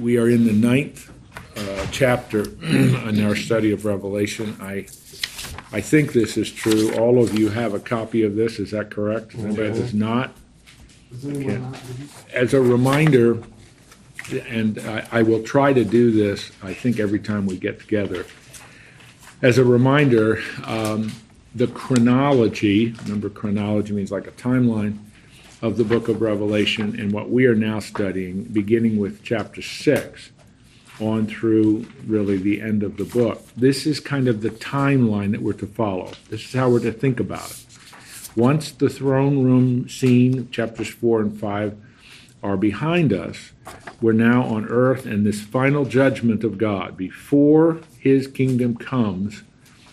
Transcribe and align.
we 0.00 0.16
are 0.18 0.28
in 0.28 0.46
the 0.46 0.52
ninth 0.52 1.12
uh, 1.56 1.86
chapter 1.90 2.40
in 2.62 3.24
our 3.24 3.36
study 3.36 3.72
of 3.72 3.84
Revelation. 3.84 4.56
I 4.60 4.86
I 5.72 5.80
think 5.80 6.12
this 6.12 6.36
is 6.36 6.50
true. 6.50 6.92
All 6.96 7.22
of 7.22 7.38
you 7.38 7.48
have 7.50 7.74
a 7.74 7.80
copy 7.80 8.24
of 8.24 8.34
this. 8.34 8.58
Is 8.58 8.70
that 8.72 8.90
correct? 8.90 9.34
Anybody 9.34 9.72
does 9.72 9.94
not? 9.94 10.32
As 12.32 12.54
a 12.54 12.60
reminder, 12.60 13.42
and 14.48 14.78
I, 14.80 15.06
I 15.12 15.22
will 15.22 15.42
try 15.42 15.72
to 15.72 15.84
do 15.84 16.10
this. 16.10 16.50
I 16.62 16.72
think 16.72 16.98
every 16.98 17.20
time 17.20 17.46
we 17.46 17.56
get 17.56 17.78
together. 17.78 18.26
As 19.42 19.58
a 19.58 19.64
reminder, 19.64 20.42
um, 20.64 21.12
the 21.54 21.66
chronology. 21.66 22.92
Remember, 23.04 23.28
chronology 23.28 23.92
means 23.92 24.10
like 24.10 24.26
a 24.26 24.32
timeline 24.32 24.98
of 25.62 25.76
the 25.76 25.84
book 25.84 26.08
of 26.08 26.22
Revelation 26.22 26.98
and 26.98 27.12
what 27.12 27.30
we 27.30 27.46
are 27.46 27.54
now 27.54 27.80
studying, 27.80 28.44
beginning 28.44 28.98
with 28.98 29.22
chapter 29.22 29.60
6 29.60 30.30
on 31.00 31.26
through 31.26 31.86
really 32.06 32.36
the 32.36 32.60
end 32.60 32.82
of 32.82 32.96
the 32.96 33.04
book. 33.04 33.42
This 33.56 33.86
is 33.86 34.00
kind 34.00 34.28
of 34.28 34.42
the 34.42 34.50
timeline 34.50 35.32
that 35.32 35.42
we're 35.42 35.52
to 35.54 35.66
follow. 35.66 36.12
This 36.28 36.44
is 36.44 36.52
how 36.52 36.70
we're 36.70 36.80
to 36.80 36.92
think 36.92 37.20
about 37.20 37.50
it. 37.50 37.66
Once 38.36 38.70
the 38.70 38.88
throne 38.88 39.42
room 39.42 39.88
scene, 39.88 40.48
chapters 40.50 40.88
4 40.88 41.20
and 41.22 41.38
5, 41.38 41.76
are 42.42 42.56
behind 42.56 43.12
us, 43.12 43.52
we're 44.00 44.12
now 44.12 44.44
on 44.44 44.66
earth 44.66 45.04
and 45.04 45.26
this 45.26 45.42
final 45.42 45.84
judgment 45.84 46.42
of 46.42 46.56
God. 46.56 46.96
Before 46.96 47.80
his 47.98 48.26
kingdom 48.26 48.76
comes, 48.76 49.42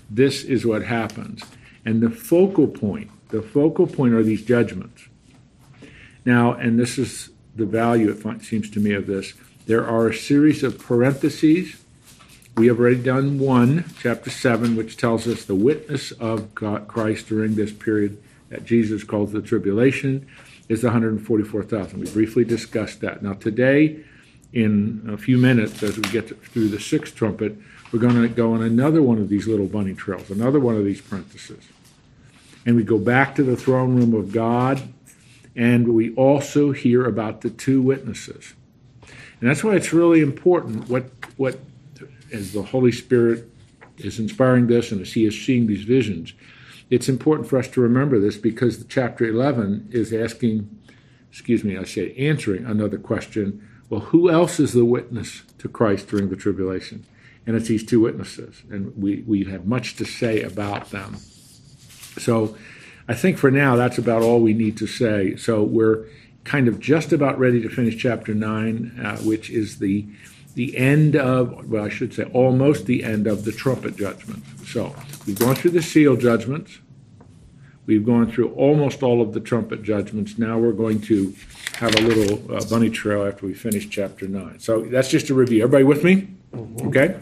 this 0.10 0.44
is 0.44 0.66
what 0.66 0.84
happens. 0.84 1.44
And 1.84 2.02
the 2.02 2.10
focal 2.10 2.68
point, 2.68 3.12
the 3.30 3.42
focal 3.42 3.88
point 3.88 4.14
are 4.14 4.24
these 4.24 4.46
judgments. 4.46 5.08
Now, 6.28 6.56
and 6.56 6.78
this 6.78 6.98
is 6.98 7.30
the 7.56 7.66
value, 7.66 8.12
it 8.12 8.44
seems 8.44 8.70
to 8.72 8.82
me, 8.82 8.92
of 8.92 9.08
this. 9.08 9.34
There 9.66 9.88
are 9.88 10.10
a 10.10 10.14
series 10.14 10.62
of 10.62 10.78
parentheses. 10.78 11.82
We 12.58 12.68
have 12.68 12.82
already 12.82 13.02
done 13.02 13.40
one, 13.40 13.86
chapter 14.02 14.30
7, 14.30 14.76
which 14.76 14.98
tells 14.98 15.26
us 15.26 15.46
the 15.46 15.56
witness 15.56 16.12
of 16.12 16.54
God, 16.54 16.90
Christ 16.90 17.30
during 17.30 17.56
this 17.56 17.72
period 17.72 18.22
that 18.50 18.66
Jesus 18.66 19.06
calls 19.06 19.32
the 19.32 19.42
tribulation 19.42 20.28
is 20.68 20.82
the 20.82 20.88
144,000. 20.88 21.98
We 21.98 22.12
briefly 22.12 22.44
discussed 22.44 23.00
that. 23.00 23.24
Now, 23.24 23.32
today, 23.32 24.04
in 24.52 25.08
a 25.10 25.16
few 25.16 25.38
minutes, 25.38 25.82
as 25.82 25.96
we 25.96 26.04
get 26.12 26.28
to, 26.28 26.36
through 26.36 26.68
the 26.68 26.80
sixth 26.82 27.16
trumpet, 27.16 27.58
we're 27.94 28.00
going 28.00 28.22
to 28.22 28.28
go 28.28 28.52
on 28.52 28.62
another 28.62 29.02
one 29.02 29.20
of 29.20 29.30
these 29.30 29.48
little 29.48 29.68
bunny 29.68 29.94
trails, 29.94 30.30
another 30.30 30.60
one 30.60 30.76
of 30.76 30.84
these 30.84 31.00
parentheses. 31.00 31.64
And 32.66 32.76
we 32.76 32.84
go 32.84 32.98
back 32.98 33.34
to 33.36 33.44
the 33.44 33.56
throne 33.56 33.96
room 33.96 34.14
of 34.14 34.34
God 34.34 34.94
and 35.58 35.96
we 35.96 36.14
also 36.14 36.72
hear 36.72 37.04
about 37.04 37.42
the 37.42 37.50
two 37.50 37.82
witnesses. 37.82 38.54
And 39.42 39.50
that's 39.50 39.64
why 39.64 39.76
it's 39.76 39.92
really 39.92 40.22
important 40.22 40.88
what, 40.88 41.10
what 41.36 41.60
as 42.32 42.54
the 42.54 42.62
Holy 42.62 42.92
Spirit 42.92 43.50
is 43.98 44.20
inspiring 44.20 44.68
this 44.68 44.92
and 44.92 45.02
as 45.02 45.14
He 45.14 45.26
is 45.26 45.40
seeing 45.40 45.66
these 45.66 45.84
visions, 45.84 46.34
it's 46.92 47.10
important 47.10 47.50
for 47.50 47.58
us 47.58 47.68
to 47.70 47.82
remember 47.82 48.20
this 48.20 48.38
because 48.38 48.78
the 48.78 48.86
chapter 48.86 49.26
11 49.26 49.90
is 49.92 50.14
asking, 50.14 50.70
excuse 51.32 51.64
me, 51.64 51.76
I 51.76 51.84
say 51.84 52.14
answering 52.16 52.66
another 52.66 53.00
question. 53.00 53.68
Well, 53.90 54.02
who 54.02 54.30
else 54.30 54.60
is 54.60 54.74
the 54.74 54.86
witness 54.86 55.42
to 55.58 55.68
Christ 55.68 56.08
during 56.08 56.30
the 56.30 56.36
tribulation? 56.36 57.06
And 57.48 57.56
it's 57.56 57.68
these 57.70 57.86
two 57.86 58.02
witnesses, 58.02 58.62
and 58.70 58.96
we, 58.96 59.24
we 59.26 59.46
have 59.46 59.66
much 59.66 59.96
to 59.96 60.06
say 60.06 60.42
about 60.42 60.92
them. 60.92 61.16
So 61.16 62.58
I 63.08 63.14
think 63.14 63.38
for 63.38 63.52
now 63.52 63.76
that's 63.76 63.98
about 63.98 64.22
all 64.22 64.42
we 64.42 64.54
need 64.54 64.78
to 64.78 64.88
say. 64.88 65.36
So 65.36 65.64
we're 65.64 66.06
kind 66.44 66.68
of 66.68 66.80
just 66.80 67.14
about 67.14 67.40
ready 67.40 67.62
to 67.62 67.70
finish 67.70 67.98
chapter 67.98 68.34
nine, 68.34 69.00
uh, 69.04 69.18
which 69.18 69.50
is 69.50 69.80
the 69.80 70.08
the 70.56 70.76
end 70.76 71.16
of 71.16 71.70
well, 71.70 71.86
I 71.86 71.90
should 71.90 72.14
say 72.14 72.24
almost 72.34 72.86
the 72.86 73.04
end 73.04 73.28
of 73.28 73.46
the 73.46 73.52
trumpet 73.52 73.96
judgment. 73.96 74.44
So 74.66 74.96
we've 75.26 75.40
gone 75.40 75.56
through 75.56 75.72
the 75.72 75.82
seal 75.82 76.16
judgments. 76.16 76.80
We've 77.86 78.06
gone 78.06 78.30
through 78.30 78.54
almost 78.54 79.02
all 79.02 79.22
of 79.22 79.34
the 79.34 79.40
trumpet 79.40 79.82
judgments. 79.82 80.38
Now 80.38 80.58
we're 80.58 80.74
going 80.74 81.00
to 81.04 81.34
have 81.76 81.96
a 81.96 82.02
little 82.02 82.54
uh, 82.54 82.66
bunny 82.66 82.90
trail 82.90 83.26
after 83.26 83.46
we 83.46 83.54
finish 83.54 83.88
chapter 83.90 84.28
9. 84.28 84.60
So 84.60 84.82
that's 84.82 85.08
just 85.08 85.30
a 85.30 85.34
review. 85.34 85.64
Everybody 85.64 85.86
with 85.86 86.04
me? 86.04 86.28
Mm-hmm. 86.52 86.88
Okay? 86.90 87.20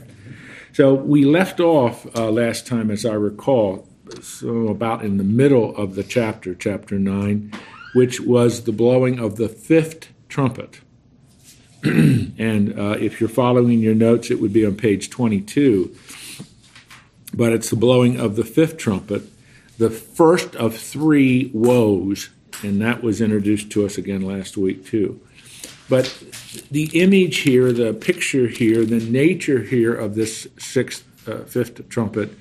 So 0.73 0.95
we 0.95 1.23
left 1.23 1.59
off 1.59 2.07
uh, 2.15 2.31
last 2.31 2.65
time, 2.65 2.89
as 2.89 3.05
I 3.05 3.13
recall, 3.13 3.87
so 4.21 4.67
about 4.67 5.03
in 5.03 5.17
the 5.17 5.23
middle 5.23 5.75
of 5.75 5.95
the 5.95 6.03
chapter, 6.03 6.55
chapter 6.55 6.99
9, 6.99 7.51
which 7.93 8.19
was 8.19 8.63
the 8.63 8.71
blowing 8.71 9.19
of 9.19 9.37
the 9.37 9.49
fifth 9.49 10.09
trumpet. 10.29 10.79
and 11.83 12.77
uh, 12.77 12.97
if 12.99 13.19
you're 13.19 13.29
following 13.29 13.79
your 13.79 13.95
notes, 13.95 14.31
it 14.31 14.39
would 14.39 14.53
be 14.53 14.65
on 14.65 14.75
page 14.75 15.09
22. 15.09 15.95
But 17.33 17.51
it's 17.51 17.69
the 17.69 17.75
blowing 17.75 18.19
of 18.19 18.35
the 18.35 18.43
fifth 18.43 18.77
trumpet, 18.77 19.23
the 19.77 19.89
first 19.89 20.55
of 20.55 20.75
three 20.77 21.51
woes, 21.53 22.29
and 22.63 22.81
that 22.81 23.03
was 23.03 23.21
introduced 23.21 23.71
to 23.71 23.85
us 23.85 23.97
again 23.97 24.21
last 24.21 24.57
week, 24.57 24.85
too. 24.85 25.19
But 25.89 26.17
the 26.71 26.89
image 26.99 27.39
here, 27.39 27.71
the 27.71 27.93
picture 27.93 28.47
here, 28.47 28.85
the 28.85 28.99
nature 28.99 29.61
here 29.61 29.93
of 29.93 30.15
this 30.15 30.47
sixth, 30.57 31.03
uh, 31.27 31.43
fifth 31.43 31.87
trumpet 31.89 32.31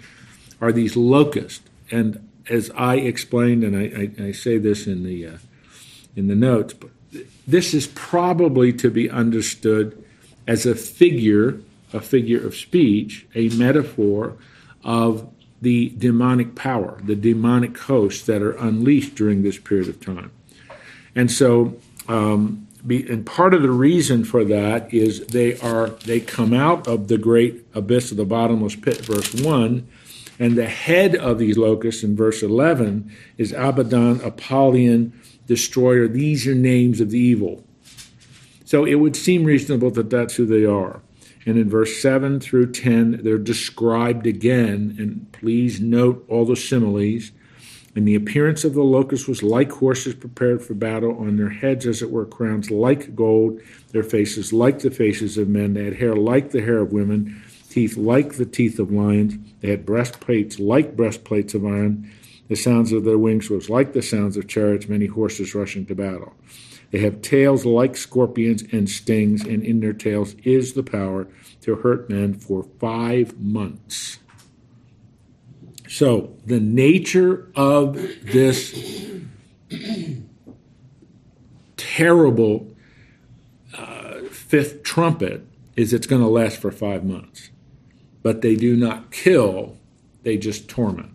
are 0.64 0.72
these 0.72 0.96
locusts. 0.96 1.68
And 1.90 2.26
as 2.48 2.70
I 2.74 2.96
explained, 2.96 3.64
and 3.64 3.76
I, 3.76 4.24
I, 4.24 4.28
I 4.28 4.32
say 4.32 4.58
this 4.58 4.86
in 4.86 5.04
the 5.04 5.26
uh, 5.26 5.36
in 6.16 6.28
the 6.28 6.34
notes, 6.34 6.74
this 7.46 7.74
is 7.74 7.86
probably 7.88 8.72
to 8.72 8.90
be 8.90 9.10
understood 9.10 10.02
as 10.46 10.64
a 10.64 10.74
figure, 10.74 11.60
a 11.92 12.00
figure 12.00 12.44
of 12.46 12.54
speech, 12.54 13.26
a 13.34 13.48
metaphor 13.50 14.36
of 14.84 15.28
the 15.60 15.88
demonic 15.98 16.54
power, 16.54 17.00
the 17.02 17.16
demonic 17.16 17.76
hosts 17.78 18.24
that 18.26 18.42
are 18.42 18.52
unleashed 18.52 19.14
during 19.14 19.42
this 19.42 19.58
period 19.58 19.88
of 19.88 19.98
time. 20.00 20.30
And 21.14 21.30
so, 21.30 21.76
um, 22.06 22.66
be, 22.86 23.08
and 23.08 23.24
part 23.24 23.54
of 23.54 23.62
the 23.62 23.70
reason 23.70 24.24
for 24.24 24.44
that 24.44 24.92
is 24.92 25.26
they 25.28 25.58
are 25.60 25.88
they 25.88 26.20
come 26.20 26.52
out 26.52 26.86
of 26.86 27.08
the 27.08 27.18
great 27.18 27.64
abyss 27.74 28.10
of 28.10 28.18
the 28.18 28.26
bottomless 28.26 28.76
pit, 28.76 28.98
verse 29.06 29.32
one, 29.34 29.88
and 30.38 30.56
the 30.56 30.66
head 30.66 31.14
of 31.14 31.38
these 31.38 31.56
locusts 31.56 32.02
in 32.02 32.16
verse 32.16 32.42
11 32.42 33.10
is 33.38 33.52
Abaddon, 33.52 34.20
Apollyon, 34.20 35.12
Destroyer. 35.46 36.08
These 36.08 36.46
are 36.46 36.54
names 36.54 37.00
of 37.00 37.10
the 37.10 37.18
evil. 37.18 37.64
So 38.64 38.84
it 38.84 38.96
would 38.96 39.14
seem 39.14 39.44
reasonable 39.44 39.90
that 39.92 40.10
that's 40.10 40.34
who 40.34 40.46
they 40.46 40.64
are. 40.64 41.02
And 41.46 41.58
in 41.58 41.68
verse 41.68 42.00
7 42.00 42.40
through 42.40 42.72
10, 42.72 43.22
they're 43.22 43.38
described 43.38 44.26
again. 44.26 44.96
And 44.98 45.30
please 45.32 45.80
note 45.80 46.24
all 46.28 46.46
the 46.46 46.56
similes. 46.56 47.30
And 47.94 48.08
the 48.08 48.16
appearance 48.16 48.64
of 48.64 48.74
the 48.74 48.82
locusts 48.82 49.28
was 49.28 49.42
like 49.42 49.70
horses 49.70 50.14
prepared 50.14 50.62
for 50.62 50.74
battle, 50.74 51.16
on 51.16 51.36
their 51.36 51.50
heads, 51.50 51.86
as 51.86 52.02
it 52.02 52.10
were, 52.10 52.24
crowns 52.24 52.70
like 52.70 53.14
gold, 53.14 53.60
their 53.92 54.02
faces 54.02 54.52
like 54.52 54.80
the 54.80 54.90
faces 54.90 55.38
of 55.38 55.48
men. 55.48 55.74
They 55.74 55.84
had 55.84 55.96
hair 55.96 56.16
like 56.16 56.50
the 56.50 56.62
hair 56.62 56.78
of 56.78 56.92
women 56.92 57.40
teeth 57.74 57.96
like 57.96 58.34
the 58.34 58.46
teeth 58.46 58.78
of 58.78 58.92
lions. 58.92 59.34
They 59.60 59.68
had 59.68 59.84
breastplates 59.84 60.60
like 60.60 60.94
breastplates 60.94 61.54
of 61.54 61.66
iron. 61.66 62.08
The 62.48 62.54
sounds 62.54 62.92
of 62.92 63.02
their 63.02 63.18
wings 63.18 63.50
was 63.50 63.68
like 63.68 63.94
the 63.94 64.02
sounds 64.02 64.36
of 64.36 64.46
chariots, 64.46 64.88
many 64.88 65.06
horses 65.06 65.56
rushing 65.56 65.84
to 65.86 65.94
battle. 65.96 66.34
They 66.92 67.00
have 67.00 67.20
tails 67.20 67.64
like 67.64 67.96
scorpions 67.96 68.62
and 68.70 68.88
stings, 68.88 69.42
and 69.42 69.64
in 69.64 69.80
their 69.80 69.92
tails 69.92 70.36
is 70.44 70.74
the 70.74 70.84
power 70.84 71.26
to 71.62 71.74
hurt 71.74 72.08
men 72.08 72.34
for 72.34 72.62
five 72.78 73.36
months. 73.40 74.20
So, 75.88 76.36
the 76.46 76.60
nature 76.60 77.50
of 77.56 77.94
this 78.22 79.04
terrible 81.76 82.72
uh, 83.76 84.20
fifth 84.30 84.84
trumpet 84.84 85.44
is 85.74 85.92
it's 85.92 86.06
going 86.06 86.22
to 86.22 86.28
last 86.28 86.58
for 86.58 86.70
five 86.70 87.04
months 87.04 87.50
but 88.24 88.40
they 88.40 88.56
do 88.56 88.74
not 88.74 89.12
kill, 89.12 89.76
they 90.22 90.38
just 90.38 90.66
torment. 90.66 91.12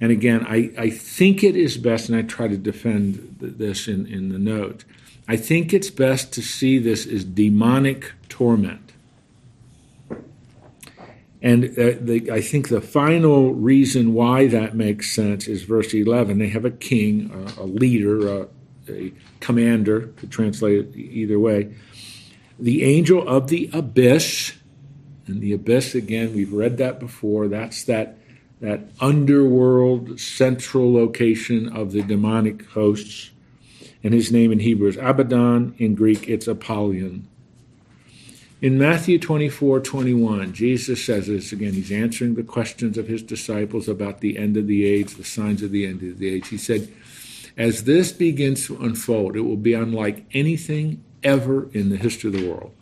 And 0.00 0.10
again, 0.10 0.44
I, 0.46 0.72
I 0.76 0.90
think 0.90 1.44
it 1.44 1.56
is 1.56 1.78
best, 1.78 2.10
and 2.10 2.18
I 2.18 2.22
try 2.22 2.48
to 2.48 2.56
defend 2.58 3.36
this 3.40 3.86
in, 3.86 4.04
in 4.06 4.28
the 4.28 4.38
note, 4.38 4.84
I 5.28 5.36
think 5.36 5.72
it's 5.72 5.88
best 5.88 6.32
to 6.34 6.42
see 6.42 6.78
this 6.78 7.06
as 7.06 7.24
demonic 7.24 8.12
torment. 8.28 8.92
And 11.40 11.66
uh, 11.78 11.94
the, 12.00 12.30
I 12.32 12.40
think 12.40 12.68
the 12.68 12.80
final 12.80 13.54
reason 13.54 14.12
why 14.12 14.48
that 14.48 14.74
makes 14.74 15.12
sense 15.12 15.46
is 15.46 15.62
verse 15.62 15.94
11. 15.94 16.38
They 16.38 16.48
have 16.48 16.64
a 16.64 16.70
king, 16.72 17.30
a, 17.56 17.62
a 17.62 17.64
leader, 17.64 18.28
a, 18.28 18.48
a 18.88 19.12
commander, 19.38 20.06
to 20.06 20.26
translate 20.26 20.78
it 20.80 20.96
either 20.96 21.38
way. 21.38 21.72
The 22.58 22.82
angel 22.82 23.26
of 23.28 23.48
the 23.48 23.70
abyss 23.72 24.55
and 25.26 25.40
the 25.40 25.52
abyss, 25.52 25.94
again, 25.94 26.34
we've 26.34 26.52
read 26.52 26.78
that 26.78 27.00
before. 27.00 27.48
That's 27.48 27.84
that, 27.84 28.18
that 28.60 28.80
underworld 29.00 30.20
central 30.20 30.92
location 30.92 31.68
of 31.68 31.92
the 31.92 32.02
demonic 32.02 32.66
hosts. 32.66 33.30
And 34.04 34.14
his 34.14 34.30
name 34.30 34.52
in 34.52 34.60
Hebrew 34.60 34.88
is 34.88 34.96
Abaddon. 34.96 35.74
In 35.78 35.94
Greek, 35.94 36.28
it's 36.28 36.46
Apollyon. 36.46 37.26
In 38.62 38.78
Matthew 38.78 39.18
24 39.18 39.80
21, 39.80 40.54
Jesus 40.54 41.04
says 41.04 41.26
this 41.26 41.52
again. 41.52 41.74
He's 41.74 41.92
answering 41.92 42.36
the 42.36 42.42
questions 42.42 42.96
of 42.96 43.06
his 43.06 43.22
disciples 43.22 43.86
about 43.86 44.20
the 44.20 44.38
end 44.38 44.56
of 44.56 44.66
the 44.66 44.86
age, 44.86 45.14
the 45.14 45.24
signs 45.24 45.62
of 45.62 45.72
the 45.72 45.84
end 45.84 46.02
of 46.02 46.18
the 46.18 46.28
age. 46.28 46.48
He 46.48 46.56
said, 46.56 46.90
As 47.56 47.84
this 47.84 48.12
begins 48.12 48.66
to 48.66 48.76
unfold, 48.76 49.36
it 49.36 49.42
will 49.42 49.56
be 49.56 49.74
unlike 49.74 50.24
anything 50.32 51.04
ever 51.22 51.68
in 51.72 51.90
the 51.90 51.96
history 51.96 52.28
of 52.28 52.40
the 52.40 52.48
world. 52.48 52.72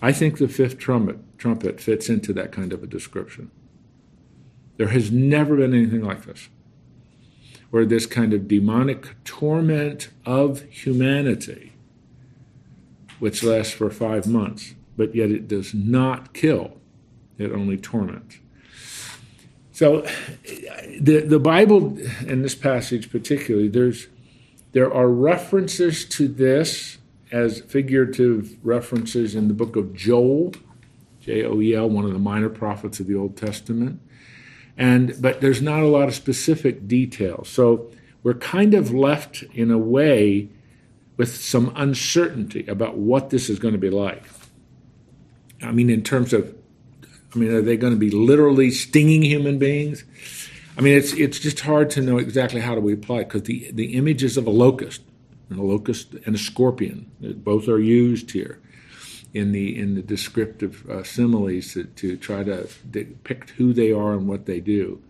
I 0.00 0.12
think 0.12 0.38
the 0.38 0.48
fifth 0.48 0.78
trumpet, 0.78 1.18
trumpet 1.38 1.80
fits 1.80 2.08
into 2.08 2.32
that 2.34 2.52
kind 2.52 2.72
of 2.72 2.82
a 2.82 2.86
description. 2.86 3.50
There 4.76 4.88
has 4.88 5.10
never 5.10 5.56
been 5.56 5.74
anything 5.74 6.02
like 6.02 6.24
this, 6.24 6.48
where 7.70 7.84
this 7.84 8.06
kind 8.06 8.32
of 8.32 8.46
demonic 8.46 9.22
torment 9.24 10.08
of 10.24 10.62
humanity, 10.70 11.72
which 13.18 13.42
lasts 13.42 13.72
for 13.72 13.90
five 13.90 14.26
months, 14.26 14.74
but 14.96 15.14
yet 15.14 15.30
it 15.30 15.48
does 15.48 15.74
not 15.74 16.32
kill, 16.32 16.76
it 17.38 17.50
only 17.50 17.76
torments. 17.76 18.38
So, 19.72 20.06
the, 21.00 21.20
the 21.20 21.38
Bible, 21.38 21.98
in 22.26 22.42
this 22.42 22.54
passage 22.54 23.10
particularly, 23.10 23.68
there's, 23.68 24.08
there 24.72 24.92
are 24.92 25.08
references 25.08 26.04
to 26.10 26.28
this 26.28 26.97
as 27.30 27.60
figurative 27.60 28.56
references 28.62 29.34
in 29.34 29.48
the 29.48 29.54
book 29.54 29.76
of 29.76 29.94
Joel, 29.94 30.54
J 31.20 31.44
O 31.44 31.60
E 31.60 31.74
L, 31.74 31.88
one 31.88 32.04
of 32.04 32.12
the 32.12 32.18
minor 32.18 32.48
prophets 32.48 33.00
of 33.00 33.06
the 33.06 33.14
Old 33.14 33.36
Testament. 33.36 34.00
And 34.76 35.20
but 35.20 35.40
there's 35.40 35.60
not 35.60 35.80
a 35.82 35.88
lot 35.88 36.08
of 36.08 36.14
specific 36.14 36.86
detail. 36.86 37.44
So 37.44 37.90
we're 38.22 38.34
kind 38.34 38.74
of 38.74 38.92
left 38.92 39.42
in 39.54 39.70
a 39.70 39.78
way 39.78 40.48
with 41.16 41.34
some 41.36 41.72
uncertainty 41.74 42.64
about 42.66 42.96
what 42.96 43.30
this 43.30 43.50
is 43.50 43.58
going 43.58 43.74
to 43.74 43.78
be 43.78 43.90
like. 43.90 44.24
I 45.60 45.72
mean, 45.72 45.90
in 45.90 46.02
terms 46.02 46.32
of, 46.32 46.54
I 47.34 47.38
mean, 47.38 47.50
are 47.50 47.60
they 47.60 47.76
going 47.76 47.92
to 47.92 47.98
be 47.98 48.10
literally 48.10 48.70
stinging 48.70 49.22
human 49.22 49.58
beings? 49.58 50.04
I 50.76 50.80
mean, 50.80 50.96
it's 50.96 51.12
it's 51.14 51.40
just 51.40 51.60
hard 51.60 51.90
to 51.90 52.00
know 52.00 52.18
exactly 52.18 52.60
how 52.60 52.76
do 52.76 52.80
we 52.80 52.92
apply 52.92 53.18
it 53.18 53.24
because 53.24 53.42
the 53.42 53.70
the 53.72 53.94
images 53.94 54.36
of 54.36 54.46
a 54.46 54.50
locust 54.50 55.02
and 55.50 55.58
a 55.58 55.62
locust 55.62 56.14
and 56.26 56.34
a 56.34 56.38
scorpion. 56.38 57.10
Both 57.20 57.68
are 57.68 57.80
used 57.80 58.30
here 58.30 58.60
in 59.34 59.52
the 59.52 59.78
in 59.78 59.94
the 59.94 60.02
descriptive 60.02 60.88
uh, 60.88 61.02
similes 61.02 61.72
to, 61.74 61.84
to 61.84 62.16
try 62.16 62.44
to 62.44 62.68
depict 62.90 63.50
who 63.50 63.72
they 63.72 63.92
are 63.92 64.12
and 64.12 64.28
what 64.28 64.46
they 64.46 64.60
do. 64.60 65.02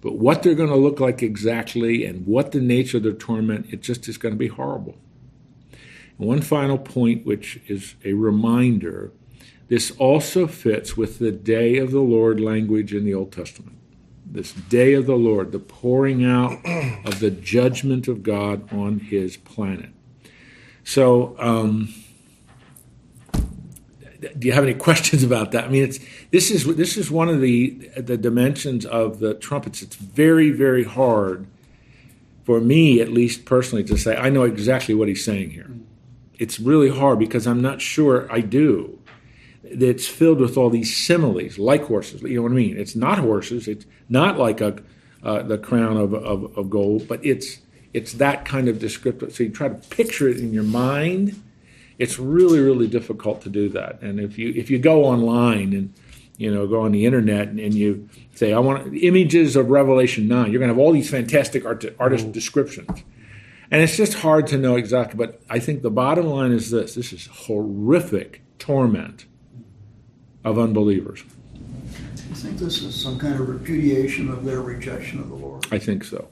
But 0.00 0.18
what 0.18 0.42
they're 0.42 0.56
going 0.56 0.68
to 0.68 0.76
look 0.76 0.98
like 0.98 1.22
exactly 1.22 2.04
and 2.04 2.26
what 2.26 2.50
the 2.50 2.60
nature 2.60 2.96
of 2.96 3.04
their 3.04 3.12
torment, 3.12 3.72
it 3.72 3.82
just 3.82 4.08
is 4.08 4.18
going 4.18 4.34
to 4.34 4.38
be 4.38 4.48
horrible. 4.48 4.96
And 6.18 6.26
one 6.26 6.42
final 6.42 6.76
point, 6.76 7.24
which 7.24 7.60
is 7.68 7.94
a 8.04 8.14
reminder, 8.14 9.12
this 9.68 9.92
also 9.92 10.48
fits 10.48 10.96
with 10.96 11.20
the 11.20 11.30
day 11.30 11.78
of 11.78 11.92
the 11.92 12.00
Lord 12.00 12.40
language 12.40 12.92
in 12.92 13.04
the 13.04 13.14
Old 13.14 13.30
Testament 13.30 13.78
this 14.32 14.52
day 14.52 14.94
of 14.94 15.04
the 15.04 15.14
Lord, 15.14 15.52
the 15.52 15.58
pouring 15.58 16.24
out 16.24 16.52
of 17.04 17.20
the 17.20 17.30
judgment 17.30 18.08
of 18.08 18.22
God 18.22 18.72
on 18.72 18.98
his 18.98 19.36
planet. 19.36 19.90
So, 20.84 21.36
um, 21.38 21.94
do 24.38 24.46
you 24.46 24.52
have 24.52 24.64
any 24.64 24.74
questions 24.88 25.22
about 25.22 25.52
that? 25.52 25.64
I 25.64 25.68
mean, 25.68 25.84
it's 25.84 26.00
this 26.30 26.50
is 26.50 26.64
this 26.76 26.96
is 26.96 27.10
one 27.10 27.28
of 27.28 27.40
the 27.40 27.90
the 27.96 28.16
dimensions 28.16 28.86
of 28.86 29.18
the 29.18 29.34
trumpets. 29.34 29.82
It's 29.82 29.96
very 29.96 30.50
very 30.50 30.84
hard 30.84 31.46
for 32.44 32.60
me, 32.60 33.00
at 33.00 33.08
least 33.08 33.44
personally, 33.44 33.84
to 33.84 33.98
say 33.98 34.16
I 34.16 34.30
know 34.30 34.44
exactly 34.44 34.94
what 34.94 35.08
he's 35.08 35.24
saying 35.24 35.50
here. 35.50 35.70
It's 36.38 36.58
really 36.58 36.88
hard 36.88 37.18
because 37.18 37.46
I'm 37.46 37.60
not 37.60 37.80
sure 37.82 38.26
I 38.32 38.40
do 38.40 38.98
that's 39.64 40.06
filled 40.06 40.40
with 40.40 40.56
all 40.56 40.70
these 40.70 40.96
similes, 40.96 41.58
like 41.58 41.84
horses. 41.84 42.22
You 42.22 42.36
know 42.36 42.42
what 42.42 42.52
I 42.52 42.56
mean? 42.56 42.76
It's 42.76 42.96
not 42.96 43.18
horses. 43.18 43.68
It's 43.68 43.86
not 44.08 44.38
like 44.38 44.60
a 44.60 44.82
uh, 45.22 45.42
the 45.42 45.56
crown 45.56 45.96
of, 45.96 46.12
of, 46.14 46.58
of, 46.58 46.68
gold, 46.68 47.06
but 47.06 47.24
it's 47.24 47.58
it's 47.92 48.14
that 48.14 48.44
kind 48.44 48.68
of 48.68 48.80
descriptive. 48.80 49.32
So 49.32 49.44
you 49.44 49.50
try 49.50 49.68
to 49.68 49.74
picture 49.88 50.28
it 50.28 50.38
in 50.38 50.52
your 50.52 50.64
mind. 50.64 51.40
It's 51.98 52.18
really 52.18 52.58
really 52.58 52.88
difficult 52.88 53.42
to 53.42 53.48
do 53.48 53.68
that. 53.70 54.02
And 54.02 54.18
if 54.18 54.36
you 54.36 54.52
if 54.56 54.68
you 54.68 54.78
go 54.78 55.04
online 55.04 55.72
and 55.72 55.94
you 56.38 56.52
know 56.52 56.66
go 56.66 56.80
on 56.80 56.90
the 56.90 57.06
internet 57.06 57.48
and, 57.48 57.60
and 57.60 57.74
you 57.74 58.08
say 58.34 58.52
I 58.52 58.58
want 58.58 58.96
images 58.96 59.54
of 59.54 59.70
Revelation 59.70 60.26
nine, 60.26 60.50
you're 60.50 60.58
going 60.58 60.70
to 60.70 60.74
have 60.74 60.80
all 60.80 60.92
these 60.92 61.10
fantastic 61.10 61.64
art, 61.64 61.84
artist 62.00 62.26
mm. 62.26 62.32
descriptions. 62.32 63.04
And 63.70 63.80
it's 63.80 63.96
just 63.96 64.14
hard 64.14 64.48
to 64.48 64.58
know 64.58 64.76
exactly, 64.76 65.16
but 65.16 65.40
I 65.48 65.58
think 65.58 65.80
the 65.80 65.90
bottom 65.90 66.26
line 66.26 66.52
is 66.52 66.70
this 66.70 66.96
this 66.96 67.12
is 67.12 67.26
horrific 67.26 68.42
torment 68.58 69.26
of 70.44 70.58
unbelievers. 70.58 71.22
You 72.28 72.34
think 72.34 72.58
this 72.58 72.82
is 72.82 72.94
some 72.94 73.18
kind 73.18 73.34
of 73.34 73.48
repudiation 73.48 74.28
of 74.28 74.44
their 74.44 74.60
rejection 74.60 75.20
of 75.20 75.28
the 75.28 75.34
Lord? 75.34 75.66
I 75.70 75.78
think 75.78 76.04
so. 76.04 76.28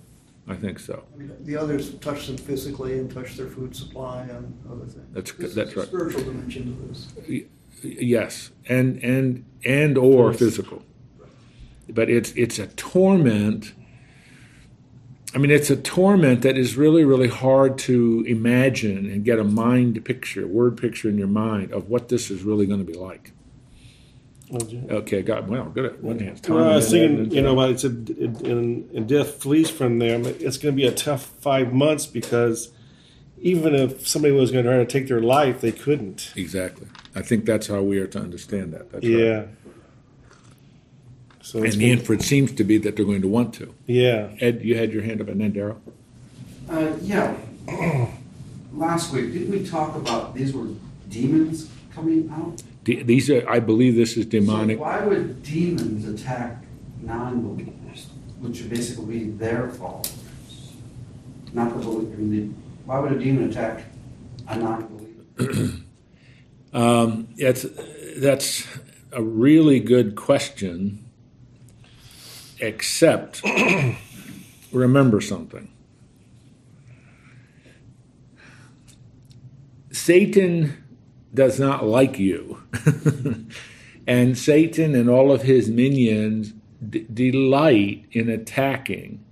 I 0.51 0.57
think 0.57 0.81
so. 0.81 1.05
I 1.15 1.17
mean, 1.17 1.33
the 1.43 1.57
others 1.57 1.95
touch 1.99 2.27
them 2.27 2.37
physically 2.37 2.99
and 2.99 3.11
touch 3.11 3.37
their 3.37 3.47
food 3.47 3.77
supply 3.77 4.23
and 4.23 4.59
other 4.69 4.85
things. 4.87 5.07
That's 5.13 5.33
this 5.33 5.55
that's 5.55 5.77
right. 5.77 5.87
Spiritual 5.87 6.25
dimension 6.25 6.77
to 6.77 6.89
this. 6.89 7.45
Yes, 7.83 8.51
and 8.69 9.03
and 9.03 9.45
and 9.65 9.97
or 9.97 10.33
physical, 10.33 10.83
but 11.89 12.11
it's 12.11 12.33
it's 12.33 12.59
a 12.59 12.67
torment. 12.67 13.73
I 15.33 15.39
mean, 15.39 15.53
it's 15.53 15.71
a 15.71 15.77
torment 15.77 16.43
that 16.43 16.59
is 16.59 16.77
really, 16.77 17.05
really 17.05 17.29
hard 17.29 17.79
to 17.79 18.25
imagine 18.27 19.09
and 19.09 19.25
get 19.25 19.39
a 19.39 19.45
mind 19.45 20.05
picture, 20.05 20.45
word 20.49 20.77
picture 20.77 21.09
in 21.09 21.17
your 21.17 21.29
mind 21.29 21.71
of 21.71 21.89
what 21.89 22.09
this 22.09 22.33
is 22.33 22.43
really 22.43 22.67
going 22.67 22.85
to 22.85 22.93
be 22.93 22.99
like. 22.99 23.31
Okay, 24.53 25.23
got 25.23 25.47
well. 25.47 25.67
Good 25.67 25.85
at 25.85 26.03
one 26.03 26.19
hand. 26.19 26.41
Well, 26.49 26.71
I 26.71 26.77
was 26.77 26.91
thinking, 26.91 27.31
you 27.31 27.41
know, 27.41 27.55
but 27.55 27.71
it's 27.71 27.85
a 27.85 27.89
and, 27.89 28.91
and 28.91 29.09
death 29.09 29.41
flees 29.43 29.71
from 29.71 29.99
them. 30.01 30.27
It's 30.27 30.57
going 30.57 30.75
to 30.75 30.77
be 30.77 30.87
a 30.87 30.93
tough 30.93 31.25
five 31.41 31.73
months 31.73 32.07
because 32.07 32.73
even 33.39 33.75
if 33.75 34.07
somebody 34.07 34.35
was 34.35 34.51
going 34.51 34.65
to 34.65 34.71
try 34.71 34.79
to 34.79 34.87
take 34.87 35.09
their 35.09 35.21
life, 35.21 35.61
they 35.61 35.73
couldn't. 35.73 36.33
Exactly. 36.37 36.89
I 37.15 37.23
think 37.23 37.45
that's 37.45 37.69
how 37.69 37.83
we 37.83 37.99
are 37.99 38.07
to 38.09 38.19
understand 38.19 38.73
that. 38.73 38.91
That's 38.91 39.05
yeah. 39.05 39.39
Right. 39.39 39.49
So 41.43 41.63
and 41.63 41.73
the 41.73 41.91
inference 41.91 42.27
seems 42.27 42.53
to 42.53 42.65
be 42.65 42.79
that 42.79 42.97
they're 42.97 43.05
going 43.05 43.23
to 43.23 43.29
want 43.29 43.55
to. 43.55 43.75
Yeah. 43.87 44.31
Ed, 44.41 44.63
you 44.63 44.77
had 44.77 44.93
your 44.93 45.03
hand 45.03 45.21
up, 45.21 45.29
and 45.29 45.41
then 45.41 45.53
Daryl. 45.53 45.81
Uh, 46.69 46.97
yeah. 47.01 47.37
Last 48.73 49.13
week, 49.13 49.33
didn't 49.33 49.51
we 49.51 49.67
talk 49.67 49.97
about 49.97 50.35
these 50.35 50.53
were 50.53 50.69
demons 51.09 51.71
coming 51.93 52.31
out? 52.31 52.63
These 52.97 53.31
are, 53.31 53.49
I 53.49 53.61
believe 53.61 53.97
this 53.97 54.17
is 54.17 54.27
demonic. 54.27 54.79
So 54.79 54.83
why 54.83 55.05
would 55.05 55.43
demons 55.43 56.07
attack 56.09 56.65
non-believers, 57.03 58.09
which 58.41 58.61
would 58.61 58.71
basically 58.71 59.19
be 59.19 59.31
their 59.31 59.69
fault? 59.71 60.13
Not 61.53 61.73
the 61.73 61.85
believer. 61.85 62.53
why 62.85 63.01
would 63.01 63.13
a 63.13 63.19
demon 63.19 63.51
attack 63.51 63.85
a 64.49 64.57
non-believer? 64.57 65.73
um, 66.73 67.29
it's, 67.37 67.67
that's 68.19 68.67
a 69.13 69.23
really 69.23 69.81
good 69.81 70.15
question, 70.15 71.05
except 72.61 73.43
remember 74.73 75.21
something. 75.21 75.71
Satan 79.93 80.77
does 81.33 81.61
not 81.61 81.85
like 81.85 82.19
you. 82.19 82.63
and 84.07 84.37
Satan 84.37 84.95
and 84.95 85.09
all 85.09 85.33
of 85.33 85.43
his 85.43 85.69
minions 85.69 86.53
d- 86.89 87.07
delight 87.13 88.07
in 88.13 88.29
attacking 88.29 89.25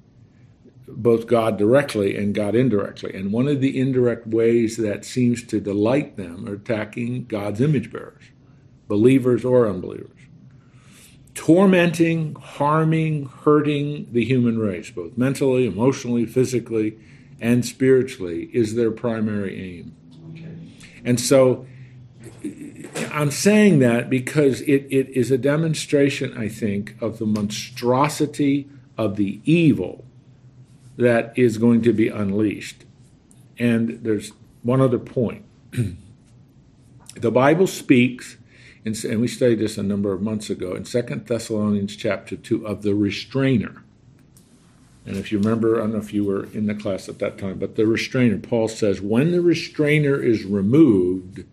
both 0.86 1.26
God 1.26 1.58
directly 1.58 2.16
and 2.16 2.34
God 2.34 2.54
indirectly. 2.54 3.14
And 3.14 3.32
one 3.32 3.46
of 3.48 3.60
the 3.60 3.78
indirect 3.78 4.26
ways 4.26 4.76
that 4.78 5.04
seems 5.04 5.44
to 5.44 5.60
delight 5.60 6.16
them 6.16 6.48
are 6.48 6.54
attacking 6.54 7.26
God's 7.26 7.60
image 7.60 7.92
bearers, 7.92 8.24
believers 8.86 9.44
or 9.44 9.68
unbelievers. 9.68 10.10
Tormenting, 11.34 12.34
harming, 12.34 13.26
hurting 13.26 14.08
the 14.10 14.24
human 14.24 14.58
race, 14.58 14.90
both 14.90 15.16
mentally, 15.16 15.66
emotionally, 15.66 16.26
physically, 16.26 16.98
and 17.40 17.64
spiritually, 17.64 18.50
is 18.52 18.74
their 18.74 18.90
primary 18.90 19.78
aim. 19.78 19.94
Okay. 20.32 20.52
And 21.04 21.20
so 21.20 21.66
I'm 23.12 23.30
saying 23.30 23.80
that 23.80 24.08
because 24.08 24.60
it, 24.62 24.86
it 24.90 25.08
is 25.10 25.30
a 25.30 25.38
demonstration, 25.38 26.36
I 26.36 26.48
think, 26.48 26.96
of 27.00 27.18
the 27.18 27.26
monstrosity 27.26 28.68
of 28.96 29.16
the 29.16 29.40
evil 29.44 30.04
that 30.96 31.32
is 31.36 31.58
going 31.58 31.82
to 31.82 31.92
be 31.92 32.08
unleashed. 32.08 32.84
And 33.58 34.00
there's 34.02 34.32
one 34.62 34.80
other 34.80 34.98
point. 34.98 35.44
the 37.16 37.30
Bible 37.30 37.66
speaks, 37.66 38.36
and 38.84 39.20
we 39.20 39.28
studied 39.28 39.60
this 39.60 39.78
a 39.78 39.82
number 39.82 40.12
of 40.12 40.20
months 40.20 40.50
ago, 40.50 40.74
in 40.74 40.84
Second 40.84 41.26
Thessalonians 41.26 41.96
chapter 41.96 42.36
2, 42.36 42.66
of 42.66 42.82
the 42.82 42.94
restrainer. 42.94 43.84
And 45.06 45.16
if 45.16 45.32
you 45.32 45.38
remember, 45.38 45.76
I 45.76 45.80
don't 45.80 45.92
know 45.92 45.98
if 45.98 46.12
you 46.12 46.24
were 46.24 46.44
in 46.52 46.66
the 46.66 46.74
class 46.74 47.08
at 47.08 47.18
that 47.20 47.38
time, 47.38 47.58
but 47.58 47.76
the 47.76 47.86
restrainer, 47.86 48.38
Paul 48.38 48.68
says, 48.68 49.00
when 49.00 49.30
the 49.30 49.40
restrainer 49.40 50.22
is 50.22 50.44
removed, 50.44 51.44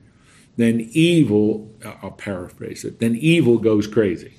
then 0.57 0.89
evil, 0.91 1.71
I'll 2.01 2.11
paraphrase 2.11 2.83
it, 2.85 2.99
then 2.99 3.15
evil 3.15 3.57
goes 3.57 3.87
crazy. 3.87 4.33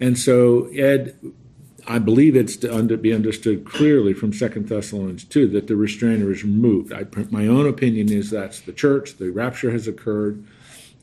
And 0.00 0.18
so, 0.18 0.66
Ed, 0.68 1.16
I 1.86 1.98
believe 1.98 2.34
it's 2.34 2.56
to 2.58 2.74
under, 2.74 2.96
be 2.96 3.12
understood 3.12 3.64
clearly 3.64 4.14
from 4.14 4.32
Second 4.32 4.68
Thessalonians 4.68 5.24
2 5.24 5.48
that 5.48 5.66
the 5.66 5.76
restrainer 5.76 6.30
is 6.32 6.42
removed. 6.42 6.92
I, 6.92 7.04
my 7.30 7.46
own 7.46 7.68
opinion 7.68 8.10
is 8.10 8.30
that's 8.30 8.60
the 8.60 8.72
church, 8.72 9.16
the 9.16 9.30
rapture 9.30 9.70
has 9.70 9.86
occurred, 9.86 10.44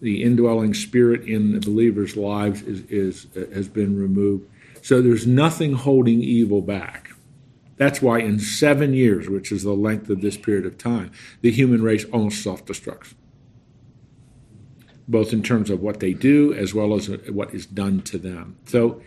the 0.01 0.23
indwelling 0.23 0.73
spirit 0.73 1.23
in 1.27 1.53
the 1.53 1.59
believers' 1.59 2.17
lives 2.17 2.63
is, 2.63 2.81
is, 2.85 3.27
has 3.53 3.67
been 3.67 3.97
removed. 3.97 4.47
So 4.81 5.01
there's 5.01 5.27
nothing 5.27 5.73
holding 5.73 6.21
evil 6.21 6.61
back. 6.61 7.11
That's 7.77 8.01
why 8.01 8.19
in 8.19 8.39
seven 8.39 8.93
years, 8.93 9.29
which 9.29 9.51
is 9.51 9.63
the 9.63 9.73
length 9.73 10.09
of 10.09 10.21
this 10.21 10.37
period 10.37 10.65
of 10.65 10.77
time, 10.77 11.11
the 11.41 11.51
human 11.51 11.81
race 11.81 12.05
almost 12.05 12.43
self 12.43 12.65
destructs, 12.65 13.13
both 15.07 15.33
in 15.33 15.43
terms 15.43 15.69
of 15.69 15.81
what 15.81 15.99
they 15.99 16.13
do 16.13 16.53
as 16.53 16.73
well 16.73 16.93
as 16.93 17.07
what 17.29 17.53
is 17.53 17.65
done 17.65 18.01
to 18.03 18.17
them. 18.17 18.57
So 18.65 19.01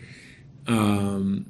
um, 0.67 1.45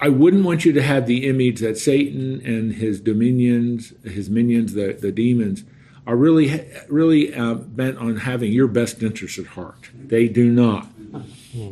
I 0.00 0.08
wouldn't 0.08 0.44
want 0.44 0.64
you 0.64 0.72
to 0.72 0.82
have 0.82 1.06
the 1.06 1.26
image 1.26 1.60
that 1.60 1.78
Satan 1.78 2.40
and 2.44 2.74
his 2.74 3.00
dominions, 3.00 3.92
his 4.04 4.28
minions, 4.28 4.74
the, 4.74 4.92
the 4.92 5.12
demons, 5.12 5.64
are 6.06 6.16
really, 6.16 6.68
really 6.88 7.34
uh, 7.34 7.54
bent 7.54 7.98
on 7.98 8.18
having 8.18 8.52
your 8.52 8.68
best 8.68 9.02
interest 9.02 9.38
at 9.38 9.46
heart. 9.46 9.90
They 9.94 10.28
do 10.28 10.50
not. 10.50 10.88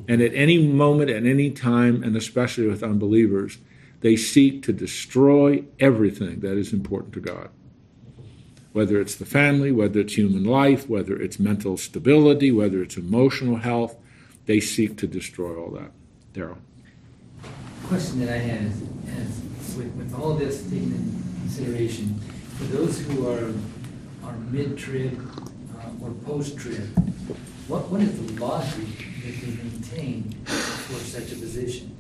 And 0.09 0.23
at 0.23 0.35
any 0.35 0.66
moment, 0.66 1.11
at 1.11 1.25
any 1.25 1.50
time, 1.50 2.02
and 2.02 2.16
especially 2.16 2.66
with 2.66 2.83
unbelievers, 2.83 3.59
they 4.00 4.16
seek 4.16 4.62
to 4.64 4.73
destroy 4.73 5.64
everything 5.78 6.40
that 6.40 6.57
is 6.57 6.73
important 6.73 7.12
to 7.14 7.21
God. 7.21 7.50
Whether 8.75 9.00
it's 9.00 9.14
the 9.14 9.25
family, 9.25 9.71
whether 9.73 10.00
it's 10.00 10.19
human 10.19 10.45
life, 10.45 10.88
whether 10.88 11.14
it's 11.14 11.38
mental 11.38 11.76
stability, 11.76 12.50
whether 12.50 12.83
it's 12.83 12.97
emotional 12.97 13.57
health, 13.57 13.97
they 14.47 14.61
seek 14.61 14.99
to 14.99 15.07
destroy 15.07 15.57
all 15.57 15.71
that. 15.71 15.93
Daryl. 16.35 16.59
Question 17.85 18.19
that 18.21 18.35
I 18.35 18.38
had 18.38 18.62
is, 18.66 18.83
is 18.83 19.76
with, 19.76 19.95
with 19.95 20.12
all 20.19 20.35
this 20.35 20.64
taken 20.64 20.93
into 20.93 21.40
consideration, 21.40 22.21
for 22.59 22.64
those 22.64 23.00
who 23.00 23.28
are 23.28 23.54
are 24.25 24.37
mid-trib 24.50 25.21
uh, 25.78 26.04
or 26.04 26.11
post-trib, 26.26 26.88
what, 27.69 27.88
what 27.90 28.00
is 28.00 28.12
the 28.19 28.40
logic 28.40 28.88
that 29.23 29.40
they 29.40 29.52
maintain 29.62 30.35
for 30.45 30.99
such 30.99 31.31
a 31.33 31.37
position? 31.37 31.95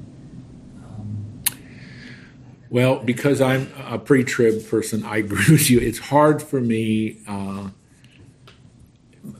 Well, 2.70 2.98
because 2.98 3.40
I'm 3.40 3.72
a 3.78 3.98
pre-trib 3.98 4.68
person, 4.68 5.04
I 5.04 5.18
agree 5.18 5.44
with 5.50 5.70
you. 5.70 5.78
It's 5.80 5.98
hard 5.98 6.42
for 6.42 6.60
me, 6.60 7.18
uh, 7.28 7.70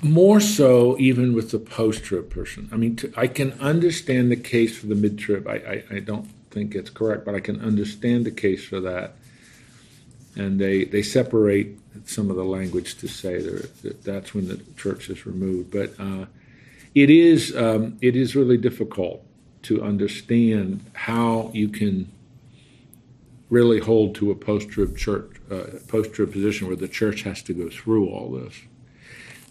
more 0.01 0.41
so 0.41 0.99
even 0.99 1.35
with 1.35 1.51
the 1.51 1.59
post-trib 1.59 2.31
person. 2.31 2.69
I 2.73 2.77
mean, 2.77 2.97
to, 2.97 3.13
I 3.17 3.27
can 3.27 3.53
understand 3.61 4.31
the 4.31 4.37
case 4.37 4.79
for 4.79 4.87
the 4.87 4.95
mid-trib. 4.95 5.47
I, 5.47 5.55
I, 5.55 5.85
I 5.97 5.99
don't 6.01 6.29
think 6.51 6.75
it's 6.75 6.91
correct, 6.91 7.25
but 7.25 7.35
I 7.35 7.41
can 7.41 7.61
understand 7.61 8.25
the 8.25 8.31
case 8.31 8.65
for 8.65 8.81
that. 8.81 9.17
And 10.37 10.59
they, 10.59 10.85
they 10.85 11.03
separate 11.03 11.79
some 12.07 12.31
of 12.31 12.37
the 12.37 12.45
language 12.45 12.97
to 12.99 13.09
say 13.09 13.41
that 13.41 14.03
that's 14.05 14.35
when 14.35 14.49
the 14.49 14.61
church 14.77 15.09
is 15.09 15.27
removed. 15.27 15.71
But 15.71 15.95
uh, 15.99 16.27
it 16.95 17.11
is 17.11 17.55
um, 17.57 17.99
it 18.01 18.17
is 18.17 18.35
really 18.37 18.57
difficult 18.57 19.25
to 19.63 19.83
understand 19.83 20.85
how 20.93 21.51
you 21.55 21.69
can 21.69 22.11
really 23.55 23.81
hold 23.81 24.15
to 24.17 24.31
a 24.31 24.35
post-trib 24.35 24.97
church 24.97 25.31
uh, 25.51 25.65
post-trib 25.89 26.33
position 26.33 26.67
where 26.67 26.77
the 26.77 26.89
church 26.89 27.23
has 27.23 27.43
to 27.43 27.53
go 27.53 27.69
through 27.69 28.09
all 28.09 28.31
this 28.31 28.55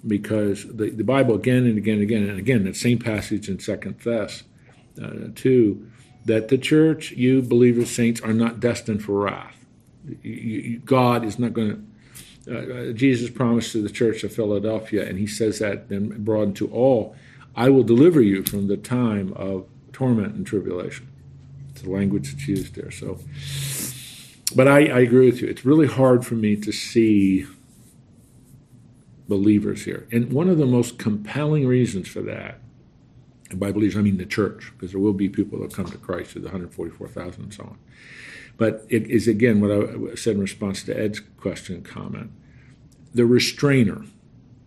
because 0.06 0.66
the, 0.80 0.90
the 0.90 1.04
Bible 1.04 1.36
again 1.36 1.66
and 1.66 1.78
again 1.78 1.96
and 1.96 2.04
again 2.04 2.24
and 2.30 2.40
again 2.40 2.64
that 2.66 2.76
same 2.76 3.00
passage 3.00 3.48
in 3.48 3.60
Second 3.60 4.00
Thess 4.00 4.44
uh, 5.02 5.30
two 5.36 5.90
that 6.26 6.50
the 6.50 6.58
church 6.58 7.12
you 7.12 7.42
believers 7.42 7.90
saints 7.90 8.22
are 8.22 8.34
not 8.34 8.60
destined 8.60 9.04
for 9.04 9.14
wrath. 9.14 9.56
You, 10.22 10.32
you, 10.32 10.80
God 10.80 11.24
is 11.24 11.40
not 11.40 11.54
going 11.54 11.72
to 11.72 11.84
uh, 12.46 12.56
uh, 12.56 12.92
Jesus 12.92 13.30
promised 13.30 13.72
to 13.72 13.82
the 13.82 13.90
church 13.90 14.24
of 14.24 14.34
Philadelphia, 14.34 15.08
and 15.08 15.18
he 15.18 15.28
says 15.28 15.60
that 15.60 15.88
then 15.88 16.10
broadened 16.24 16.58
to 16.58 16.68
all, 16.68 17.16
I 17.56 17.70
will 17.70 17.84
deliver 17.84 18.22
you 18.22 18.44
from 18.44 18.68
the 18.68 18.76
time 18.76 19.32
of 19.34 19.66
torment 19.94 20.36
and 20.36 20.46
tribulation. 20.46 21.08
It's 21.72 21.84
the 21.84 21.90
language 21.90 22.34
that's 22.34 22.48
used 22.48 22.76
there. 22.76 22.92
So, 22.92 23.20
but 24.56 24.68
I, 24.68 24.88
I 24.88 25.00
agree 25.00 25.26
with 25.26 25.42
you. 25.42 25.48
It's 25.48 25.66
really 25.66 25.88
hard 25.88 26.26
for 26.26 26.36
me 26.36 26.56
to 26.58 26.72
see 26.72 27.46
believers 29.28 29.84
here. 29.84 30.08
And 30.12 30.32
one 30.32 30.50
of 30.50 30.58
the 30.58 30.66
most 30.66 30.98
compelling 30.98 31.68
reasons 31.68 32.08
for 32.08 32.22
that, 32.22 32.60
and 33.50 33.60
by 33.60 33.72
believers 33.72 33.98
I 33.98 34.02
mean 34.02 34.18
the 34.18 34.26
church, 34.26 34.72
because 34.74 34.92
there 34.92 35.00
will 35.00 35.14
be 35.14 35.30
people 35.30 35.60
that 35.60 35.74
come 35.74 35.86
to 35.86 35.98
Christ 35.98 36.34
the 36.34 36.42
144,000 36.42 37.44
and 37.44 37.54
so 37.54 37.64
on. 37.64 37.78
But 38.58 38.86
it 38.90 39.10
is 39.10 39.28
again 39.28 39.62
what 39.62 39.72
I 39.72 40.16
said 40.16 40.36
in 40.36 40.42
response 40.42 40.84
to 40.84 40.98
Ed's 40.98 41.20
question 41.38 41.76
and 41.76 41.86
comment. 41.86 42.32
The 43.14 43.26
restrainer. 43.26 44.04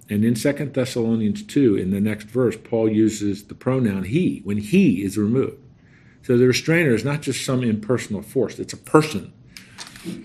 And 0.09 0.25
in 0.25 0.37
Second 0.37 0.75
Thessalonians 0.75 1.43
2, 1.43 1.77
in 1.77 1.91
the 1.91 2.01
next 2.01 2.29
verse, 2.29 2.57
Paul 2.57 2.89
uses 2.89 3.45
the 3.45 3.55
pronoun 3.55 4.05
he 4.05 4.41
when 4.45 4.59
he 4.59 5.03
is 5.03 5.19
removed. 5.19 5.63
So 6.23 6.37
the 6.37 6.47
restrainer 6.47 6.95
is 6.95 7.05
not 7.05 7.23
just 7.23 7.45
some 7.45 7.63
impersonal 7.63 8.23
force, 8.23 8.59
it's 8.59 8.73
a 8.73 8.77
person. 8.79 9.33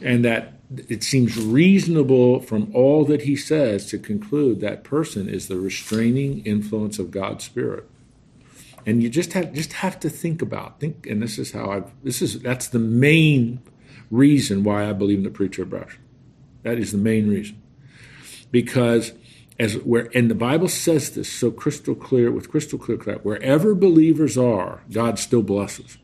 And 0.03 0.23
that 0.25 0.53
it 0.88 1.03
seems 1.03 1.38
reasonable 1.38 2.39
from 2.39 2.73
all 2.73 3.03
that 3.05 3.23
he 3.23 3.35
says 3.35 3.85
to 3.88 3.97
conclude 4.00 4.61
that 4.61 4.83
person 4.83 5.27
is 5.27 5.47
the 5.47 5.57
restraining 5.57 6.45
influence 6.45 6.97
of 7.00 7.11
God's 7.11 7.43
Spirit. 7.43 7.88
And 8.85 9.03
you 9.03 9.09
just 9.09 9.33
have 9.33 9.53
just 9.53 9.73
have 9.73 10.00
to 10.00 10.09
think 10.09 10.41
about 10.41 10.79
think 10.79 11.05
and 11.05 11.21
this 11.21 11.38
is 11.38 11.51
how 11.51 11.69
i 11.71 11.83
this 12.03 12.19
is 12.19 12.39
that's 12.41 12.67
the 12.67 12.79
main 12.79 13.61
reason 14.09 14.63
why 14.63 14.89
i 14.89 14.91
believe 14.91 15.19
in 15.19 15.23
the 15.23 15.29
pre-trib 15.29 15.71
rapture 15.71 16.00
that 16.63 16.77
is 16.77 16.91
the 16.91 16.97
main 16.97 17.27
reason. 17.27 17.61
Because 18.51 19.13
as 19.59 19.77
where 19.79 20.09
and 20.15 20.31
the 20.31 20.35
bible 20.35 20.67
says 20.67 21.11
this 21.11 21.31
so 21.31 21.51
crystal 21.51 21.93
clear 21.93 22.31
with 22.31 22.50
crystal 22.50 22.79
clear 22.79 22.97
clarity 22.97 23.23
wherever 23.23 23.75
believers 23.75 24.38
are 24.38 24.81
god 24.91 25.19
still 25.19 25.43
blesses 25.43 25.97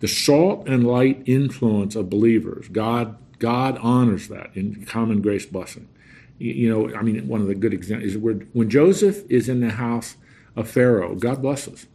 the 0.00 0.08
salt 0.08 0.68
and 0.68 0.86
light 0.86 1.22
influence 1.26 1.94
of 1.96 2.10
believers 2.10 2.68
god 2.68 3.16
god 3.38 3.78
honors 3.78 4.28
that 4.28 4.50
in 4.54 4.84
common 4.84 5.20
grace 5.20 5.46
blessing 5.46 5.88
you, 6.38 6.52
you 6.52 6.68
know 6.68 6.94
i 6.96 7.02
mean 7.02 7.26
one 7.28 7.40
of 7.40 7.46
the 7.46 7.54
good 7.54 7.72
examples 7.72 8.12
is 8.12 8.18
where 8.18 8.34
when 8.52 8.68
joseph 8.68 9.22
is 9.30 9.48
in 9.48 9.60
the 9.60 9.70
house 9.70 10.16
of 10.58 10.68
Pharaoh. 10.68 11.14
God 11.14 11.40
blesses. 11.40 11.86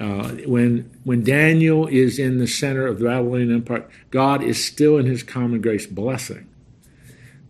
Uh, 0.00 0.28
when 0.46 0.90
when 1.04 1.22
Daniel 1.22 1.86
is 1.86 2.18
in 2.18 2.38
the 2.38 2.46
center 2.46 2.86
of 2.86 2.98
the 2.98 3.04
Babylonian 3.04 3.52
Empire, 3.52 3.86
God 4.10 4.42
is 4.42 4.64
still 4.64 4.96
in 4.96 5.06
His 5.06 5.22
common 5.22 5.60
grace 5.60 5.86
blessing. 5.86 6.48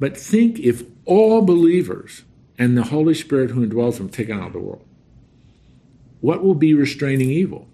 But 0.01 0.17
think 0.17 0.59
if 0.59 0.83
all 1.05 1.43
believers 1.43 2.25
and 2.59 2.77
the 2.77 2.85
Holy 2.85 3.15
Spirit 3.15 3.51
who 3.51 3.67
indwells 3.67 3.99
them 3.99 4.09
taken 4.09 4.41
out 4.41 4.49
of 4.49 4.53
the 4.55 4.61
world, 4.61 4.85
what 6.21 6.43
will 6.43 6.55
be 6.55 6.75
restraining 6.75 7.31
evil? 7.31 7.69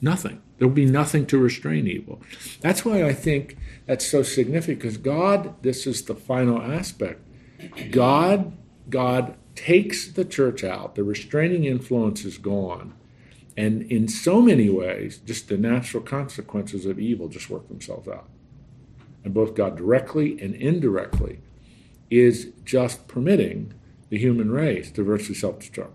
Nothing. 0.00 0.40
There 0.60 0.68
will 0.68 0.74
be 0.74 0.84
nothing 0.84 1.24
to 1.28 1.38
restrain 1.38 1.88
evil. 1.88 2.20
That's 2.60 2.84
why 2.84 3.02
I 3.02 3.14
think 3.14 3.56
that's 3.86 4.06
so 4.06 4.22
significant 4.22 4.80
because 4.80 4.98
God, 4.98 5.54
this 5.62 5.86
is 5.86 6.02
the 6.02 6.14
final 6.14 6.60
aspect. 6.60 7.22
God, 7.90 8.52
God 8.90 9.36
takes 9.54 10.06
the 10.06 10.24
church 10.24 10.62
out, 10.62 10.96
the 10.96 11.02
restraining 11.02 11.64
influence 11.64 12.26
is 12.26 12.36
gone. 12.36 12.92
And 13.56 13.90
in 13.90 14.06
so 14.06 14.42
many 14.42 14.68
ways, 14.68 15.16
just 15.24 15.48
the 15.48 15.56
natural 15.56 16.02
consequences 16.02 16.84
of 16.84 16.98
evil 16.98 17.28
just 17.28 17.48
work 17.48 17.66
themselves 17.68 18.06
out. 18.06 18.28
And 19.24 19.32
both 19.32 19.54
God 19.54 19.78
directly 19.78 20.38
and 20.42 20.54
indirectly 20.54 21.40
is 22.10 22.52
just 22.66 23.08
permitting 23.08 23.72
the 24.10 24.18
human 24.18 24.50
race 24.50 24.90
to 24.90 25.02
virtually 25.02 25.34
self 25.34 25.60
destruct. 25.60 25.92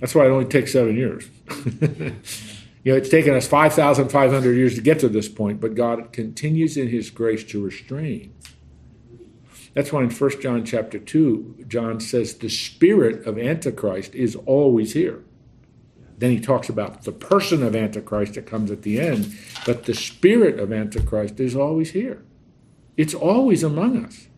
That's 0.00 0.12
why 0.12 0.26
it 0.26 0.30
only 0.30 0.46
takes 0.46 0.72
seven 0.72 0.96
years. 0.96 1.28
you 2.86 2.92
know, 2.92 2.98
it's 2.98 3.10
taken 3.10 3.34
us 3.34 3.48
5,500 3.48 4.52
years 4.54 4.76
to 4.76 4.80
get 4.80 5.00
to 5.00 5.08
this 5.08 5.28
point, 5.28 5.60
but 5.60 5.74
God 5.74 6.12
continues 6.12 6.76
in 6.76 6.88
His 6.88 7.10
grace 7.10 7.44
to 7.44 7.62
restrain 7.62 8.32
that's 9.76 9.92
why 9.92 10.02
in 10.02 10.10
1 10.10 10.40
John 10.40 10.64
chapter 10.64 10.98
2, 10.98 11.66
John 11.68 12.00
says 12.00 12.32
the 12.32 12.48
spirit 12.48 13.26
of 13.26 13.38
Antichrist 13.38 14.14
is 14.14 14.34
always 14.34 14.94
here. 14.94 15.22
Then 16.16 16.30
he 16.30 16.40
talks 16.40 16.70
about 16.70 17.02
the 17.02 17.12
person 17.12 17.62
of 17.62 17.76
Antichrist 17.76 18.34
that 18.34 18.46
comes 18.46 18.70
at 18.70 18.80
the 18.80 18.98
end, 18.98 19.36
but 19.66 19.84
the 19.84 19.92
spirit 19.92 20.58
of 20.58 20.72
Antichrist 20.72 21.38
is 21.40 21.54
always 21.54 21.90
here. 21.90 22.24
It's 22.96 23.12
always 23.12 23.62
among 23.62 24.02
us. 24.02 24.28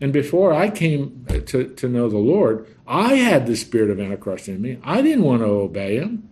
And 0.00 0.12
before 0.12 0.52
I 0.52 0.70
came 0.70 1.26
uh, 1.28 1.40
to, 1.46 1.74
to 1.74 1.88
know 1.88 2.08
the 2.08 2.18
Lord, 2.18 2.64
I 2.86 3.16
had 3.16 3.48
the 3.48 3.56
spirit 3.56 3.90
of 3.90 3.98
Antichrist 3.98 4.46
in 4.46 4.62
me. 4.62 4.78
I 4.84 5.02
didn't 5.02 5.24
want 5.24 5.42
to 5.42 5.46
obey 5.46 5.96
him. 5.96 6.29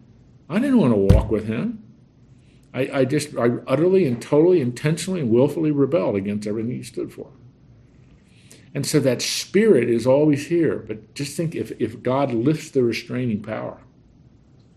I 0.49 0.59
didn't 0.59 0.79
want 0.79 0.93
to 0.93 1.15
walk 1.15 1.31
with 1.31 1.47
him. 1.47 1.83
I, 2.73 2.91
I 2.93 3.05
just 3.05 3.37
I 3.37 3.51
utterly 3.67 4.07
and 4.07 4.21
totally, 4.21 4.61
intentionally 4.61 5.21
and 5.21 5.31
willfully 5.31 5.71
rebelled 5.71 6.17
against 6.17 6.47
everything 6.47 6.73
he 6.73 6.83
stood 6.83 7.13
for. 7.13 7.31
And 8.75 8.87
so 8.87 9.01
that 9.01 9.23
spirit 9.23 9.89
is 9.89 10.07
always 10.07 10.47
here. 10.49 10.85
But 10.87 11.15
just 11.15 11.37
think 11.37 11.55
if, 11.55 11.73
if 11.81 12.03
God 12.03 12.33
lifts 12.33 12.71
the 12.71 12.83
restraining 12.83 13.43
power, 13.43 13.79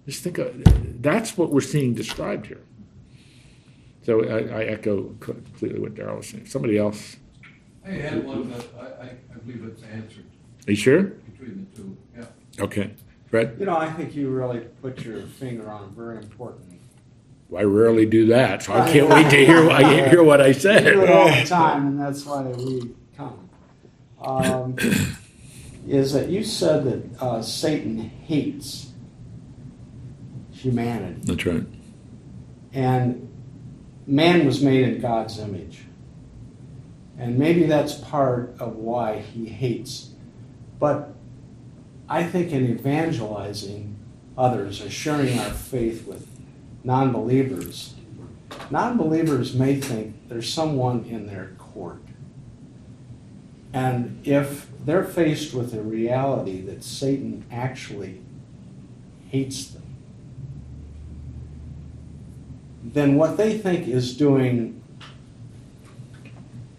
just 0.06 0.24
think 0.24 0.38
of, 0.38 1.02
that's 1.02 1.38
what 1.38 1.52
we're 1.52 1.62
seeing 1.62 1.94
described 1.94 2.48
here. 2.48 2.64
So 4.04 4.24
I, 4.28 4.62
I 4.62 4.64
echo 4.64 5.16
completely 5.20 5.80
what 5.80 5.94
Daryl 5.94 6.18
was 6.18 6.30
saying. 6.30 6.48
Somebody 6.48 6.78
else? 6.78 7.18
I 7.86 7.92
had 7.92 8.26
one, 8.26 8.44
but 8.50 8.68
I, 8.80 9.04
I, 9.04 9.10
I 9.34 9.38
believe 9.44 9.64
it's 9.66 9.84
answered 9.84 10.26
Are 10.68 10.72
you 10.72 10.78
sure? 10.78 11.04
between 11.04 11.68
the 11.70 11.78
two, 11.78 11.98
yeah. 12.18 12.64
Okay. 12.64 12.96
Fred? 13.32 13.56
You 13.60 13.66
know, 13.66 13.78
I 13.78 13.90
think 13.92 14.14
you 14.16 14.30
really 14.30 14.60
put 14.82 15.04
your 15.04 15.22
finger 15.22 15.70
on 15.72 15.86
a 15.86 15.88
very 15.88 16.18
important. 16.18 16.68
I 17.58 17.64
rarely 17.64 18.06
do 18.06 18.28
that, 18.28 18.64
so 18.64 18.74
I 18.74 18.90
can't 18.92 19.10
wait 19.10 19.30
to 19.30 19.46
hear, 19.46 19.70
I 19.70 20.10
hear 20.10 20.24
what 20.24 20.40
I 20.42 20.48
You 20.48 20.54
do 20.54 20.60
it 20.60 20.62
said. 20.62 20.96
all 21.10 21.28
the 21.30 21.46
time, 21.46 21.88
and 21.88 22.00
that's 22.00 22.26
why 22.26 22.44
we 22.44 22.92
come. 23.18 23.50
Um, 24.22 24.78
is 25.88 26.14
that 26.14 26.30
you 26.30 26.44
said 26.46 26.84
that 26.86 27.22
uh, 27.22 27.42
Satan 27.42 27.98
hates 28.00 28.92
humanity, 30.52 31.22
That's 31.24 31.46
right. 31.46 31.64
and 32.74 33.28
man 34.08 34.46
was 34.46 34.62
made 34.62 34.88
in 34.88 35.02
God's 35.02 35.40
image, 35.40 35.82
and 37.18 37.38
maybe 37.38 37.64
that's 37.66 37.96
part 37.96 38.56
of 38.60 38.76
why 38.78 39.20
he 39.20 39.46
hates. 39.48 40.10
But 40.80 41.14
I 42.12 42.26
think 42.26 42.52
in 42.52 42.70
evangelizing 42.70 43.96
others 44.38 44.82
or 44.82 44.90
sharing 44.90 45.40
our 45.40 45.50
faith 45.50 46.06
with 46.06 46.28
non 46.84 47.14
believers, 47.14 47.96
non 48.70 48.98
believers 48.98 49.56
may 49.56 49.80
think 49.80 50.28
there's 50.28 50.52
someone 50.52 51.06
in 51.06 51.28
their 51.28 51.54
court. 51.58 52.02
And 53.72 54.20
if 54.28 54.68
they're 54.84 55.06
faced 55.06 55.54
with 55.54 55.72
the 55.72 55.82
reality 55.82 56.60
that 56.64 56.84
Satan 56.84 57.46
actually 57.50 58.20
hates 59.30 59.68
them, 59.68 59.96
then 62.84 63.16
what 63.16 63.38
they 63.38 63.58
think 63.58 63.88
is 63.88 64.18
doing 64.18 64.84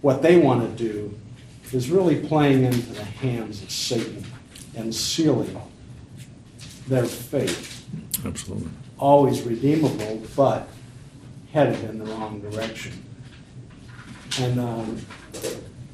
what 0.03 0.21
they 0.21 0.37
want 0.37 0.77
to 0.77 0.85
do 0.85 1.19
is 1.73 1.89
really 1.89 2.21
playing 2.21 2.65
into 2.65 2.93
the 2.93 3.05
hands 3.05 3.63
of 3.63 3.71
Satan 3.71 4.27
and 4.77 4.95
sealing 4.95 5.61
their 6.89 7.05
faith. 7.05 7.87
Absolutely. 8.25 8.71
Always 8.99 9.43
redeemable, 9.43 10.23
but 10.37 10.69
headed 11.53 11.83
in 11.85 11.99
the 11.99 12.05
wrong 12.07 12.41
direction. 12.41 13.05
And 14.41 14.59
um, 14.61 14.99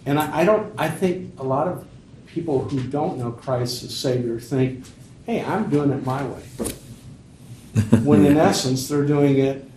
and 0.06 0.18
I, 0.18 0.40
I 0.40 0.44
don't. 0.44 0.72
I 0.78 0.88
think 0.88 1.38
a 1.38 1.42
lot 1.42 1.66
of 1.68 1.86
people 2.26 2.60
who 2.68 2.80
don't 2.84 3.18
know 3.18 3.32
Christ 3.32 3.82
as 3.82 3.96
Savior 3.96 4.38
think, 4.38 4.84
"Hey, 5.26 5.42
I'm 5.42 5.68
doing 5.70 5.90
it 5.90 6.04
my 6.06 6.24
way," 6.24 6.42
when 8.04 8.24
in 8.24 8.36
essence 8.36 8.88
they're 8.88 9.06
doing 9.06 9.38
it 9.38 9.68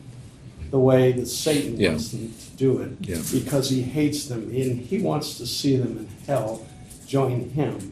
the 0.70 0.80
way 0.80 1.12
that 1.12 1.26
Satan 1.26 1.78
Yeah. 1.80 1.90
wants 1.90 2.10
them 2.12 2.32
to 2.34 2.58
do 2.58 2.78
it, 2.80 2.92
Yeah. 3.02 3.22
because 3.34 3.70
he 3.70 3.82
hates 3.82 4.26
them 4.28 4.44
and 4.44 4.80
he 4.80 5.00
wants 5.00 5.38
to 5.38 5.46
see 5.48 5.76
them 5.76 5.98
in 5.98 6.08
hell, 6.26 6.66
join 7.08 7.50
him 7.50 7.92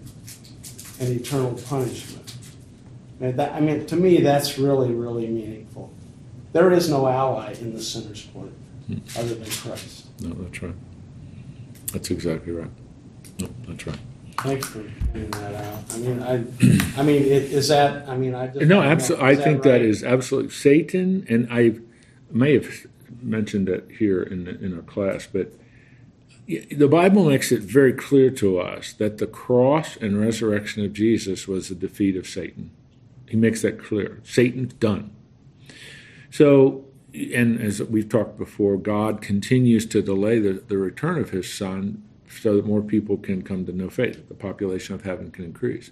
in 0.99 1.11
eternal 1.13 1.53
punishment. 1.53 2.35
And 3.19 3.37
that, 3.37 3.53
I 3.53 3.59
mean, 3.59 3.85
to 3.87 3.95
me, 3.95 4.21
that's 4.21 4.57
really, 4.57 4.93
really 4.93 5.27
meaningful. 5.27 5.91
There 6.53 6.71
is 6.71 6.89
no 6.89 7.07
ally 7.07 7.53
in 7.53 7.73
the 7.73 7.81
sinner's 7.81 8.27
court 8.33 8.51
hmm. 8.87 8.97
other 9.17 9.35
than 9.35 9.49
Christ. 9.49 10.07
No, 10.21 10.33
that's 10.33 10.61
right. 10.63 10.75
That's 11.93 12.11
exactly 12.11 12.53
right. 12.53 12.71
No, 13.39 13.49
that's 13.67 13.87
right. 13.87 13.99
Thanks 14.39 14.67
for 14.69 14.83
pointing 15.11 15.31
that 15.31 15.55
out. 15.55 15.83
I 15.93 15.97
mean, 15.97 16.23
I, 16.23 16.33
I 16.99 17.03
mean, 17.03 17.23
it, 17.23 17.51
is 17.51 17.67
that? 17.67 18.07
I 18.07 18.15
mean, 18.15 18.33
I 18.35 18.47
just 18.47 18.65
No, 18.65 18.81
absolutely. 18.81 19.27
I 19.27 19.35
think 19.35 19.63
that 19.63 19.71
right? 19.71 19.81
is 19.81 20.03
absolutely 20.03 20.51
Satan, 20.51 21.25
and 21.29 21.47
I 21.51 21.75
may 22.31 22.53
have 22.53 22.87
mentioned 23.21 23.67
it 23.67 23.87
here 23.97 24.21
in 24.21 24.45
the, 24.45 24.51
in 24.63 24.75
our 24.75 24.81
class, 24.83 25.27
but 25.31 25.51
the 26.49 26.87
Bible 26.87 27.25
makes 27.25 27.51
it 27.51 27.61
very 27.61 27.93
clear 27.93 28.31
to 28.31 28.59
us 28.59 28.93
that 28.93 29.19
the 29.19 29.27
cross 29.27 29.95
and 29.97 30.19
resurrection 30.19 30.83
of 30.83 30.93
Jesus 30.93 31.47
was 31.47 31.69
the 31.69 31.75
defeat 31.75 32.15
of 32.15 32.27
Satan. 32.27 32.71
He 33.27 33.37
makes 33.37 33.61
that 33.61 33.79
clear. 33.79 34.19
Satan's 34.23 34.73
done. 34.73 35.15
So, 36.31 36.85
and 37.13 37.61
as 37.61 37.83
we've 37.83 38.09
talked 38.09 38.39
before, 38.39 38.77
God 38.77 39.21
continues 39.21 39.85
to 39.87 40.01
delay 40.01 40.39
the, 40.39 40.53
the 40.53 40.79
return 40.79 41.19
of 41.19 41.29
his 41.29 41.53
son 41.53 42.03
so 42.27 42.55
that 42.55 42.65
more 42.65 42.81
people 42.81 43.17
can 43.17 43.43
come 43.43 43.65
to 43.67 43.71
know 43.71 43.89
faith. 43.89 44.27
The 44.27 44.33
population 44.33 44.95
of 44.95 45.03
heaven 45.03 45.29
can 45.29 45.45
increase. 45.45 45.91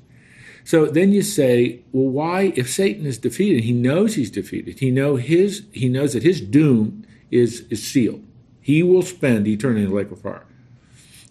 So 0.63 0.87
then 0.87 1.11
you 1.11 1.21
say, 1.21 1.81
well, 1.91 2.09
why, 2.09 2.53
if 2.55 2.71
Satan 2.71 3.05
is 3.05 3.19
defeated, 3.19 3.63
he 3.63 3.73
knows 3.73 4.15
he's 4.15 4.31
defeated. 4.31 4.79
He 4.79 4.89
know 4.89 5.15
his 5.17 5.63
he 5.71 5.87
knows 5.87 6.13
that 6.13 6.23
his 6.23 6.41
doom 6.41 7.05
is 7.31 7.61
is 7.69 7.85
sealed. 7.87 8.23
He 8.67 8.83
will 8.83 9.01
spend 9.01 9.47
eternity 9.47 9.83
in 9.83 9.89
the 9.91 9.95
lake 9.95 10.11
of 10.11 10.19
fire. 10.19 10.45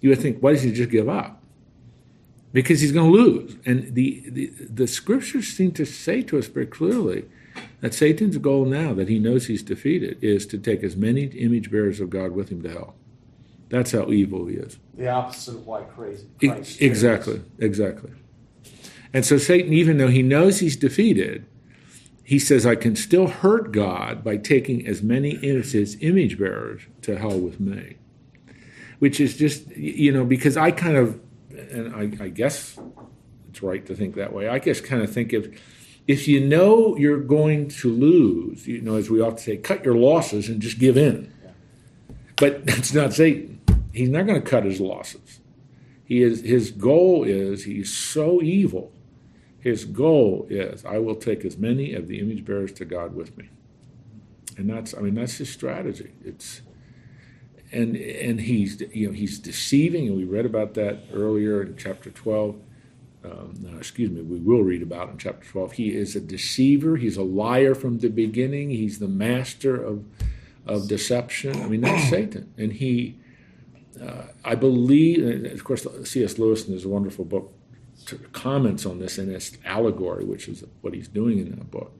You 0.00 0.08
would 0.08 0.20
think, 0.20 0.38
why 0.40 0.52
does 0.52 0.62
he 0.62 0.72
just 0.72 0.90
give 0.90 1.06
up? 1.06 1.42
Because 2.54 2.80
he's 2.80 2.92
going 2.92 3.12
to 3.12 3.18
lose. 3.22 3.56
And 3.66 3.94
the, 3.94 4.24
the 4.30 4.46
the 4.80 4.86
scriptures 4.86 5.48
seem 5.48 5.72
to 5.72 5.84
say 5.84 6.22
to 6.22 6.38
us 6.38 6.46
very 6.46 6.64
clearly 6.64 7.26
that 7.82 7.92
Satan's 7.92 8.38
goal 8.38 8.64
now, 8.64 8.94
that 8.94 9.10
he 9.10 9.18
knows 9.18 9.48
he's 9.48 9.62
defeated, 9.62 10.16
is 10.24 10.46
to 10.46 10.56
take 10.56 10.82
as 10.82 10.96
many 10.96 11.24
image 11.24 11.70
bearers 11.70 12.00
of 12.00 12.08
God 12.08 12.30
with 12.32 12.48
him 12.48 12.62
to 12.62 12.70
hell. 12.70 12.94
That's 13.68 13.92
how 13.92 14.10
evil 14.10 14.46
he 14.46 14.56
is. 14.56 14.78
the 14.96 15.08
opposite 15.08 15.56
of 15.56 15.66
why 15.66 15.82
crazy. 15.82 16.26
Christ 16.40 16.80
exactly, 16.80 17.42
exactly. 17.58 18.12
And 19.12 19.26
so 19.26 19.36
Satan, 19.36 19.74
even 19.74 19.98
though 19.98 20.08
he 20.08 20.22
knows 20.22 20.60
he's 20.60 20.76
defeated, 20.76 21.44
he 22.26 22.40
says, 22.40 22.66
I 22.66 22.74
can 22.74 22.96
still 22.96 23.28
hurt 23.28 23.70
God 23.70 24.24
by 24.24 24.36
taking 24.36 24.84
as 24.84 25.00
many 25.00 25.36
as 25.48 25.70
his 25.70 25.96
image 26.00 26.36
bearers 26.36 26.82
to 27.02 27.16
hell 27.16 27.38
with 27.38 27.60
me. 27.60 27.98
Which 28.98 29.20
is 29.20 29.36
just, 29.36 29.68
you 29.76 30.10
know, 30.10 30.24
because 30.24 30.56
I 30.56 30.72
kind 30.72 30.96
of, 30.96 31.20
and 31.50 31.94
I, 31.94 32.24
I 32.24 32.28
guess 32.30 32.76
it's 33.48 33.62
right 33.62 33.86
to 33.86 33.94
think 33.94 34.16
that 34.16 34.32
way. 34.32 34.48
I 34.48 34.58
guess 34.58 34.80
kind 34.80 35.02
of 35.02 35.12
think 35.12 35.32
if, 35.32 35.62
if 36.08 36.26
you 36.26 36.44
know 36.44 36.96
you're 36.96 37.20
going 37.20 37.68
to 37.68 37.92
lose, 37.92 38.66
you 38.66 38.80
know, 38.80 38.96
as 38.96 39.08
we 39.08 39.20
often 39.20 39.38
say, 39.38 39.56
cut 39.56 39.84
your 39.84 39.94
losses 39.94 40.48
and 40.48 40.60
just 40.60 40.80
give 40.80 40.96
in. 40.96 41.32
But 42.34 42.66
that's 42.66 42.92
not 42.92 43.12
Satan. 43.12 43.60
He's 43.92 44.08
not 44.08 44.26
going 44.26 44.42
to 44.42 44.50
cut 44.50 44.64
his 44.64 44.80
losses. 44.80 45.38
He 46.04 46.24
is 46.24 46.40
his 46.40 46.72
goal 46.72 47.22
is 47.22 47.64
he's 47.64 47.96
so 47.96 48.42
evil. 48.42 48.92
His 49.66 49.84
goal 49.84 50.46
is 50.48 50.84
I 50.84 50.98
will 50.98 51.16
take 51.16 51.44
as 51.44 51.56
many 51.56 51.92
of 51.92 52.06
the 52.06 52.20
image 52.20 52.44
bearers 52.44 52.70
to 52.74 52.84
God 52.84 53.16
with 53.16 53.36
me. 53.36 53.48
And 54.56 54.70
that's 54.70 54.94
I 54.96 55.00
mean 55.00 55.16
that's 55.16 55.38
his 55.38 55.52
strategy. 55.52 56.12
It's 56.24 56.60
and 57.72 57.96
and 57.96 58.42
he's 58.42 58.80
you 58.92 59.08
know 59.08 59.12
he's 59.12 59.40
deceiving 59.40 60.06
and 60.06 60.16
we 60.16 60.22
read 60.22 60.46
about 60.46 60.74
that 60.74 61.00
earlier 61.12 61.62
in 61.62 61.76
chapter 61.76 62.12
12 62.12 62.54
um, 63.24 63.54
no, 63.58 63.76
excuse 63.76 64.08
me, 64.08 64.22
we 64.22 64.38
will 64.38 64.62
read 64.62 64.82
about 64.82 65.10
in 65.10 65.18
chapter 65.18 65.44
12. 65.48 65.72
He 65.72 65.96
is 65.96 66.14
a 66.14 66.20
deceiver. 66.20 66.96
He's 66.96 67.16
a 67.16 67.24
liar 67.24 67.74
from 67.74 67.98
the 67.98 68.08
beginning. 68.08 68.70
He's 68.70 69.00
the 69.00 69.08
master 69.08 69.74
of, 69.82 70.04
of 70.64 70.86
deception. 70.86 71.60
I 71.60 71.66
mean, 71.66 71.80
that's 71.80 72.08
Satan. 72.08 72.54
And 72.56 72.74
he, 72.74 73.18
uh, 74.00 74.26
I 74.44 74.54
believe, 74.54 75.26
and 75.26 75.44
of 75.46 75.64
course, 75.64 75.84
C.S. 76.04 76.38
Lewis 76.38 76.68
in 76.68 76.72
his 76.72 76.86
wonderful 76.86 77.24
book 77.24 77.52
comments 78.32 78.86
on 78.86 78.98
this 78.98 79.18
in 79.18 79.28
his 79.28 79.58
allegory, 79.64 80.24
which 80.24 80.48
is 80.48 80.64
what 80.80 80.94
he's 80.94 81.08
doing 81.08 81.38
in 81.38 81.50
that 81.50 81.70
book, 81.70 81.92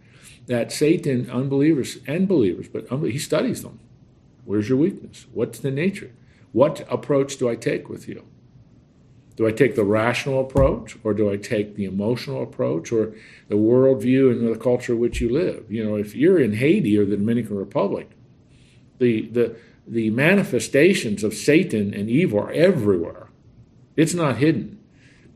that 0.47 0.73
Satan, 0.73 1.29
unbelievers 1.31 1.99
and 2.07 2.29
believers, 2.29 2.69
but 2.69 2.87
he 2.89 3.19
studies 3.19 3.63
them. 3.63 3.81
Where's 4.45 4.69
your 4.69 4.79
weakness? 4.79 5.27
What's 5.33 5.59
the 5.59 5.71
nature? 5.71 6.13
What 6.53 6.87
approach 6.89 7.37
do 7.37 7.49
I 7.49 7.57
take 7.57 7.89
with 7.89 8.09
you? 8.09 8.25
Do 9.37 9.47
I 9.47 9.53
take 9.53 9.75
the 9.75 9.85
rational 9.85 10.41
approach, 10.41 10.97
or 11.05 11.13
do 11.13 11.31
I 11.31 11.37
take 11.37 11.77
the 11.77 11.85
emotional 11.85 12.43
approach, 12.43 12.91
or 12.91 13.13
the 13.49 13.57
worldview 13.57 14.31
and 14.31 14.49
the 14.49 14.59
culture 14.59 14.95
in 14.95 14.99
which 14.99 15.21
you 15.21 15.29
live? 15.29 15.71
You 15.71 15.85
know, 15.85 15.97
if 15.97 16.15
you're 16.15 16.41
in 16.41 16.55
Haiti 16.55 16.97
or 16.97 17.05
the 17.05 17.19
Dominican 17.19 17.57
Republic, 17.57 18.11
the 18.99 19.29
the 19.29 19.57
the 19.87 20.11
manifestations 20.11 21.23
of 21.23 21.35
Satan 21.35 21.93
and 21.93 22.09
evil 22.09 22.41
are 22.41 22.51
everywhere. 22.51 23.29
It's 23.95 24.15
not 24.15 24.39
hidden, 24.39 24.76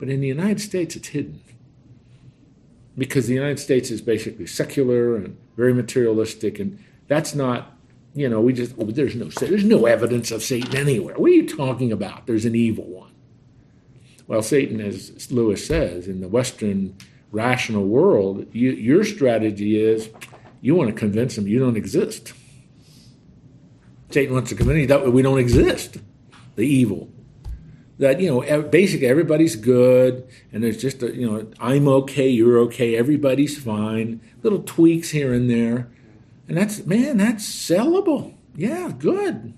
but 0.00 0.08
in 0.08 0.20
the 0.20 0.26
United 0.26 0.60
States, 0.62 0.96
it's 0.96 1.08
hidden 1.08 1.42
because 2.96 3.26
the 3.26 3.34
United 3.34 3.60
States 3.60 3.90
is 3.90 4.00
basically 4.00 4.46
secular 4.46 5.14
and 5.14 5.36
very 5.56 5.74
materialistic, 5.74 6.58
and 6.58 6.82
that's 7.06 7.34
not. 7.34 7.76
You 8.12 8.28
know, 8.28 8.40
we 8.40 8.52
just 8.52 8.74
oh, 8.76 8.86
there's 8.86 9.14
no 9.14 9.26
there's 9.26 9.62
no 9.62 9.86
evidence 9.86 10.32
of 10.32 10.42
Satan 10.42 10.74
anywhere. 10.74 11.14
What 11.16 11.30
are 11.30 11.34
you 11.34 11.46
talking 11.46 11.92
about? 11.92 12.26
There's 12.26 12.46
an 12.46 12.56
evil 12.56 12.84
one. 12.84 13.12
Well, 14.26 14.42
Satan, 14.42 14.80
as 14.80 15.30
Lewis 15.30 15.64
says, 15.64 16.08
in 16.08 16.20
the 16.20 16.28
Western 16.28 16.96
rational 17.30 17.86
world, 17.86 18.46
you, 18.52 18.70
your 18.72 19.04
strategy 19.04 19.80
is 19.80 20.08
you 20.60 20.74
want 20.74 20.88
to 20.88 20.94
convince 20.94 21.36
them 21.36 21.46
you 21.46 21.58
don't 21.58 21.76
exist. 21.76 22.32
Satan 24.10 24.34
wants 24.34 24.48
to 24.48 24.56
convince 24.56 24.80
you 24.80 24.86
that 24.88 25.12
we 25.12 25.22
don't 25.22 25.38
exist, 25.38 25.98
the 26.56 26.62
evil, 26.62 27.08
that 28.00 28.18
you 28.18 28.28
know 28.28 28.62
basically 28.62 29.06
everybody's 29.06 29.56
good 29.56 30.26
and 30.52 30.64
there's 30.64 30.78
just 30.78 31.02
a, 31.02 31.14
you 31.14 31.30
know 31.30 31.46
I'm 31.60 31.86
okay, 31.86 32.28
you're 32.28 32.58
okay, 32.60 32.96
everybody's 32.96 33.62
fine, 33.62 34.20
little 34.42 34.62
tweaks 34.62 35.10
here 35.10 35.32
and 35.34 35.48
there, 35.48 35.88
and 36.48 36.56
that's 36.56 36.84
man, 36.86 37.18
that's 37.18 37.46
sellable. 37.46 38.34
Yeah, 38.56 38.92
good. 38.98 39.54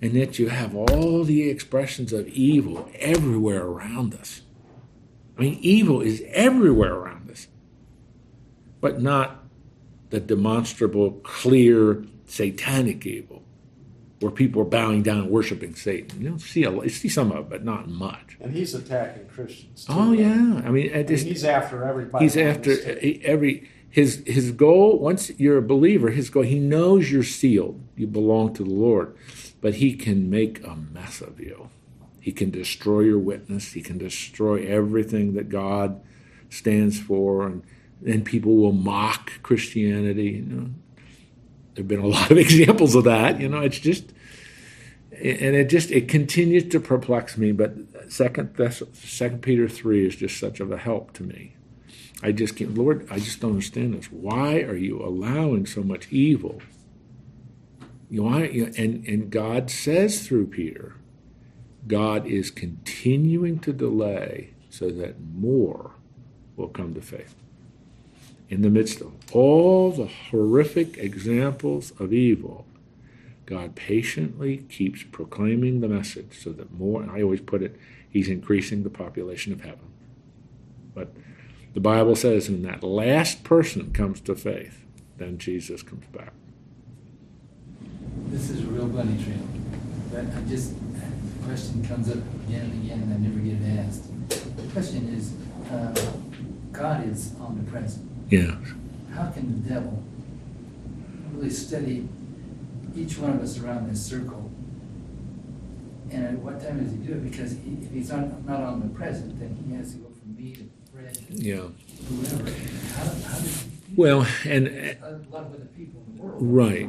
And 0.00 0.12
yet 0.14 0.38
you 0.38 0.48
have 0.48 0.74
all 0.74 1.22
the 1.24 1.48
expressions 1.48 2.12
of 2.12 2.26
evil 2.28 2.88
everywhere 2.98 3.62
around 3.62 4.14
us. 4.14 4.42
I 5.36 5.42
mean, 5.42 5.58
evil 5.60 6.00
is 6.00 6.22
everywhere 6.28 6.94
around 6.94 7.30
us, 7.30 7.48
but 8.80 9.00
not 9.00 9.44
the 10.10 10.20
demonstrable, 10.20 11.12
clear, 11.22 12.04
satanic 12.26 13.06
evil, 13.06 13.41
where 14.22 14.30
people 14.32 14.62
are 14.62 14.66
bowing 14.66 15.02
down 15.02 15.18
and 15.18 15.30
worshiping 15.30 15.74
Satan. 15.74 16.20
You 16.22 16.28
don't 16.30 16.38
see 16.38 16.64
a, 16.64 16.70
you 16.70 16.88
see 16.88 17.08
some 17.08 17.32
of 17.32 17.38
it, 17.46 17.50
but 17.50 17.64
not 17.64 17.88
much. 17.88 18.36
And 18.40 18.54
he's 18.54 18.74
attacking 18.74 19.26
Christians. 19.28 19.84
Too, 19.84 19.92
Oh 19.92 20.10
right? 20.10 20.18
yeah, 20.20 20.62
I 20.64 20.70
mean, 20.70 20.90
And 20.92 21.08
just, 21.08 21.26
he's 21.26 21.44
after 21.44 21.84
everybody. 21.84 22.24
he's 22.24 22.36
after 22.36 22.72
every 23.24 23.68
his 23.90 24.22
his 24.26 24.52
goal. 24.52 24.98
Once 24.98 25.30
you're 25.38 25.58
a 25.58 25.62
believer, 25.62 26.10
his 26.10 26.30
goal. 26.30 26.44
He 26.44 26.58
knows 26.58 27.10
you're 27.10 27.22
sealed. 27.22 27.80
You 27.96 28.06
belong 28.06 28.54
to 28.54 28.64
the 28.64 28.70
Lord, 28.70 29.14
but 29.60 29.74
he 29.74 29.94
can 29.94 30.30
make 30.30 30.64
a 30.64 30.74
mess 30.76 31.20
of 31.20 31.38
you. 31.40 31.68
He 32.20 32.30
can 32.32 32.50
destroy 32.50 33.00
your 33.00 33.18
witness. 33.18 33.72
He 33.72 33.82
can 33.82 33.98
destroy 33.98 34.64
everything 34.64 35.34
that 35.34 35.48
God 35.48 36.00
stands 36.48 36.98
for, 37.00 37.44
and 37.46 37.62
then 38.00 38.22
people 38.24 38.56
will 38.56 38.72
mock 38.72 39.42
Christianity. 39.42 40.30
You 40.30 40.42
know, 40.42 40.70
there've 41.74 41.88
been 41.88 42.00
a 42.00 42.06
lot 42.18 42.30
of 42.30 42.38
examples 42.38 42.94
of 42.94 43.04
that. 43.04 43.40
You 43.40 43.48
know, 43.48 43.60
it's 43.60 43.78
just, 43.78 44.12
and 45.12 45.56
it 45.56 45.68
just 45.68 45.90
it 45.90 46.08
continues 46.08 46.68
to 46.70 46.80
perplex 46.80 47.36
me. 47.36 47.52
But 47.52 47.74
second 48.10 48.56
Thess- 48.56 48.82
Second 48.92 49.42
Peter 49.42 49.68
three 49.68 50.06
is 50.06 50.16
just 50.16 50.38
such 50.38 50.60
of 50.60 50.70
a 50.72 50.78
help 50.78 51.12
to 51.14 51.22
me. 51.22 51.56
I 52.22 52.32
just 52.32 52.56
can't, 52.56 52.74
Lord, 52.74 53.06
I 53.10 53.18
just 53.18 53.40
don't 53.40 53.52
understand 53.52 53.94
this. 53.94 54.06
Why 54.06 54.60
are 54.60 54.76
you 54.76 55.02
allowing 55.02 55.66
so 55.66 55.82
much 55.82 56.10
evil? 56.12 56.62
You 58.08 58.24
why, 58.24 58.44
you 58.44 58.72
and 58.76 59.06
and 59.06 59.30
God 59.30 59.70
says 59.70 60.26
through 60.26 60.48
Peter, 60.48 60.96
God 61.86 62.26
is 62.26 62.50
continuing 62.50 63.58
to 63.60 63.72
delay 63.72 64.54
so 64.70 64.90
that 64.90 65.16
more 65.20 65.92
will 66.56 66.68
come 66.68 66.94
to 66.94 67.00
faith. 67.00 67.34
In 68.52 68.60
the 68.60 68.68
midst 68.68 69.00
of 69.00 69.14
all 69.32 69.92
the 69.92 70.04
horrific 70.04 70.98
examples 70.98 71.90
of 71.98 72.12
evil, 72.12 72.66
God 73.46 73.74
patiently 73.76 74.58
keeps 74.68 75.04
proclaiming 75.04 75.80
the 75.80 75.88
message 75.88 76.38
so 76.38 76.50
that 76.52 76.70
more, 76.70 77.00
and 77.00 77.10
I 77.10 77.22
always 77.22 77.40
put 77.40 77.62
it, 77.62 77.80
He's 78.10 78.28
increasing 78.28 78.82
the 78.82 78.90
population 78.90 79.54
of 79.54 79.62
heaven. 79.62 79.90
But 80.94 81.14
the 81.72 81.80
Bible 81.80 82.14
says 82.14 82.50
when 82.50 82.60
that 82.64 82.82
last 82.82 83.42
person 83.42 83.90
comes 83.90 84.20
to 84.20 84.34
faith, 84.34 84.84
then 85.16 85.38
Jesus 85.38 85.82
comes 85.82 86.04
back. 86.08 86.34
This 88.26 88.50
is 88.50 88.64
a 88.64 88.66
real 88.66 88.86
bunny 88.86 89.16
trail, 89.24 89.48
but 90.12 90.26
I 90.26 90.42
just, 90.42 90.74
the 90.92 91.46
question 91.46 91.86
comes 91.86 92.10
up 92.10 92.18
again 92.46 92.70
and 92.70 92.84
again, 92.84 93.00
and 93.00 93.14
I 93.14 93.16
never 93.16 93.38
get 93.38 93.66
it 93.66 93.78
asked. 93.78 94.58
The 94.58 94.70
question 94.74 95.08
is, 95.08 95.32
uh, 95.72 96.12
God 96.70 97.08
is 97.08 97.32
omnipresent. 97.40 98.11
Yeah. 98.32 98.56
How 99.14 99.26
can 99.30 99.62
the 99.62 99.68
devil 99.68 100.02
really 101.34 101.50
study 101.50 102.08
each 102.96 103.18
one 103.18 103.32
of 103.32 103.42
us 103.42 103.58
around 103.60 103.90
this 103.90 104.02
circle? 104.02 104.50
And 106.10 106.24
at 106.24 106.38
what 106.38 106.58
time 106.58 106.82
does 106.82 106.92
he 106.92 106.98
do 106.98 107.12
it? 107.12 107.30
Because 107.30 107.52
he- 107.52 107.76
if 107.82 107.90
he's 107.92 108.08
not, 108.08 108.46
not 108.46 108.60
omnipresent, 108.60 109.38
then 109.38 109.54
he 109.68 109.74
has 109.74 109.92
to 109.92 109.98
go 109.98 110.06
from 110.08 110.34
me 110.34 110.52
to 110.52 110.64
Fred 110.90 111.12
to 111.14 111.34
Yeah. 111.34 111.66
whoever. 112.08 112.50
How, 112.94 113.04
how 113.04 113.38
does? 113.38 113.64
Well, 113.96 114.26
and 114.46 114.66
A 114.68 114.96
lot 115.30 115.42
of 115.42 115.54
other 115.54 115.68
people 115.76 116.02
in 116.10 116.16
the 116.16 116.22
world. 116.22 116.38
Right. 116.42 116.88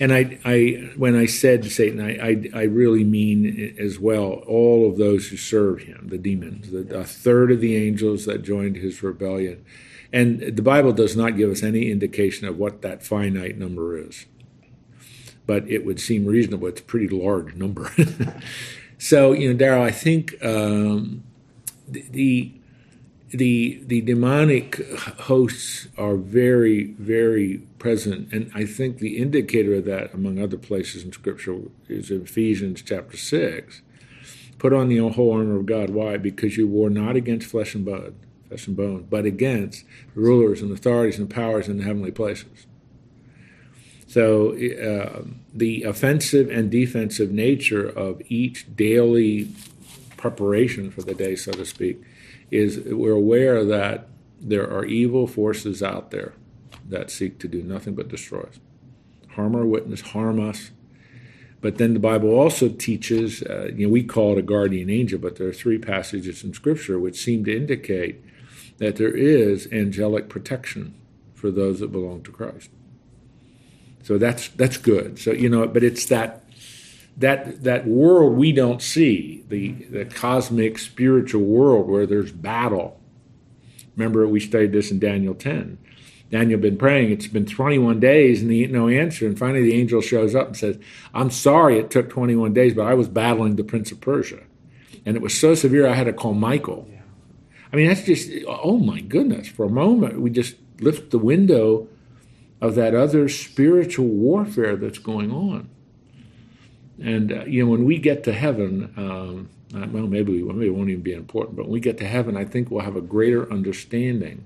And 0.00 0.12
I, 0.12 0.40
I, 0.44 0.90
when 0.96 1.14
I 1.14 1.26
said 1.26 1.64
Satan, 1.66 2.00
I, 2.00 2.16
I, 2.18 2.50
I 2.52 2.62
really 2.64 3.04
mean 3.04 3.76
as 3.78 4.00
well 4.00 4.42
all 4.48 4.90
of 4.90 4.96
those 4.98 5.28
who 5.28 5.36
serve 5.36 5.82
him, 5.82 6.08
the 6.10 6.18
demons, 6.18 6.72
the, 6.72 6.98
a 6.98 7.04
third 7.04 7.52
of 7.52 7.60
the 7.60 7.76
angels 7.76 8.24
that 8.26 8.42
joined 8.42 8.74
his 8.76 9.04
rebellion. 9.04 9.64
And 10.12 10.40
the 10.40 10.62
Bible 10.62 10.92
does 10.92 11.16
not 11.16 11.36
give 11.36 11.50
us 11.50 11.62
any 11.62 11.90
indication 11.90 12.46
of 12.46 12.58
what 12.58 12.82
that 12.82 13.02
finite 13.02 13.56
number 13.56 13.96
is. 13.96 14.26
But 15.46 15.68
it 15.68 15.86
would 15.86 16.00
seem 16.00 16.26
reasonable. 16.26 16.68
It's 16.68 16.80
a 16.80 16.84
pretty 16.84 17.08
large 17.08 17.54
number. 17.54 17.90
so, 18.98 19.32
you 19.32 19.52
know, 19.52 19.58
Daryl, 19.58 19.82
I 19.82 19.90
think 19.90 20.42
um, 20.44 21.24
the, 21.88 22.52
the 23.32 23.82
the 23.84 24.00
demonic 24.02 24.76
hosts 25.20 25.88
are 25.96 26.16
very 26.16 26.92
very 26.98 27.58
present 27.78 28.30
and 28.32 28.50
i 28.54 28.64
think 28.64 28.98
the 28.98 29.16
indicator 29.16 29.74
of 29.74 29.86
that 29.86 30.12
among 30.12 30.38
other 30.38 30.58
places 30.58 31.02
in 31.02 31.12
scripture 31.12 31.58
is 31.88 32.10
ephesians 32.10 32.82
chapter 32.82 33.16
6 33.16 33.80
put 34.58 34.72
on 34.72 34.88
the 34.88 34.98
whole 34.98 35.32
armor 35.32 35.56
of 35.56 35.66
god 35.66 35.90
why 35.90 36.18
because 36.18 36.58
you 36.58 36.68
war 36.68 36.90
not 36.90 37.16
against 37.16 37.48
flesh 37.48 37.74
and 37.74 37.86
blood 37.86 38.14
flesh 38.52 38.66
and 38.66 38.76
bone 38.76 39.06
but 39.08 39.24
against 39.24 39.84
rulers 40.14 40.62
and 40.62 40.70
authorities 40.72 41.18
and 41.18 41.30
powers 41.30 41.68
in 41.68 41.78
the 41.78 41.84
heavenly 41.84 42.10
places 42.10 42.66
so 44.06 44.50
uh, 44.52 45.22
the 45.54 45.82
offensive 45.84 46.50
and 46.50 46.70
defensive 46.70 47.30
nature 47.30 47.88
of 47.88 48.20
each 48.28 48.76
daily 48.76 49.48
preparation 50.16 50.90
for 50.90 51.02
the 51.02 51.14
day 51.14 51.34
so 51.34 51.50
to 51.52 51.64
speak 51.64 52.00
is 52.50 52.78
we're 52.80 53.12
aware 53.12 53.64
that 53.64 54.08
there 54.38 54.70
are 54.70 54.84
evil 54.84 55.26
forces 55.26 55.82
out 55.82 56.10
there 56.10 56.34
that 56.88 57.10
seek 57.10 57.38
to 57.40 57.48
do 57.48 57.62
nothing 57.62 57.94
but 57.94 58.08
destroy 58.08 58.42
us, 58.42 58.58
harm 59.30 59.54
our 59.54 59.64
witness, 59.64 60.00
harm 60.00 60.38
us. 60.38 60.70
But 61.60 61.78
then 61.78 61.94
the 61.94 62.00
Bible 62.00 62.30
also 62.30 62.68
teaches, 62.68 63.42
uh, 63.42 63.70
you 63.74 63.86
know, 63.86 63.92
we 63.92 64.02
call 64.02 64.32
it 64.32 64.38
a 64.38 64.42
guardian 64.42 64.90
angel, 64.90 65.18
but 65.18 65.36
there 65.36 65.48
are 65.48 65.52
three 65.52 65.78
passages 65.78 66.42
in 66.42 66.52
Scripture 66.52 66.98
which 66.98 67.16
seem 67.22 67.44
to 67.44 67.56
indicate 67.56 68.22
that 68.82 68.96
there 68.96 69.16
is 69.16 69.68
angelic 69.70 70.28
protection 70.28 70.92
for 71.34 71.52
those 71.52 71.78
that 71.78 71.92
belong 71.92 72.20
to 72.24 72.32
Christ. 72.32 72.68
So 74.02 74.18
that's 74.18 74.48
that's 74.48 74.76
good. 74.76 75.20
So 75.20 75.30
you 75.30 75.48
know, 75.48 75.68
but 75.68 75.84
it's 75.84 76.06
that 76.06 76.44
that 77.16 77.62
that 77.62 77.86
world 77.86 78.36
we 78.36 78.50
don't 78.50 78.82
see 78.82 79.44
the 79.48 79.70
the 79.70 80.04
cosmic 80.04 80.80
spiritual 80.80 81.42
world 81.42 81.88
where 81.88 82.06
there's 82.06 82.32
battle. 82.32 83.00
Remember 83.94 84.26
we 84.26 84.40
studied 84.40 84.72
this 84.72 84.90
in 84.90 84.98
daniel 84.98 85.34
10 85.34 85.78
daniel 86.30 86.58
been 86.58 86.78
praying. 86.78 87.12
It's 87.12 87.26
been 87.26 87.44
21 87.44 88.00
days 88.00 88.40
and 88.40 88.50
he 88.50 88.66
no 88.66 88.88
answer. 88.88 89.26
And 89.26 89.38
finally 89.38 89.62
the 89.62 89.74
angel 89.74 90.00
shows 90.00 90.34
up 90.34 90.48
and 90.48 90.56
says 90.56 90.78
i'm 91.14 91.30
sorry 91.30 91.78
it 91.78 91.90
took 91.90 92.10
21 92.10 92.52
days 92.52 92.74
but 92.74 92.86
i 92.86 92.94
was 92.94 93.06
battling 93.06 93.54
the 93.54 93.64
prince 93.64 93.92
of 93.92 94.00
persia. 94.00 94.40
And 95.06 95.14
it 95.14 95.22
was 95.22 95.38
so 95.38 95.54
severe 95.54 95.86
i 95.86 95.92
had 95.92 96.06
to 96.06 96.12
call 96.12 96.34
michael 96.34 96.88
i 97.72 97.76
mean 97.76 97.88
that's 97.88 98.04
just 98.04 98.30
oh 98.46 98.78
my 98.78 99.00
goodness 99.00 99.48
for 99.48 99.64
a 99.64 99.70
moment 99.70 100.20
we 100.20 100.30
just 100.30 100.56
lift 100.80 101.10
the 101.10 101.18
window 101.18 101.88
of 102.60 102.74
that 102.74 102.94
other 102.94 103.28
spiritual 103.28 104.06
warfare 104.06 104.76
that's 104.76 104.98
going 104.98 105.32
on 105.32 105.68
and 107.02 107.32
uh, 107.32 107.44
you 107.44 107.64
know, 107.64 107.70
when 107.70 107.84
we 107.84 107.98
get 107.98 108.22
to 108.24 108.32
heaven, 108.32 108.92
um, 108.96 109.50
uh, 109.74 109.86
well, 109.90 110.06
maybe 110.06 110.42
we, 110.42 110.52
maybe 110.52 110.66
it 110.66 110.74
won't 110.74 110.90
even 110.90 111.02
be 111.02 111.12
important. 111.12 111.56
But 111.56 111.64
when 111.64 111.72
we 111.72 111.80
get 111.80 111.98
to 111.98 112.06
heaven, 112.06 112.36
I 112.36 112.44
think 112.44 112.70
we'll 112.70 112.84
have 112.84 112.96
a 112.96 113.00
greater 113.00 113.50
understanding 113.50 114.44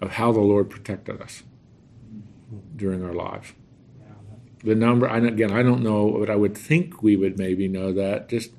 of 0.00 0.12
how 0.12 0.32
the 0.32 0.40
Lord 0.40 0.70
protected 0.70 1.20
us 1.20 1.42
during 2.76 3.04
our 3.04 3.12
lives. 3.12 3.52
The 4.64 4.74
number, 4.74 5.06
and 5.06 5.26
again, 5.26 5.52
I 5.52 5.62
don't 5.62 5.82
know, 5.82 6.16
but 6.18 6.30
I 6.30 6.36
would 6.36 6.56
think 6.56 7.02
we 7.02 7.16
would 7.16 7.38
maybe 7.38 7.68
know 7.68 7.92
that 7.92 8.28
just 8.28 8.50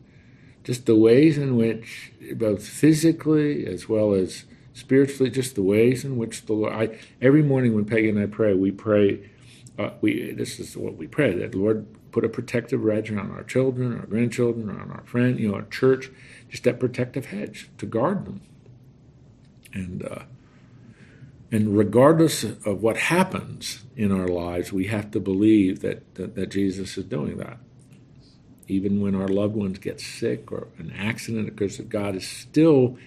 just 0.70 0.86
the 0.86 0.96
ways 0.96 1.36
in 1.36 1.58
which, 1.58 2.12
both 2.36 2.64
physically 2.64 3.66
as 3.66 3.90
well 3.90 4.14
as 4.14 4.46
spiritually, 4.72 5.32
just 5.32 5.56
the 5.56 5.64
ways 5.64 6.06
in 6.06 6.16
which 6.16 6.46
the 6.46 6.54
Lord. 6.54 6.74
I 6.74 7.00
every 7.20 7.42
morning 7.42 7.74
when 7.74 7.86
Peggy 7.86 8.08
and 8.08 8.20
I 8.20 8.28
pray, 8.28 8.54
we 8.54 8.70
pray. 8.70 9.32
Uh, 9.80 9.90
we 10.00 10.32
this 10.32 10.60
is 10.60 10.78
what 10.78 10.96
we 10.96 11.08
pray 11.08 11.34
that 11.34 11.56
Lord 11.56 11.88
put 12.12 12.24
a 12.24 12.30
protective 12.30 12.84
hedge 12.84 13.10
around 13.10 13.32
our 13.32 13.42
children, 13.42 14.00
our 14.00 14.06
grandchildren, 14.06 14.70
around 14.70 14.92
our 14.92 15.02
friend, 15.06 15.40
you 15.40 15.48
know, 15.48 15.56
our 15.56 15.64
church, 15.64 16.12
just 16.50 16.66
that 16.66 16.80
protective 16.80 17.26
hedge 17.26 17.72
to 17.80 17.88
guard 17.88 18.26
them. 18.26 18.42
And 19.74 20.06
uh, 20.06 20.26
and 21.52 21.76
regardless 21.76 22.44
of 22.44 22.84
what 22.84 22.96
happens 22.98 23.86
in 23.96 24.12
our 24.12 24.28
lives, 24.28 24.72
we 24.72 24.86
have 24.86 25.10
to 25.12 25.20
believe 25.20 25.80
that, 25.80 26.14
that, 26.14 26.36
that 26.36 26.52
Jesus 26.52 26.96
is 26.96 27.06
doing 27.06 27.38
that. 27.38 27.58
Even 28.70 29.02
when 29.02 29.16
our 29.16 29.28
loved 29.28 29.56
ones 29.56 29.80
get 29.80 30.00
sick 30.00 30.52
or 30.52 30.68
an 30.78 30.94
accident 30.96 31.48
occurs, 31.48 31.78
that 31.78 31.90
God 31.90 32.16
is 32.16 32.28
still, 32.28 32.98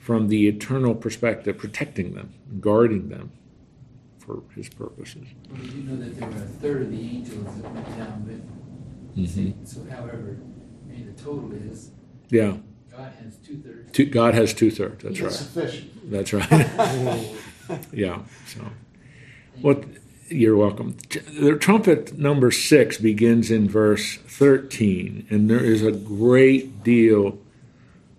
from 0.00 0.26
the 0.28 0.48
eternal 0.48 0.94
perspective, 0.94 1.56
protecting 1.56 2.14
them, 2.14 2.34
guarding 2.60 3.08
them 3.08 3.30
for 4.18 4.42
His 4.56 4.68
purposes. 4.68 5.28
Well, 5.48 5.60
we 5.62 5.68
do 5.68 5.76
know 5.84 5.96
that 5.96 6.18
there 6.18 6.28
were 6.28 6.34
a 6.36 6.40
third 6.40 6.82
of 6.82 6.90
the 6.90 7.00
angels 7.00 7.44
that 7.62 7.72
went 7.72 7.96
down 7.96 8.26
with 8.26 8.42
Mhm. 9.16 9.66
So 9.66 9.82
however, 9.88 10.36
mean, 10.88 11.06
the 11.14 11.22
total 11.22 11.50
is, 11.52 11.90
Yeah, 12.28 12.56
God 12.90 13.12
has 13.22 13.36
two 13.38 13.56
thirds. 13.58 14.10
God 14.10 14.34
has 14.34 14.52
two 14.52 14.70
thirds. 14.70 15.02
That's 15.04 15.14
It's 15.14 15.22
right. 15.22 15.32
sufficient. 15.32 16.10
That's 16.10 16.32
right. 16.32 17.80
yeah. 17.92 18.22
So, 18.48 18.60
what? 19.62 19.84
You're 20.28 20.56
welcome. 20.56 20.96
The 21.38 21.56
trumpet 21.56 22.18
number 22.18 22.50
six 22.50 22.98
begins 22.98 23.48
in 23.52 23.68
verse 23.68 24.16
13, 24.16 25.28
and 25.30 25.48
there 25.48 25.62
is 25.62 25.84
a 25.84 25.92
great 25.92 26.82
deal 26.82 27.38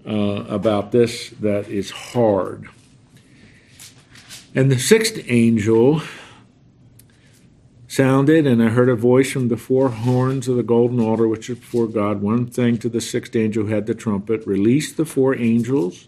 uh, 0.08 0.46
about 0.48 0.94
this 0.94 1.32
that 1.42 1.68
is 1.68 1.92
hard. 1.92 2.70
And 4.56 4.72
the 4.72 4.80
sixth 4.80 5.20
angel 5.28 6.02
sounded, 7.90 8.48
and 8.48 8.64
I 8.64 8.70
heard 8.70 8.88
a 8.88 8.96
voice 8.96 9.30
from 9.30 9.50
the 9.50 9.58
four 9.58 9.90
horns 9.90 10.48
of 10.48 10.56
the 10.56 10.64
golden 10.64 11.02
altar 11.02 11.28
which 11.28 11.50
is 11.50 11.60
before 11.60 11.88
God. 11.88 12.22
One 12.22 12.46
thing 12.48 12.78
to 12.78 12.90
the 12.90 13.02
sixth 13.02 13.36
angel 13.36 13.66
who 13.66 13.74
had 13.74 13.86
the 13.86 13.94
trumpet: 13.94 14.48
release 14.48 14.94
the 14.94 15.06
four 15.06 15.36
angels 15.36 16.08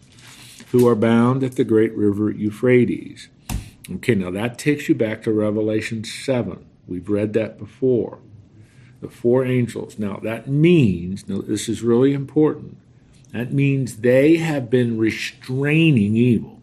who 0.72 0.88
are 0.88 0.96
bound 0.96 1.44
at 1.44 1.58
the 1.58 1.66
great 1.66 1.94
river 1.94 2.32
Euphrates. 2.32 3.28
Okay, 3.96 4.16
now 4.16 4.30
that 4.32 4.58
takes 4.58 4.88
you 4.88 4.96
back 4.96 5.24
to 5.24 5.32
Revelation 5.32 6.04
7. 6.04 6.66
We've 6.88 7.10
read 7.10 7.34
that 7.34 7.58
before. 7.58 8.20
The 9.02 9.10
four 9.10 9.46
angels. 9.46 9.98
Now, 9.98 10.18
that 10.24 10.48
means, 10.48 11.28
now 11.28 11.42
this 11.42 11.70
is 11.70 11.82
really 11.82 12.14
important, 12.14 12.78
that 13.32 13.54
means 13.54 13.98
they 13.98 14.38
have 14.38 14.70
been 14.70 14.98
restraining 14.98 16.16
evil. 16.16 16.60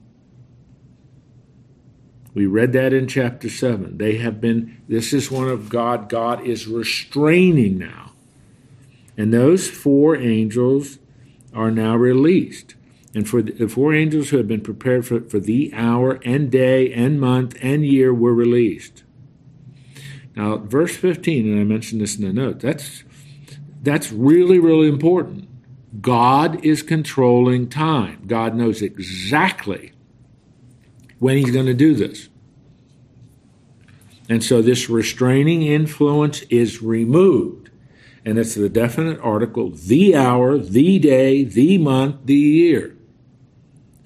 We 2.35 2.45
read 2.45 2.75
that 2.75 2.93
in 2.93 3.09
chapter 3.09 3.49
7. 3.49 3.97
They 3.97 4.19
have 4.19 4.41
been, 4.41 4.83
this 4.89 5.15
is 5.15 5.31
one 5.31 5.49
of 5.49 5.71
God, 5.71 6.11
God 6.11 6.45
is 6.47 6.67
restraining 6.67 7.79
now. 7.79 8.13
And 9.17 9.33
those 9.33 9.71
four 9.71 10.17
angels 10.17 10.99
are 11.55 11.71
now 11.71 11.97
released. 11.97 12.76
And 13.17 13.27
for 13.27 13.41
the 13.41 13.67
four 13.67 13.95
angels 13.95 14.29
who 14.29 14.37
had 14.37 14.47
been 14.47 14.61
prepared 14.61 15.07
for, 15.07 15.23
for 15.23 15.41
the 15.41 15.73
hour 15.73 16.21
and 16.23 16.51
day 16.51 16.93
and 16.93 17.19
month 17.19 17.57
and 17.63 17.83
year 17.83 18.13
were 18.13 18.35
released. 18.35 19.05
Now, 20.37 20.59
verse 20.59 20.95
15, 20.95 21.51
and 21.51 21.59
I 21.59 21.65
mentioned 21.65 22.03
this 22.03 22.19
in 22.19 22.27
the 22.27 22.33
note, 22.35 22.61
that's, 22.61 23.05
that's 23.83 24.13
really, 24.13 24.59
really 24.59 24.87
important. 24.87 25.49
God 26.03 26.63
is 26.63 26.83
controlling 26.83 27.71
time. 27.71 28.25
God 28.27 28.55
knows 28.55 28.83
exactly 28.83 29.95
when 31.19 31.39
he's 31.39 31.53
going 31.53 31.65
to 31.65 31.73
do 31.73 31.95
this. 31.95 32.29
And 34.29 34.45
so 34.45 34.61
this 34.61 34.91
restraining 34.91 35.63
influence 35.63 36.43
is 36.51 36.83
removed. 36.83 37.71
And 38.27 38.39
it's 38.39 38.57
the 38.57 38.69
definite 38.69 39.19
article, 39.21 39.71
the 39.71 40.15
hour, 40.15 40.59
the 40.59 40.99
day, 40.99 41.45
the 41.45 41.79
month, 41.79 42.27
the 42.27 42.35
year 42.35 42.96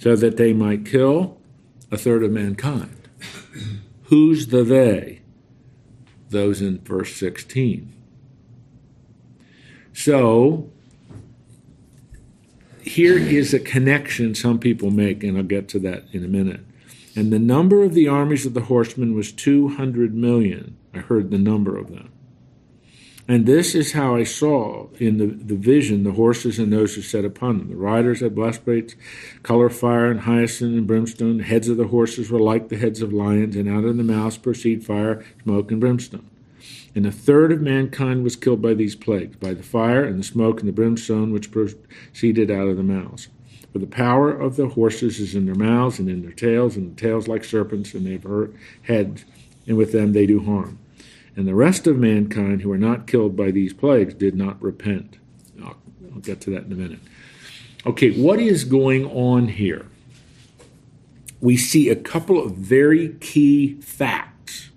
so 0.01 0.17
that 0.17 0.39
they 0.39 0.55
might 0.55 0.87
kill 0.87 1.39
a 1.91 1.99
third 1.99 2.25
of 2.25 2.33
mankind. 2.33 2.97
Who's 4.05 4.47
the 4.47 4.65
they? 4.65 5.21
Those 6.31 6.63
in 6.63 6.79
verse 6.79 7.15
16. 7.17 7.93
So, 9.93 10.71
here 12.81 13.19
is 13.19 13.53
a 13.53 13.61
connection 13.61 14.35
some 14.35 14.59
people 14.59 14.91
make, 14.91 15.23
and 15.23 15.37
I'll 15.37 15.45
get 15.45 15.69
to 15.69 15.79
that 15.81 16.05
in 16.13 16.25
a 16.25 16.29
minute. 16.29 16.61
And 17.15 17.31
the 17.31 17.39
number 17.39 17.83
of 17.83 17.93
the 17.93 18.09
armies 18.09 18.47
of 18.47 18.55
the 18.55 18.63
horsemen 18.63 19.15
was 19.15 19.33
200 19.33 20.15
million. 20.15 20.79
I 20.95 20.99
heard 21.01 21.31
the 21.31 21.39
number 21.39 21.77
of 21.77 21.91
them. 21.91 22.10
And 23.31 23.47
this 23.47 23.77
is 23.77 23.93
how 23.93 24.17
I 24.17 24.25
saw 24.25 24.89
in 24.99 25.19
the, 25.19 25.27
the 25.27 25.55
vision 25.55 26.03
the 26.03 26.11
horses 26.11 26.59
and 26.59 26.73
those 26.73 26.97
who 26.97 27.01
sat 27.01 27.25
upon 27.25 27.59
them. 27.59 27.69
The 27.69 27.77
riders 27.77 28.19
had 28.19 28.35
breastplates, 28.35 28.97
color 29.45 29.71
fire 29.71 30.11
and 30.11 30.23
hyacinth 30.23 30.77
and 30.77 30.85
brimstone. 30.85 31.39
The 31.39 31.45
heads 31.45 31.69
of 31.69 31.77
the 31.77 31.87
horses 31.87 32.29
were 32.29 32.41
like 32.41 32.71
the 32.71 32.77
heads 32.77 33.03
of 33.03 33.13
lions, 33.13 33.55
and 33.55 33.69
out 33.69 33.85
of 33.85 33.97
the 33.97 34.03
mouths 34.03 34.37
proceed 34.37 34.85
fire, 34.85 35.25
smoke, 35.45 35.71
and 35.71 35.81
brimstone. 35.81 36.29
And 36.97 37.07
a 37.07 37.13
third 37.13 37.53
of 37.53 37.61
mankind 37.61 38.25
was 38.25 38.35
killed 38.35 38.63
by 38.63 38.75
these 38.75 38.97
plagues, 38.97 39.37
by 39.37 39.55
the 39.55 39.63
fire 39.63 40.03
and 40.03 40.19
the 40.19 40.25
smoke 40.25 40.59
and 40.59 40.69
the 40.69 40.73
brimstone 40.73 41.33
which 41.33 41.53
proceeded 41.53 42.51
out 42.51 42.67
of 42.67 42.77
the 42.77 42.83
mouths. 42.83 43.29
For 43.73 43.79
the 43.79 43.87
power 43.87 44.33
of 44.33 44.57
the 44.57 44.71
horses 44.71 45.21
is 45.21 45.37
in 45.37 45.47
their 45.47 45.55
mouths 45.55 46.01
and 46.01 46.09
in 46.09 46.23
their 46.23 46.33
tails, 46.33 46.77
and 46.77 46.97
the 46.97 47.01
tails 47.01 47.29
like 47.29 47.45
serpents, 47.45 47.95
and 47.95 48.05
they 48.05 48.15
have 48.15 48.25
hurt 48.25 48.57
heads, 48.83 49.25
and 49.69 49.77
with 49.77 49.93
them 49.93 50.15
they 50.15 50.27
do 50.27 50.43
harm. 50.43 50.80
And 51.41 51.49
the 51.49 51.55
rest 51.55 51.87
of 51.87 51.97
mankind 51.97 52.61
who 52.61 52.71
are 52.71 52.77
not 52.77 53.07
killed 53.07 53.35
by 53.35 53.51
these 53.51 53.73
plagues 53.73 54.13
did 54.13 54.35
not 54.35 54.61
repent. 54.61 55.17
I'll, 55.65 55.79
I'll 56.13 56.21
get 56.21 56.43
to 56.43 56.51
that 56.51 56.65
in 56.65 56.73
a 56.73 56.75
minute. 56.75 56.99
Okay, 57.87 58.11
what 58.11 58.39
is 58.39 58.65
going 58.65 59.07
on 59.07 59.49
here? 59.49 59.87
We 61.41 61.57
see 61.57 61.89
a 61.89 61.97
couple 61.97 62.39
of 62.39 62.57
very 62.57 63.17
key 63.21 63.81
facts. 63.81 64.69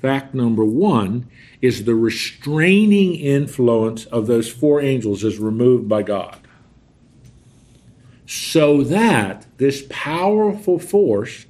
Fact 0.00 0.34
number 0.34 0.64
one 0.64 1.28
is 1.60 1.82
the 1.82 1.96
restraining 1.96 3.16
influence 3.16 4.04
of 4.04 4.28
those 4.28 4.48
four 4.48 4.80
angels 4.80 5.24
is 5.24 5.40
removed 5.40 5.88
by 5.88 6.04
God. 6.04 6.38
So 8.24 8.84
that 8.84 9.46
this 9.56 9.84
powerful 9.90 10.78
force 10.78 11.46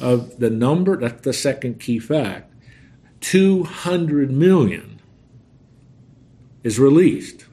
of 0.00 0.38
the 0.38 0.48
number, 0.48 0.96
that's 0.96 1.20
the 1.20 1.34
second 1.34 1.78
key 1.78 1.98
fact, 1.98 2.52
200 3.24 4.30
million 4.30 5.00
is 6.62 6.78
released. 6.78 7.46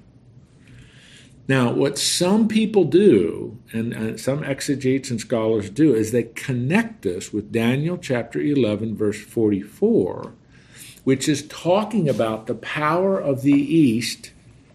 Now, 1.48 1.72
what 1.72 1.98
some 1.98 2.50
people 2.50 2.84
do, 2.84 3.58
and, 3.72 3.94
and, 3.94 4.20
some 4.20 4.44
exegetes 4.44 5.10
and 5.10 5.20
scholars 5.20 5.70
do, 5.70 5.96
is 5.96 6.12
they 6.12 6.24
connect 6.24 7.04
this 7.04 7.32
with 7.32 7.54
Daniel 7.54 7.98
chapter 7.98 8.42
11, 8.42 8.98
verse 8.98 9.22
44, 9.22 10.34
which 11.06 11.30
is 11.30 11.48
talking 11.48 12.10
about 12.10 12.48
the 12.48 12.56
power 12.56 13.18
of 13.18 13.42
the 13.42 13.54
East 13.54 14.32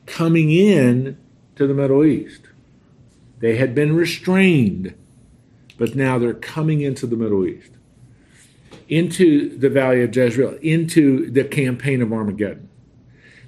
coming 0.06 0.50
in 0.50 1.18
to 1.56 1.66
the 1.66 1.74
Middle 1.74 2.06
East. 2.06 2.40
They 3.40 3.56
had 3.56 3.74
been 3.74 3.94
restrained, 3.94 4.94
but 5.76 5.94
now 5.94 6.18
they're 6.18 6.32
coming 6.32 6.80
into 6.80 7.06
the 7.06 7.16
Middle 7.16 7.46
East 7.46 7.75
into 8.88 9.56
the 9.58 9.68
valley 9.68 10.02
of 10.02 10.14
Jezreel, 10.14 10.58
into 10.62 11.30
the 11.30 11.44
campaign 11.44 12.02
of 12.02 12.12
Armageddon. 12.12 12.68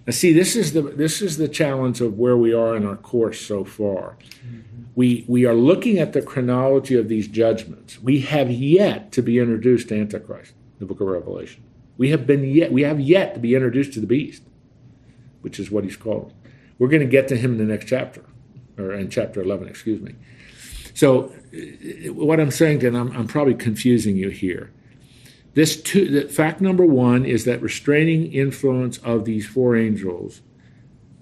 Now, 0.06 0.12
see, 0.12 0.32
this 0.32 0.56
is 0.56 0.72
the 0.72 0.82
this 0.82 1.20
is 1.20 1.36
the 1.36 1.48
challenge 1.48 2.00
of 2.00 2.18
where 2.18 2.36
we 2.36 2.52
are 2.52 2.74
in 2.76 2.86
our 2.86 2.96
course 2.96 3.40
so 3.40 3.64
far. 3.64 4.16
Mm-hmm. 4.44 4.84
We 4.94 5.24
we 5.28 5.44
are 5.44 5.54
looking 5.54 5.98
at 5.98 6.12
the 6.12 6.22
chronology 6.22 6.94
of 6.94 7.08
these 7.08 7.28
judgments. 7.28 8.00
We 8.00 8.20
have 8.20 8.50
yet 8.50 9.12
to 9.12 9.22
be 9.22 9.38
introduced 9.38 9.88
to 9.88 10.00
Antichrist, 10.00 10.54
the 10.78 10.86
book 10.86 11.00
of 11.00 11.08
Revelation. 11.08 11.62
We 11.98 12.10
have 12.10 12.26
been 12.26 12.42
yet 12.44 12.72
we 12.72 12.82
have 12.82 13.00
yet 13.00 13.34
to 13.34 13.40
be 13.40 13.54
introduced 13.54 13.92
to 13.94 14.00
the 14.00 14.06
beast, 14.06 14.42
which 15.42 15.60
is 15.60 15.70
what 15.70 15.84
he's 15.84 15.96
called. 15.96 16.32
We're 16.78 16.88
going 16.88 17.00
to 17.00 17.06
get 17.06 17.28
to 17.28 17.36
him 17.36 17.52
in 17.52 17.58
the 17.58 17.64
next 17.64 17.86
chapter, 17.86 18.24
or 18.78 18.94
in 18.94 19.10
chapter 19.10 19.42
eleven, 19.42 19.68
excuse 19.68 20.00
me. 20.00 20.14
So, 20.94 21.32
what 22.12 22.40
I'm 22.40 22.50
saying, 22.50 22.80
then, 22.80 22.96
I'm, 22.96 23.12
I'm 23.12 23.28
probably 23.28 23.54
confusing 23.54 24.16
you 24.16 24.30
here. 24.30 24.72
This 25.58 25.74
two, 25.74 26.08
that 26.10 26.30
fact 26.30 26.60
number 26.60 26.86
one 26.86 27.24
is 27.24 27.44
that 27.44 27.60
restraining 27.60 28.32
influence 28.32 28.98
of 28.98 29.24
these 29.24 29.44
four 29.44 29.74
angels 29.74 30.40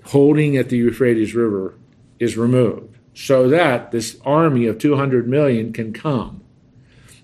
holding 0.05 0.59
at 0.59 0.69
the 0.69 0.77
Euphrates 0.77 1.35
River 1.35 1.79
is 2.19 2.37
removed, 2.37 2.99
so 3.15 3.49
that 3.49 3.93
this 3.93 4.21
army 4.27 4.67
of 4.67 4.77
200 4.77 5.27
million 5.27 5.73
can 5.73 5.95
come. 5.95 6.43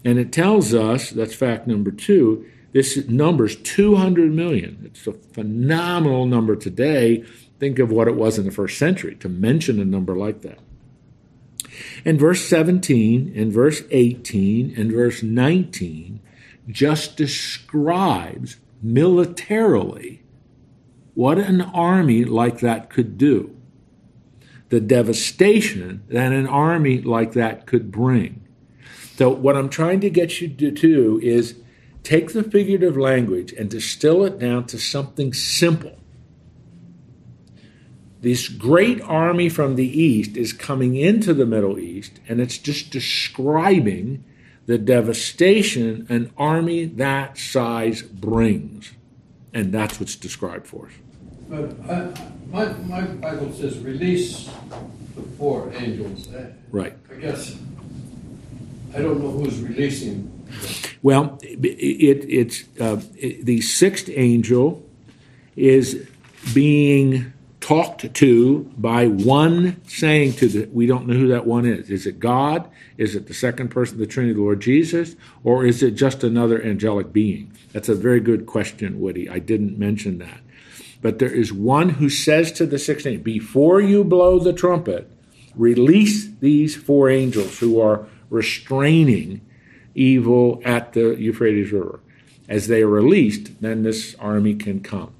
And 0.02 0.18
it 0.18 0.32
tells 0.32 0.72
us, 0.72 1.10
that's 1.10 1.34
fact 1.34 1.66
number 1.66 1.90
two, 1.90 2.46
this 2.72 3.06
number's 3.06 3.56
200 3.56 4.32
million. 4.32 4.80
It's 4.86 5.06
a 5.06 5.12
phenomenal 5.12 6.24
number 6.24 6.56
today. 6.56 7.24
Think 7.58 7.78
of 7.78 7.92
what 7.92 8.08
it 8.08 8.16
was 8.16 8.38
in 8.38 8.46
the 8.46 8.50
first 8.50 8.78
century 8.78 9.16
to 9.16 9.28
mention 9.28 9.78
a 9.78 9.84
number 9.84 10.16
like 10.16 10.40
that. 10.40 10.60
And 12.06 12.18
verse 12.18 12.40
17 12.40 13.34
and 13.36 13.52
verse 13.52 13.82
18 13.90 14.72
and 14.78 14.90
verse 14.90 15.22
19 15.22 16.20
just 16.68 17.16
describes 17.16 18.56
militarily 18.82 20.22
what 21.14 21.38
an 21.38 21.60
army 21.60 22.24
like 22.24 22.60
that 22.60 22.88
could 22.88 23.18
do, 23.18 23.56
the 24.70 24.80
devastation 24.80 26.02
that 26.08 26.32
an 26.32 26.46
army 26.46 27.00
like 27.00 27.32
that 27.32 27.66
could 27.66 27.90
bring. 27.90 28.46
So, 29.16 29.28
what 29.28 29.56
I'm 29.56 29.68
trying 29.68 30.00
to 30.00 30.10
get 30.10 30.40
you 30.40 30.48
to 30.48 30.70
do 30.70 31.20
is 31.22 31.56
take 32.02 32.32
the 32.32 32.42
figurative 32.42 32.96
language 32.96 33.52
and 33.52 33.70
distill 33.70 34.24
it 34.24 34.38
down 34.38 34.66
to 34.66 34.78
something 34.78 35.32
simple. 35.32 35.98
This 38.22 38.48
great 38.48 39.00
army 39.02 39.48
from 39.48 39.74
the 39.74 40.00
east 40.00 40.36
is 40.36 40.52
coming 40.52 40.94
into 40.96 41.34
the 41.34 41.44
Middle 41.44 41.78
East, 41.78 42.20
and 42.28 42.40
it's 42.40 42.56
just 42.56 42.90
describing 42.90 44.24
the 44.66 44.78
devastation 44.78 46.06
an 46.08 46.32
army 46.36 46.84
that 46.84 47.36
size 47.38 48.02
brings. 48.02 48.92
And 49.52 49.72
that's 49.72 50.00
what's 50.00 50.16
described 50.16 50.66
for 50.66 50.86
us. 50.86 50.92
But 51.48 51.90
I, 51.90 52.14
my, 52.50 52.72
my 52.84 53.02
Bible 53.02 53.52
says 53.52 53.78
release 53.80 54.48
the 55.14 55.22
four 55.36 55.72
angels. 55.76 56.28
Right. 56.70 56.96
I 57.10 57.14
guess, 57.16 57.56
I 58.94 58.98
don't 59.00 59.20
know 59.20 59.30
who's 59.30 59.60
releasing. 59.60 60.24
them. 60.24 60.42
Well, 61.02 61.38
it, 61.42 62.24
it's 62.28 62.64
uh, 62.80 63.00
it, 63.16 63.44
the 63.44 63.60
sixth 63.60 64.08
angel 64.10 64.82
is 65.56 66.08
being 66.54 67.32
talked 67.62 68.12
to 68.12 68.70
by 68.76 69.06
one 69.06 69.80
saying 69.86 70.32
to 70.32 70.48
the 70.48 70.68
we 70.72 70.86
don't 70.86 71.06
know 71.06 71.14
who 71.14 71.28
that 71.28 71.46
one 71.46 71.64
is. 71.64 71.88
Is 71.88 72.06
it 72.06 72.18
God? 72.18 72.68
Is 72.98 73.14
it 73.14 73.28
the 73.28 73.34
second 73.34 73.68
person 73.70 73.94
of 73.94 74.00
the 74.00 74.06
Trinity, 74.06 74.34
the 74.34 74.42
Lord 74.42 74.60
Jesus, 74.60 75.14
or 75.44 75.64
is 75.64 75.82
it 75.82 75.92
just 75.92 76.24
another 76.24 76.62
angelic 76.62 77.12
being? 77.12 77.52
That's 77.72 77.88
a 77.88 77.94
very 77.94 78.20
good 78.20 78.46
question, 78.46 79.00
Woody. 79.00 79.30
I 79.30 79.38
didn't 79.38 79.78
mention 79.78 80.18
that. 80.18 80.40
But 81.00 81.18
there 81.18 81.32
is 81.32 81.52
one 81.52 81.88
who 81.90 82.10
says 82.10 82.52
to 82.52 82.66
the 82.66 82.78
sixth 82.78 83.06
angel, 83.06 83.22
before 83.22 83.80
you 83.80 84.04
blow 84.04 84.38
the 84.38 84.52
trumpet, 84.52 85.10
release 85.54 86.28
these 86.40 86.76
four 86.76 87.08
angels 87.08 87.58
who 87.58 87.80
are 87.80 88.06
restraining 88.28 89.40
evil 89.94 90.60
at 90.64 90.92
the 90.92 91.14
Euphrates 91.16 91.72
River. 91.72 92.00
As 92.48 92.66
they 92.66 92.82
are 92.82 92.88
released, 92.88 93.60
then 93.60 93.82
this 93.82 94.14
army 94.16 94.54
can 94.54 94.80
come 94.80 95.14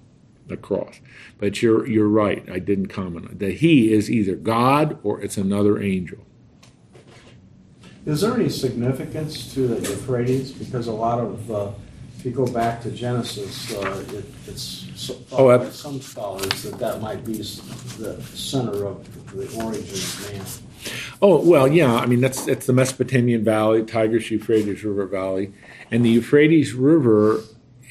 across. 0.53 1.01
But 1.39 1.63
you're 1.63 1.87
you're 1.87 2.09
right. 2.09 2.49
I 2.51 2.59
didn't 2.59 2.87
comment 2.87 3.29
on 3.29 3.39
that. 3.39 3.55
He 3.55 3.93
is 3.93 4.11
either 4.11 4.37
God 4.37 4.99
or 5.03 5.21
it's 5.21 5.37
another 5.37 5.81
angel. 5.81 6.19
Is 8.05 8.21
there 8.21 8.35
any 8.35 8.49
significance 8.49 9.55
to 9.55 9.69
the 9.69 9.77
Euphrates? 9.89 10.51
Because 10.51 10.89
a 10.89 10.93
lot 10.93 11.21
of, 11.21 11.51
uh, 11.53 11.71
if 12.19 12.25
you 12.25 12.33
go 12.33 12.47
back 12.47 12.83
to 12.83 12.91
Genesis, 12.91 13.73
uh, 13.77 14.05
it, 14.13 14.25
it's 14.49 14.83
Oh, 15.33 15.59
by 15.59 15.69
some 15.71 16.01
scholars 16.01 16.63
that 16.63 16.79
that 16.79 17.01
might 17.01 17.25
be 17.25 17.39
the 17.39 18.23
center 18.35 18.87
of 18.87 19.33
the 19.35 19.63
origin 19.63 19.83
of 19.83 20.33
man. 20.33 20.45
Oh 21.21 21.41
well, 21.41 21.67
yeah. 21.67 21.95
I 21.95 22.07
mean 22.07 22.21
that's 22.21 22.45
that's 22.45 22.67
the 22.67 22.73
Mesopotamian 22.73 23.43
Valley, 23.43 23.85
Tigris 23.85 24.31
Euphrates 24.31 24.85
River 24.85 25.07
Valley, 25.07 25.53
and 25.91 26.05
the 26.05 26.11
Euphrates 26.11 26.75
River. 26.75 27.43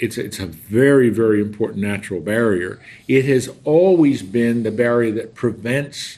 It's 0.02 0.18
it's 0.18 0.40
a 0.40 0.48
very 0.48 1.10
very 1.10 1.40
important 1.40 1.80
natural 1.80 2.20
barrier. 2.20 2.82
It 3.08 3.24
has 3.26 3.50
always 3.64 4.24
been 4.24 4.64
the 4.64 4.72
barrier 4.72 5.12
that 5.14 5.36
prevents 5.36 6.18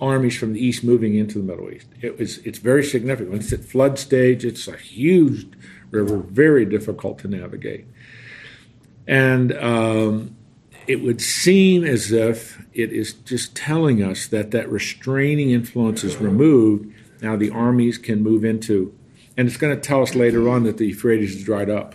armies 0.00 0.36
from 0.36 0.52
the 0.52 0.60
east 0.62 0.82
moving 0.82 1.14
into 1.14 1.38
the 1.38 1.44
Middle 1.44 1.70
East. 1.70 1.86
It 2.02 2.18
was 2.18 2.38
it's 2.38 2.58
very 2.58 2.82
significant. 2.82 3.36
It's 3.36 3.52
at 3.52 3.64
flood 3.64 3.98
stage, 3.98 4.44
it's 4.44 4.66
a 4.66 4.76
huge 4.76 5.46
river, 5.92 6.16
very 6.16 6.64
difficult 6.66 7.20
to 7.20 7.28
navigate, 7.28 7.86
and 9.06 9.52
um, 9.52 10.36
it 10.88 10.96
would 10.96 11.20
seem 11.20 11.84
as 11.84 12.10
if 12.10 12.66
it 12.72 12.92
is 12.92 13.12
just 13.12 13.54
telling 13.54 14.02
us 14.02 14.26
that 14.26 14.50
that 14.50 14.68
restraining 14.68 15.50
influence 15.50 16.02
is 16.02 16.16
removed. 16.16 16.92
Now 17.20 17.36
the 17.36 17.50
armies 17.50 17.98
can 17.98 18.20
move 18.20 18.44
into, 18.44 18.92
and 19.36 19.46
it's 19.46 19.56
going 19.56 19.74
to 19.76 19.80
tell 19.80 20.02
us 20.02 20.16
later 20.16 20.48
on 20.48 20.64
that 20.64 20.78
the 20.78 20.88
Euphrates 20.88 21.36
is 21.36 21.44
dried 21.44 21.70
up. 21.70 21.94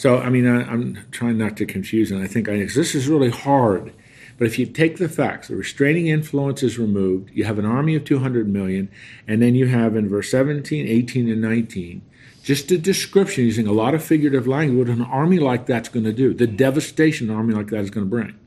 So 0.00 0.16
I 0.16 0.30
mean, 0.30 0.46
I, 0.46 0.62
I'm 0.62 0.96
trying 1.10 1.36
not 1.36 1.58
to 1.58 1.66
confuse, 1.66 2.10
and 2.10 2.22
I 2.22 2.26
think 2.26 2.48
I, 2.48 2.64
this 2.64 2.94
is 2.94 3.06
really 3.06 3.28
hard. 3.28 3.92
But 4.38 4.46
if 4.46 4.58
you 4.58 4.64
take 4.64 4.96
the 4.96 5.10
facts, 5.10 5.48
the 5.48 5.56
restraining 5.56 6.06
influence 6.06 6.62
is 6.62 6.78
removed, 6.78 7.30
you 7.34 7.44
have 7.44 7.58
an 7.58 7.66
army 7.66 7.96
of 7.96 8.06
200 8.06 8.48
million, 8.48 8.90
and 9.28 9.42
then 9.42 9.54
you 9.54 9.66
have 9.66 9.96
in 9.96 10.08
verse 10.08 10.30
17, 10.30 10.88
18, 10.88 11.28
and 11.28 11.42
19, 11.42 12.00
just 12.42 12.70
a 12.70 12.78
description 12.78 13.44
using 13.44 13.66
a 13.66 13.72
lot 13.72 13.94
of 13.94 14.02
figurative 14.02 14.46
language 14.46 14.88
what 14.88 14.96
an 14.96 15.04
army 15.04 15.38
like 15.38 15.66
that's 15.66 15.90
going 15.90 16.04
to 16.04 16.14
do, 16.14 16.32
the 16.32 16.46
devastation 16.46 17.28
an 17.28 17.36
army 17.36 17.52
like 17.52 17.66
that 17.66 17.80
is 17.80 17.90
going 17.90 18.06
to 18.06 18.10
bring. 18.10 18.38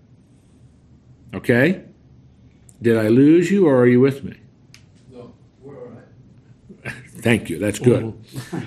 Okay? 1.36 1.84
Did 2.82 2.98
I 2.98 3.10
lose 3.10 3.52
you 3.52 3.68
or 3.68 3.78
are 3.80 3.88
you 3.88 4.00
with 4.00 4.24
me? 4.24 4.40
No, 5.12 5.36
we're 5.62 5.78
all 5.78 5.92
right. 6.84 6.96
Thank 7.24 7.50
you. 7.50 7.58
That's 7.58 7.80
good. 7.80 8.14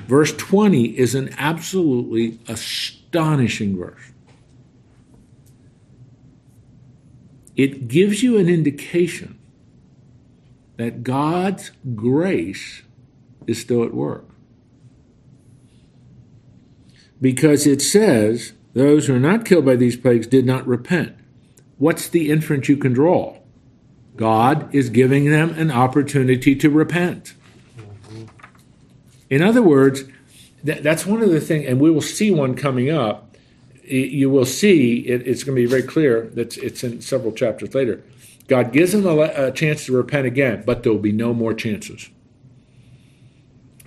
verse 0.08 0.32
20 0.34 0.98
is 0.98 1.14
an 1.14 1.34
absolutely 1.36 2.40
astonishing 2.48 3.76
verse. 3.76 4.00
It 7.54 7.86
gives 7.86 8.22
you 8.22 8.38
an 8.38 8.48
indication 8.48 9.38
that 10.78 11.02
God's 11.02 11.70
grace 11.94 12.82
is 13.46 13.60
still 13.60 13.84
at 13.84 13.94
work. 13.94 14.26
Because 17.20 17.66
it 17.66 17.82
says, 17.82 18.54
those 18.72 19.06
who 19.06 19.16
are 19.16 19.20
not 19.20 19.44
killed 19.44 19.66
by 19.66 19.76
these 19.76 19.96
plagues 19.96 20.26
did 20.26 20.46
not 20.46 20.66
repent. 20.66 21.16
What's 21.76 22.08
the 22.08 22.30
inference 22.30 22.70
you 22.70 22.78
can 22.78 22.94
draw? 22.94 23.38
God 24.16 24.74
is 24.74 24.88
giving 24.88 25.30
them 25.30 25.50
an 25.58 25.70
opportunity 25.70 26.54
to 26.56 26.70
repent. 26.70 27.34
In 29.30 29.42
other 29.42 29.62
words, 29.62 30.04
that, 30.64 30.82
that's 30.82 31.06
one 31.06 31.22
of 31.22 31.30
the 31.30 31.40
things, 31.40 31.66
and 31.66 31.80
we 31.80 31.90
will 31.90 32.00
see 32.00 32.30
one 32.30 32.54
coming 32.54 32.90
up. 32.90 33.36
You 33.84 34.30
will 34.30 34.44
see 34.44 34.98
it, 35.00 35.26
it's 35.26 35.44
going 35.44 35.54
to 35.54 35.62
be 35.62 35.66
very 35.66 35.82
clear 35.82 36.28
that 36.34 36.56
it's 36.58 36.82
in 36.82 37.00
several 37.00 37.32
chapters 37.32 37.74
later. 37.74 38.02
God 38.48 38.72
gives 38.72 38.92
them 38.92 39.06
a, 39.06 39.18
a 39.34 39.52
chance 39.52 39.86
to 39.86 39.92
repent 39.92 40.26
again, 40.26 40.62
but 40.66 40.82
there 40.82 40.92
will 40.92 40.98
be 40.98 41.12
no 41.12 41.34
more 41.34 41.54
chances. 41.54 42.10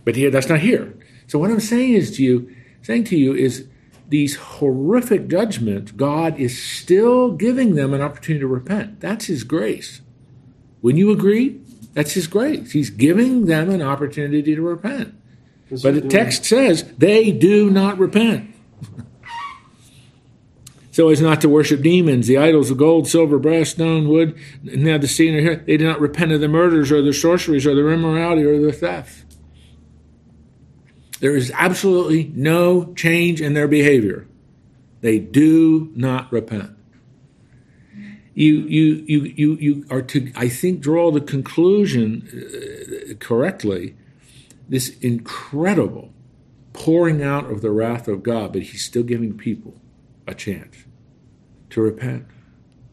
But 0.05 0.15
here, 0.15 0.31
that's 0.31 0.49
not 0.49 0.59
here. 0.59 0.97
So 1.27 1.37
what 1.37 1.51
I'm 1.51 1.59
saying 1.59 1.93
is 1.93 2.15
to 2.17 2.23
you, 2.23 2.55
saying 2.81 3.05
to 3.05 3.17
you 3.17 3.33
is 3.33 3.67
these 4.07 4.35
horrific 4.35 5.27
judgments, 5.27 5.91
God 5.91 6.39
is 6.39 6.61
still 6.61 7.31
giving 7.31 7.75
them 7.75 7.93
an 7.93 8.01
opportunity 8.01 8.41
to 8.41 8.47
repent. 8.47 8.99
That's 8.99 9.25
His 9.25 9.43
grace. 9.43 10.01
Wouldn't 10.81 10.99
you 10.99 11.11
agree? 11.11 11.61
That's 11.93 12.13
His 12.13 12.27
grace. 12.27 12.71
He's 12.71 12.89
giving 12.89 13.45
them 13.45 13.69
an 13.69 13.81
opportunity 13.81 14.55
to 14.55 14.61
repent. 14.61 15.18
But 15.69 15.93
the 15.93 16.01
text 16.01 16.45
says 16.45 16.83
they 16.97 17.31
do 17.31 17.69
not 17.69 17.99
repent. 17.99 18.55
so 20.91 21.09
as 21.09 21.21
not 21.21 21.41
to 21.41 21.49
worship 21.49 21.81
demons, 21.81 22.27
the 22.27 22.37
idols 22.37 22.71
of 22.71 22.77
gold, 22.77 23.07
silver, 23.07 23.37
brass, 23.37 23.69
stone, 23.69 24.07
wood, 24.07 24.37
have 24.65 25.01
the 25.01 25.27
in 25.27 25.45
their. 25.45 25.55
They 25.57 25.77
do 25.77 25.85
not 25.85 25.99
repent 25.99 26.31
of 26.31 26.39
their 26.39 26.49
murders 26.49 26.91
or 26.91 27.01
their 27.01 27.13
sorceries 27.13 27.67
or 27.67 27.75
their 27.75 27.91
immorality 27.91 28.43
or 28.43 28.59
their 28.59 28.71
theft. 28.71 29.25
There 31.19 31.35
is 31.35 31.51
absolutely 31.53 32.31
no 32.33 32.93
change 32.93 33.41
in 33.41 33.53
their 33.53 33.67
behavior. 33.67 34.25
They 35.01 35.19
do 35.19 35.91
not 35.95 36.31
repent. 36.31 36.71
You, 38.33 38.59
you, 38.59 39.03
you, 39.05 39.33
you, 39.35 39.55
you 39.55 39.85
are 39.89 40.01
to, 40.01 40.31
I 40.35 40.47
think, 40.47 40.79
draw 40.79 41.11
the 41.11 41.19
conclusion 41.19 42.25
uh, 42.31 43.15
correctly 43.15 43.95
this 44.69 44.97
incredible 44.99 46.13
pouring 46.71 47.21
out 47.21 47.51
of 47.51 47.61
the 47.61 47.71
wrath 47.71 48.07
of 48.07 48.23
God, 48.23 48.53
but 48.53 48.61
He's 48.61 48.85
still 48.85 49.03
giving 49.03 49.37
people 49.37 49.81
a 50.25 50.33
chance 50.33 50.85
to 51.71 51.81
repent, 51.81 52.25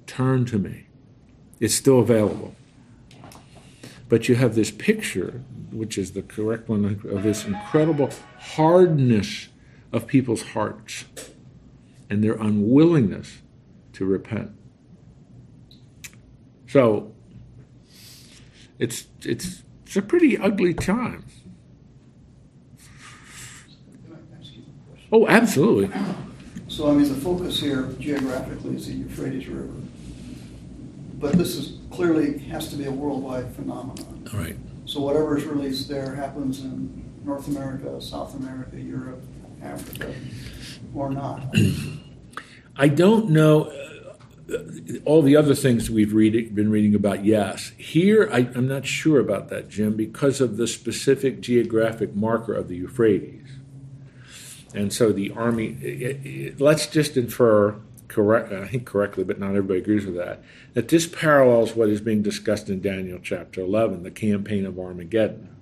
turn 0.06 0.44
to 0.46 0.58
me. 0.58 0.86
It's 1.60 1.74
still 1.74 2.00
available. 2.00 2.56
But 4.08 4.28
you 4.28 4.36
have 4.36 4.54
this 4.54 4.70
picture, 4.70 5.42
which 5.70 5.98
is 5.98 6.12
the 6.12 6.22
correct 6.22 6.68
one, 6.68 6.84
of 6.84 7.22
this 7.22 7.44
incredible 7.44 8.10
hardness 8.38 9.48
of 9.92 10.06
people's 10.06 10.42
hearts 10.42 11.04
and 12.08 12.22
their 12.22 12.34
unwillingness 12.34 13.42
to 13.94 14.04
repent. 14.04 14.52
So 16.68 17.12
it's 18.78 19.06
it's 19.22 19.62
it's 19.84 19.96
a 19.96 20.02
pretty 20.02 20.36
ugly 20.36 20.74
time. 20.74 21.24
Can 24.04 24.12
I 24.12 24.38
ask 24.38 24.52
you 24.54 24.62
a 24.62 24.90
question? 24.90 25.05
Oh, 25.16 25.26
absolutely. 25.26 25.88
So, 26.68 26.90
I 26.90 26.92
mean, 26.92 27.08
the 27.08 27.18
focus 27.18 27.58
here 27.58 27.88
geographically 27.98 28.76
is 28.76 28.86
the 28.86 28.92
Euphrates 28.92 29.48
River. 29.48 29.72
But 31.14 31.32
this 31.38 31.56
is 31.56 31.78
clearly 31.90 32.36
has 32.50 32.68
to 32.68 32.76
be 32.76 32.84
a 32.84 32.90
worldwide 32.90 33.50
phenomenon. 33.54 34.28
All 34.30 34.38
right. 34.38 34.56
So 34.84 35.00
whatever 35.00 35.38
is 35.38 35.44
released 35.44 35.88
there 35.88 36.14
happens 36.14 36.60
in 36.60 37.02
North 37.24 37.48
America, 37.48 37.98
South 38.02 38.34
America, 38.34 38.78
Europe, 38.78 39.22
Africa, 39.62 40.12
or 40.94 41.08
not. 41.08 41.46
I 42.76 42.88
don't 42.88 43.30
know 43.30 43.72
uh, 44.52 44.58
all 45.06 45.22
the 45.22 45.34
other 45.34 45.54
things 45.54 45.88
we've 45.88 46.12
read, 46.12 46.54
been 46.54 46.70
reading 46.70 46.94
about. 46.94 47.24
Yes, 47.24 47.72
here 47.78 48.28
I, 48.30 48.50
I'm 48.54 48.68
not 48.68 48.84
sure 48.84 49.18
about 49.18 49.48
that, 49.48 49.70
Jim, 49.70 49.96
because 49.96 50.42
of 50.42 50.58
the 50.58 50.66
specific 50.66 51.40
geographic 51.40 52.14
marker 52.14 52.52
of 52.52 52.68
the 52.68 52.76
Euphrates. 52.76 53.45
And 54.76 54.92
so 54.92 55.10
the 55.10 55.32
army. 55.32 55.76
It, 55.80 56.26
it, 56.26 56.60
let's 56.60 56.86
just 56.86 57.16
infer, 57.16 57.76
correct? 58.08 58.52
I 58.52 58.68
think 58.68 58.84
correctly, 58.84 59.24
but 59.24 59.38
not 59.38 59.50
everybody 59.50 59.80
agrees 59.80 60.04
with 60.04 60.16
that. 60.16 60.42
That 60.74 60.88
this 60.88 61.06
parallels 61.06 61.74
what 61.74 61.88
is 61.88 62.00
being 62.00 62.22
discussed 62.22 62.68
in 62.68 62.82
Daniel 62.82 63.18
chapter 63.22 63.62
11, 63.62 64.02
the 64.02 64.10
campaign 64.10 64.66
of 64.66 64.78
Armageddon, 64.78 65.56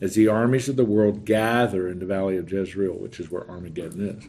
as 0.00 0.14
the 0.14 0.28
armies 0.28 0.68
of 0.68 0.76
the 0.76 0.84
world 0.84 1.24
gather 1.24 1.88
in 1.88 1.98
the 1.98 2.06
valley 2.06 2.36
of 2.36 2.52
Jezreel, 2.52 2.92
which 2.92 3.18
is 3.18 3.30
where 3.30 3.48
Armageddon 3.48 4.18
is. 4.18 4.28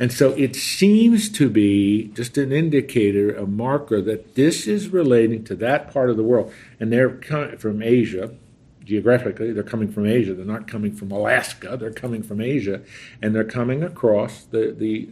And 0.00 0.12
so 0.12 0.32
it 0.32 0.56
seems 0.56 1.28
to 1.30 1.48
be 1.48 2.08
just 2.08 2.36
an 2.36 2.50
indicator, 2.50 3.34
a 3.36 3.46
marker 3.46 4.00
that 4.02 4.34
this 4.34 4.66
is 4.66 4.88
relating 4.88 5.44
to 5.44 5.54
that 5.56 5.92
part 5.92 6.10
of 6.10 6.16
the 6.16 6.24
world. 6.24 6.52
And 6.80 6.92
they're 6.92 7.10
coming 7.10 7.58
from 7.58 7.82
Asia, 7.82 8.34
geographically, 8.84 9.52
they're 9.52 9.62
coming 9.62 9.90
from 9.90 10.06
Asia. 10.06 10.34
They're 10.34 10.44
not 10.44 10.66
coming 10.66 10.94
from 10.94 11.10
Alaska. 11.10 11.76
They're 11.76 11.92
coming 11.92 12.22
from 12.22 12.40
Asia, 12.40 12.82
and 13.20 13.34
they're 13.34 13.44
coming 13.44 13.82
across 13.82 14.44
the 14.44 14.74
the 14.76 15.08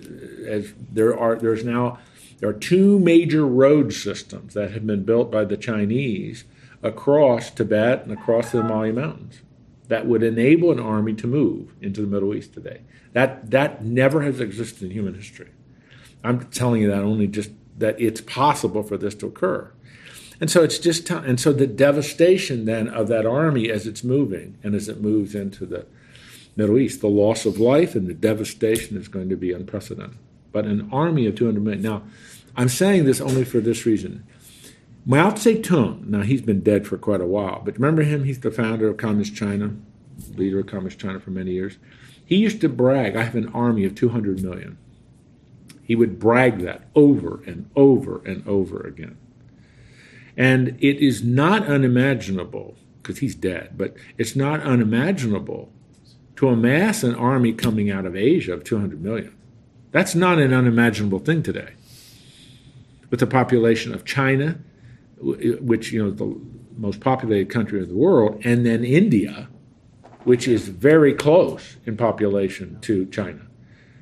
as 0.47 0.73
there 0.93 1.17
are 1.19 1.37
there's 1.37 1.65
now 1.65 1.99
there 2.39 2.49
are 2.49 2.55
two 2.55 2.99
major 2.99 3.47
road 3.47 3.93
systems 3.93 4.55
that 4.55 4.73
have 4.73 4.87
been 4.87 5.05
built 5.05 5.31
by 5.31 5.45
the 5.45 5.57
Chinese 5.57 6.45
across 6.83 7.51
Tibet 7.51 8.05
and 8.05 8.13
across 8.13 8.51
the 8.51 8.63
Himalaya 8.63 8.93
Mountains 8.93 9.41
that 9.89 10.07
would 10.07 10.23
enable 10.23 10.71
an 10.71 10.81
army 10.81 11.13
to 11.15 11.27
move 11.27 11.75
into 11.81 12.01
the 12.01 12.07
Middle 12.07 12.35
East 12.35 12.55
today. 12.55 12.81
That 13.13 13.51
that 13.51 13.85
never 13.85 14.23
has 14.23 14.41
existed 14.41 14.85
in 14.85 14.91
human 14.91 15.15
history. 15.15 15.51
I'm 16.23 16.47
telling 16.47 16.83
you 16.83 16.89
that 16.89 17.03
only 17.03 17.27
just 17.27 17.51
that 17.79 18.01
it's 18.01 18.21
possible 18.21 18.83
for 18.83 18.97
this 18.97 19.15
to 19.17 19.27
occur. 19.27 19.73
And 20.41 20.51
so 20.51 20.63
it's 20.63 20.79
just 20.79 21.07
t- 21.07 21.15
and 21.15 21.39
so 21.39 21.53
the 21.53 21.67
devastation 21.67 22.65
then 22.65 22.89
of 22.89 23.09
that 23.09 23.27
army 23.27 23.71
as 23.71 23.87
it's 23.87 24.03
moving 24.03 24.57
and 24.63 24.75
as 24.75 24.89
it 24.89 25.01
moves 25.01 25.35
into 25.35 25.67
the 25.67 25.87
Middle 26.57 26.79
East, 26.79 27.01
the 27.01 27.09
loss 27.09 27.47
of 27.47 27.61
life 27.61 27.95
and 27.95 28.07
the 28.07 28.15
devastation 28.15 28.97
is 28.97 29.09
going 29.09 29.29
to 29.29 29.37
be 29.37 29.53
unprecedented. 29.53 30.19
But 30.51 30.65
an 30.65 30.89
army 30.91 31.27
of 31.27 31.37
200 31.37 31.63
million. 31.63 31.83
Now, 31.83 32.03
I'm 32.57 32.69
saying 32.69 33.05
this 33.05 33.21
only 33.21 33.45
for 33.45 33.61
this 33.61 33.87
reason. 33.87 34.25
Mao 35.07 35.31
Zedong, 35.31 36.07
now 36.07 36.23
he's 36.23 36.43
been 36.43 36.61
dead 36.61 36.87
for 36.87 36.99
quite 36.99 37.21
a 37.21 37.27
while, 37.27 37.63
but 37.65 37.75
remember 37.75 38.03
him? 38.03 38.25
He's 38.25 38.41
the 38.41 38.51
founder 38.51 38.89
of 38.89 38.97
Communist 38.97 39.35
China, 39.35 39.75
leader 40.35 40.61
of 40.61 40.67
Communist 40.67 40.99
China 40.99 41.21
for 41.21 41.31
many 41.31 41.53
years. 41.53 41.79
He 42.25 42.37
used 42.37 42.61
to 42.61 42.69
brag, 42.69 43.17
I 43.17 43.23
have 43.23 43.35
an 43.35 43.49
army 43.55 43.85
of 43.85 43.95
200 43.95 44.43
million. 44.43 44.79
He 45.83 45.97
would 45.97 46.19
brag 46.19 46.59
that 46.61 46.83
over 46.95 47.43
and 47.47 47.71
over 47.75 48.21
and 48.25 48.47
over 48.47 48.81
again. 48.87 49.17
And 50.37 50.77
it 50.81 50.99
is 50.99 51.23
not 51.23 51.67
unimaginable, 51.67 52.77
because 53.03 53.19
he's 53.19 53.35
dead, 53.35 53.75
but 53.77 53.95
it's 54.19 54.37
not 54.37 54.61
unimaginable 54.61 55.73
to 56.37 56.49
amass 56.49 57.03
an 57.03 57.15
army 57.15 57.53
coming 57.53 57.91
out 57.91 58.07
of 58.07 58.17
Asia 58.17 58.55
of 58.55 58.65
200 58.65 59.03
million. 59.03 59.37
That's 59.91 60.15
not 60.15 60.39
an 60.39 60.55
unimaginable 60.55 61.19
thing 61.19 61.43
today. 61.43 61.75
With 63.11 63.21
the 63.21 63.27
population 63.27 63.93
of 63.93 64.05
China, 64.05 64.59
which 65.21 65.93
you 65.93 66.03
know 66.03 66.11
the 66.11 66.41
most 66.79 67.01
populated 67.01 67.51
country 67.51 67.83
of 67.83 67.89
the 67.89 67.97
world, 67.97 68.41
and 68.45 68.65
then 68.65 68.85
India, 68.85 69.49
which 70.25 70.47
is 70.47 70.69
very 70.69 71.13
close 71.13 71.77
in 71.85 71.97
population 71.97 72.79
to 72.83 73.07
China. 73.07 73.41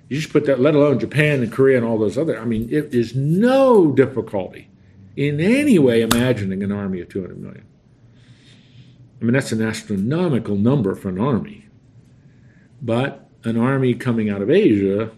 You 0.08 0.18
just 0.18 0.32
put 0.32 0.46
that, 0.46 0.60
let 0.60 0.74
alone 0.74 0.98
Japan 0.98 1.42
and 1.42 1.52
Korea 1.52 1.78
and 1.78 1.86
all 1.86 1.98
those 1.98 2.16
other. 2.16 2.38
I 2.38 2.44
mean, 2.44 2.68
it 2.70 2.94
is 2.94 3.14
no 3.14 3.90
difficulty 3.92 4.68
in 5.18 5.40
any 5.40 5.80
way 5.80 6.00
imagining 6.00 6.62
an 6.62 6.70
army 6.70 7.00
of 7.00 7.08
200 7.08 7.36
million. 7.42 7.66
I 9.20 9.24
mean, 9.24 9.32
that's 9.32 9.50
an 9.50 9.60
astronomical 9.60 10.54
number 10.54 10.94
for 10.94 11.08
an 11.08 11.18
army. 11.18 11.66
But 12.80 13.28
an 13.42 13.56
army 13.56 13.94
coming 13.94 14.30
out 14.30 14.42
of 14.42 14.48
Asia, 14.48 15.10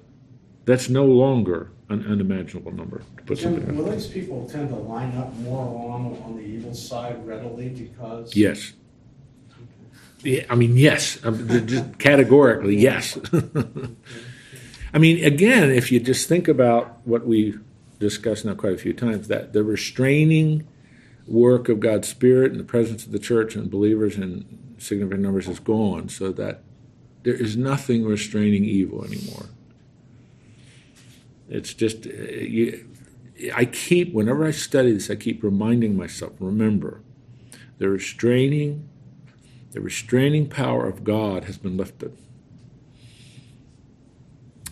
that's 0.64 0.88
no 0.88 1.04
longer 1.04 1.70
an 1.90 2.06
unimaginable 2.06 2.72
number 2.72 3.02
to 3.18 3.22
put 3.24 3.38
Jim, 3.40 3.76
will 3.76 3.90
these 3.90 4.06
people 4.06 4.48
tend 4.48 4.70
to 4.70 4.76
line 4.76 5.14
up 5.18 5.34
more 5.40 5.66
along 5.66 6.16
on 6.24 6.36
the 6.36 6.42
evil 6.42 6.72
side 6.72 7.26
readily 7.26 7.68
because? 7.68 8.34
Yes. 8.34 8.72
Yeah, 10.22 10.44
I 10.48 10.54
mean, 10.54 10.78
yes. 10.78 11.22
Um, 11.22 11.66
just 11.66 11.98
categorically, 11.98 12.76
yes. 12.78 13.18
I 14.94 14.98
mean, 14.98 15.22
again, 15.22 15.70
if 15.70 15.92
you 15.92 16.00
just 16.00 16.26
think 16.26 16.48
about 16.48 17.06
what 17.06 17.26
we 17.26 17.58
discussed 18.00 18.44
now 18.44 18.54
quite 18.54 18.72
a 18.72 18.78
few 18.78 18.92
times, 18.92 19.28
that 19.28 19.52
the 19.52 19.62
restraining 19.62 20.66
work 21.28 21.68
of 21.68 21.78
God's 21.78 22.08
Spirit 22.08 22.50
and 22.50 22.58
the 22.58 22.64
presence 22.64 23.06
of 23.06 23.12
the 23.12 23.20
church 23.20 23.54
and 23.54 23.70
believers 23.70 24.16
in 24.16 24.74
significant 24.78 25.22
numbers 25.22 25.46
is 25.46 25.60
gone, 25.60 26.08
so 26.08 26.32
that 26.32 26.64
there 27.22 27.34
is 27.34 27.56
nothing 27.56 28.04
restraining 28.04 28.64
evil 28.64 29.04
anymore. 29.04 29.46
It's 31.48 31.74
just, 31.74 32.06
uh, 32.06 32.10
you, 32.10 32.88
I 33.54 33.66
keep, 33.66 34.12
whenever 34.12 34.46
I 34.46 34.50
study 34.50 34.92
this, 34.92 35.10
I 35.10 35.16
keep 35.16 35.42
reminding 35.42 35.96
myself, 35.96 36.32
remember, 36.40 37.02
the 37.78 37.88
restraining, 37.88 38.88
the 39.72 39.80
restraining 39.80 40.48
power 40.48 40.88
of 40.88 41.04
God 41.04 41.44
has 41.44 41.58
been 41.58 41.76
lifted. 41.76 42.16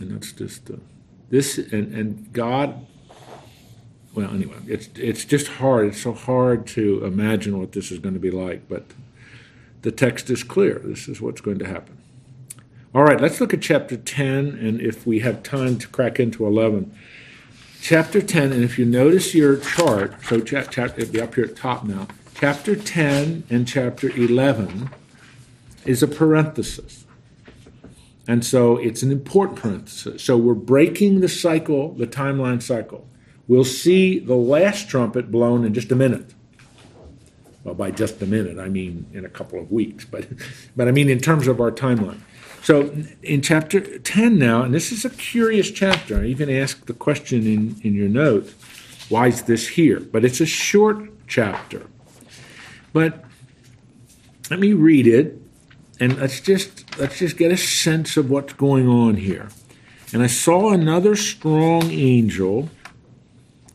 And 0.01 0.13
that's 0.13 0.33
just, 0.33 0.71
uh, 0.71 0.77
this, 1.31 1.59
and, 1.59 1.93
and 1.93 2.33
God, 2.33 2.87
well, 4.19 4.35
anyway, 4.35 4.57
it's, 4.67 4.89
it's 4.97 5.25
just 5.25 5.47
hard. 5.47 5.87
It's 5.87 6.03
so 6.03 6.13
hard 6.13 6.67
to 6.69 7.05
imagine 7.05 7.57
what 7.57 7.71
this 7.71 7.93
is 7.93 8.01
going 8.01 8.15
to 8.15 8.21
be 8.21 8.33
like, 8.33 8.69
but 8.69 8.83
the 9.83 9.93
text 9.93 10.29
is 10.29 10.43
clear. 10.43 10.81
This 10.83 11.07
is 11.07 11.21
what's 11.21 11.41
going 11.41 11.61
to 11.61 11.67
happen. 11.67 11.99
All 12.93 13.05
right, 13.05 13.21
let's 13.21 13.41
look 13.41 13.55
at 13.55 13.63
chapter 13.63 13.97
10, 13.97 14.59
and 14.61 14.81
if 14.81 15.07
we 15.07 15.21
have 15.21 15.45
time 15.45 15.79
to 15.79 15.87
crack 15.87 16.19
into 16.19 16.49
11. 16.49 16.93
Chapter 17.81 18.21
10, 18.21 18.53
and 18.53 18.65
if 18.65 18.77
you 18.77 18.85
notice 18.85 19.37
your 19.37 19.57
chart, 19.57 20.15
so 20.25 20.41
chap, 20.41 20.73
chap, 20.73 20.99
it'll 20.99 21.13
be 21.13 21.21
up 21.21 21.37
here 21.37 21.45
at 21.45 21.55
top 21.55 21.85
now. 21.85 22.09
Chapter 22.35 22.75
10 22.75 23.45
and 23.51 23.69
chapter 23.69 24.11
11 24.11 24.91
is 25.85 26.03
a 26.03 26.09
parenthesis. 26.09 27.05
And 28.27 28.45
so 28.45 28.79
it's 28.79 29.05
an 29.05 29.13
important 29.13 29.61
parenthesis. 29.61 30.25
So 30.25 30.37
we're 30.37 30.55
breaking 30.55 31.21
the 31.21 31.29
cycle, 31.29 31.93
the 31.93 32.09
timeline 32.09 32.61
cycle. 32.61 33.07
We'll 33.49 33.65
see 33.65 34.19
the 34.19 34.37
last 34.37 34.89
trumpet 34.89 35.31
blown 35.31 35.65
in 35.65 35.75
just 35.75 35.91
a 35.91 35.97
minute. 35.97 36.35
Well, 37.65 37.75
by 37.75 37.91
just 37.91 38.23
a 38.23 38.27
minute, 38.27 38.59
I 38.59 38.69
mean 38.69 39.07
in 39.13 39.25
a 39.25 39.29
couple 39.29 39.59
of 39.59 39.73
weeks, 39.73 40.05
but, 40.05 40.27
but 40.77 40.87
I 40.87 40.93
mean 40.93 41.09
in 41.09 41.19
terms 41.19 41.49
of 41.49 41.61
our 41.61 41.73
timeline. 41.73 42.21
So 42.63 42.95
in 43.23 43.41
chapter 43.41 43.99
10 43.99 44.39
now, 44.39 44.63
and 44.63 44.75
this 44.75 44.93
is 44.93 45.05
a 45.05 45.11
curious 45.11 45.71
chapter, 45.71 46.21
I 46.21 46.27
even 46.27 46.51
asked 46.51 46.87
the 46.87 46.93
question 46.93 47.47
in, 47.47 47.81
in 47.83 47.95
your 47.95 48.09
note, 48.09 48.53
why 49.09 49.29
is 49.29 49.43
this 49.43 49.69
here? 49.69 50.01
But 50.01 50.25
it's 50.25 50.41
a 50.41 50.47
short 50.47 51.11
chapter. 51.27 51.87
But 52.93 53.25
let 54.51 54.61
me 54.61 54.73
read 54.73 55.07
it, 55.07 55.41
and 56.01 56.19
let's 56.19 56.41
just 56.41 56.99
let's 56.99 57.19
just 57.19 57.37
get 57.37 57.53
a 57.53 57.57
sense 57.57 58.17
of 58.17 58.31
what's 58.31 58.53
going 58.55 58.89
on 58.89 59.17
here. 59.17 59.49
And 60.13 60.23
I 60.23 60.27
saw 60.27 60.73
another 60.73 61.17
strong 61.17 61.91
angel 61.91 62.71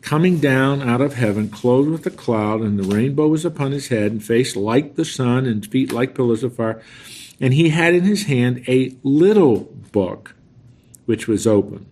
coming 0.03 0.37
down 0.37 0.81
out 0.81 1.01
of 1.01 1.15
heaven, 1.15 1.49
clothed 1.49 1.89
with 1.89 2.05
a 2.05 2.11
cloud, 2.11 2.61
and 2.61 2.77
the 2.77 2.95
rainbow 2.95 3.27
was 3.27 3.45
upon 3.45 3.71
his 3.71 3.87
head, 3.87 4.11
and 4.11 4.23
face 4.23 4.55
like 4.55 4.95
the 4.95 5.05
sun, 5.05 5.45
and 5.45 5.65
feet 5.65 5.91
like 5.91 6.13
pillars 6.13 6.43
of 6.43 6.55
fire. 6.55 6.81
And 7.39 7.53
he 7.53 7.69
had 7.69 7.95
in 7.95 8.03
his 8.03 8.23
hand 8.23 8.63
a 8.67 8.95
little 9.01 9.61
book, 9.91 10.35
which 11.05 11.27
was 11.27 11.47
open. 11.47 11.85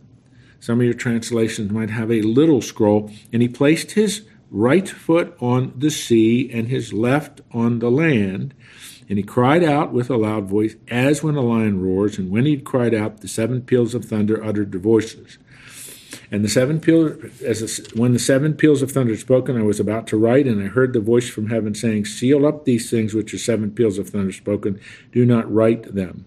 Some 0.59 0.79
of 0.79 0.85
your 0.85 0.93
translations 0.93 1.71
might 1.71 1.89
have 1.89 2.11
a 2.11 2.21
little 2.21 2.61
scroll. 2.61 3.11
And 3.33 3.41
he 3.41 3.47
placed 3.47 3.91
his 3.91 4.21
right 4.51 4.87
foot 4.87 5.35
on 5.39 5.73
the 5.75 5.89
sea 5.89 6.51
and 6.51 6.67
his 6.67 6.93
left 6.93 7.41
on 7.51 7.79
the 7.79 7.89
land. 7.89 8.53
And 9.09 9.17
he 9.17 9.23
cried 9.23 9.63
out 9.63 9.91
with 9.91 10.09
a 10.09 10.17
loud 10.17 10.45
voice, 10.45 10.75
as 10.89 11.23
when 11.23 11.35
a 11.35 11.41
lion 11.41 11.81
roars. 11.81 12.17
And 12.17 12.29
when 12.29 12.45
he 12.45 12.51
had 12.51 12.65
cried 12.65 12.93
out, 12.93 13.21
the 13.21 13.27
seven 13.27 13.61
peals 13.61 13.95
of 13.95 14.05
thunder 14.05 14.43
uttered 14.43 14.71
their 14.71 14.79
voices. 14.79 15.37
And 16.31 16.45
the 16.45 16.49
seven 16.49 16.79
peals, 16.79 17.17
as 17.43 17.61
a, 17.61 17.99
when 17.99 18.13
the 18.13 18.19
seven 18.19 18.53
peals 18.53 18.81
of 18.81 18.91
thunder 18.91 19.17
spoken, 19.17 19.57
I 19.57 19.63
was 19.63 19.81
about 19.81 20.07
to 20.07 20.17
write, 20.17 20.47
and 20.47 20.63
I 20.63 20.67
heard 20.67 20.93
the 20.93 21.01
voice 21.01 21.29
from 21.29 21.49
heaven 21.49 21.75
saying, 21.75 22.05
"Seal 22.05 22.45
up 22.45 22.63
these 22.63 22.89
things 22.89 23.13
which 23.13 23.33
are 23.33 23.37
seven 23.37 23.71
peals 23.71 23.99
of 23.99 24.09
thunder 24.09 24.31
spoken. 24.31 24.79
Do 25.11 25.25
not 25.25 25.51
write 25.51 25.93
them." 25.93 26.25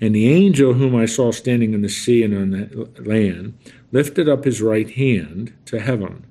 And 0.00 0.14
the 0.14 0.28
angel 0.28 0.74
whom 0.74 0.96
I 0.96 1.06
saw 1.06 1.30
standing 1.30 1.74
in 1.74 1.82
the 1.82 1.88
sea 1.88 2.22
and 2.22 2.34
on 2.34 2.50
the 2.50 3.02
land 3.02 3.58
lifted 3.92 4.28
up 4.28 4.44
his 4.44 4.62
right 4.62 4.88
hand 4.88 5.52
to 5.66 5.78
heaven. 5.78 6.24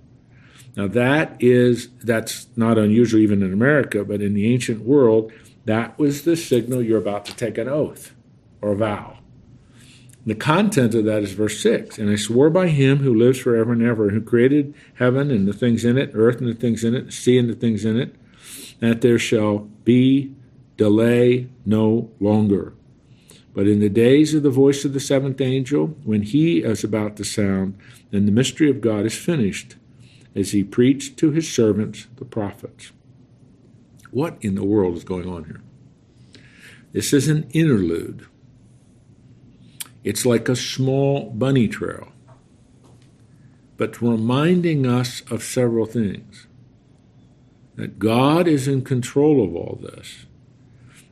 Now 0.75 0.87
that 0.87 1.37
is 1.39 1.89
that's 2.03 2.47
not 2.55 2.77
unusual 2.77 3.21
even 3.21 3.41
in 3.41 3.53
America, 3.53 4.03
but 4.03 4.21
in 4.21 4.33
the 4.33 4.51
ancient 4.51 4.81
world, 4.81 5.31
that 5.65 5.97
was 5.97 6.23
the 6.23 6.35
signal 6.35 6.81
you're 6.81 6.97
about 6.97 7.25
to 7.25 7.35
take 7.35 7.57
an 7.57 7.67
oath 7.67 8.13
or 8.61 8.75
vow. 8.75 9.19
The 10.25 10.35
content 10.35 10.95
of 10.95 11.05
that 11.05 11.21
is 11.21 11.33
verse 11.33 11.59
6. 11.61 11.99
And 11.99 12.09
I 12.09 12.15
swore 12.15 12.49
by 12.49 12.69
him 12.69 12.99
who 12.99 13.13
lives 13.13 13.39
forever 13.39 13.73
and 13.73 13.83
ever, 13.83 14.09
who 14.09 14.21
created 14.21 14.73
heaven 14.95 15.29
and 15.29 15.47
the 15.47 15.53
things 15.53 15.85
in 15.85 15.97
it, 15.97 16.11
earth 16.13 16.39
and 16.39 16.49
the 16.49 16.55
things 16.55 16.83
in 16.83 16.95
it, 16.95 17.13
sea 17.13 17.37
and 17.37 17.47
the 17.47 17.53
things 17.53 17.85
in 17.85 17.99
it, 17.99 18.15
that 18.79 19.01
there 19.01 19.19
shall 19.19 19.59
be 19.83 20.33
delay 20.77 21.47
no 21.65 22.09
longer. 22.19 22.73
But 23.53 23.67
in 23.67 23.79
the 23.79 23.89
days 23.89 24.33
of 24.33 24.43
the 24.43 24.49
voice 24.49 24.83
of 24.83 24.93
the 24.93 24.99
seventh 24.99 25.39
angel, 25.39 25.87
when 26.03 26.23
he 26.23 26.63
is 26.63 26.83
about 26.83 27.15
to 27.17 27.23
sound, 27.23 27.77
then 28.11 28.25
the 28.25 28.31
mystery 28.31 28.69
of 28.69 28.81
God 28.81 29.05
is 29.05 29.17
finished, 29.17 29.75
as 30.35 30.51
he 30.51 30.63
preached 30.63 31.17
to 31.17 31.31
his 31.31 31.49
servants, 31.53 32.07
the 32.17 32.25
prophets. 32.25 32.91
What 34.11 34.37
in 34.41 34.55
the 34.55 34.65
world 34.65 34.97
is 34.97 35.05
going 35.05 35.29
on 35.29 35.45
here? 35.45 35.61
This 36.91 37.13
is 37.13 37.29
an 37.29 37.47
interlude 37.51 38.27
It's 40.05 40.23
like 40.23 40.47
a 40.47 40.55
small 40.55 41.31
bunny 41.31 41.67
trail, 41.67 42.09
but 43.75 44.03
reminding 44.03 44.85
us 44.85 45.21
of 45.31 45.43
several 45.43 45.87
things 45.87 46.45
that 47.75 47.97
God 47.97 48.47
is 48.47 48.67
in 48.67 48.83
control 48.83 49.43
of 49.43 49.55
all 49.55 49.79
this, 49.81 50.27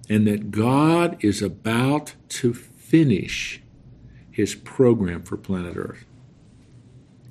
and 0.08 0.28
that 0.28 0.52
God 0.52 1.18
is 1.22 1.42
about 1.42 2.14
to 2.30 2.54
finish 2.54 3.64
his 4.30 4.54
program 4.54 5.24
for 5.24 5.38
planet 5.38 5.76
Earth. 5.76 6.06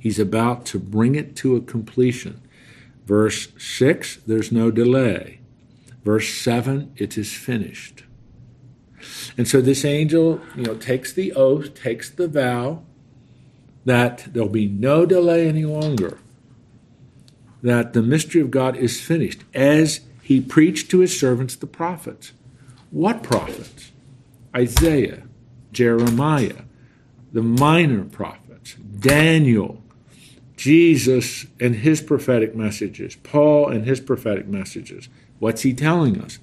He's 0.01 0.19
about 0.19 0.67
to 0.67 0.81
bring 0.81 1.15
it 1.15 1.37
to 1.37 1.55
a 1.55 1.61
completion. 1.61 2.41
Verse 3.07 3.53
6, 3.57 4.17
there's 4.27 4.51
no 4.51 4.73
delay. 4.73 5.39
Verse 6.05 6.35
7, 6.35 6.93
it 6.97 7.17
is 7.17 7.33
finished. 7.33 8.03
And 9.37 9.47
so 9.49 9.61
this 9.61 9.85
angel, 9.85 10.41
you 10.57 10.63
know, 10.63 10.75
takes 10.75 11.13
the 11.13 11.33
oath, 11.33 11.75
takes 11.75 12.11
the 12.11 12.29
vow 12.29 12.83
that 13.85 14.27
there'll 14.33 14.49
be 14.49 14.69
no 14.69 15.07
delay 15.07 15.49
any 15.49 15.65
longer. 15.65 16.19
That 17.63 17.93
the 17.93 18.03
mystery 18.03 18.41
of 18.41 18.51
God 18.51 18.77
is 18.77 19.01
finished 19.01 19.43
as 19.55 20.01
he 20.23 20.41
preached 20.41 20.91
to 20.91 21.01
his 21.01 21.19
servants 21.19 21.57
the 21.57 21.67
prophets. 21.67 22.33
What 22.91 23.23
prophets? 23.23 23.93
Isaiah, 24.55 25.23
Jeremiah, 25.73 26.63
the 27.33 27.43
minor 27.43 28.05
prophets, 28.05 28.75
Daniel, 28.75 29.83
Jesus 30.57 31.47
and 31.59 31.77
his 31.77 32.01
prophetic 32.01 32.55
messages, 32.55 33.17
Paul 33.17 33.69
and 33.69 33.85
his 33.85 34.01
prophetic 34.01 34.47
messages. 34.47 35.09
What's 35.39 35.63
he 35.63 35.75
telling 35.75 36.21
us? 36.21 36.39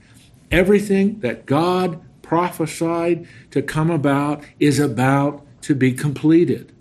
Everything 0.52 1.20
that 1.20 1.46
God 1.46 2.02
prophesied 2.30 3.28
to 3.50 3.60
come 3.60 3.90
about 3.90 4.44
is 4.60 4.80
about 4.80 5.44
to 5.64 5.74
be 5.74 5.92
completed. 5.92 6.72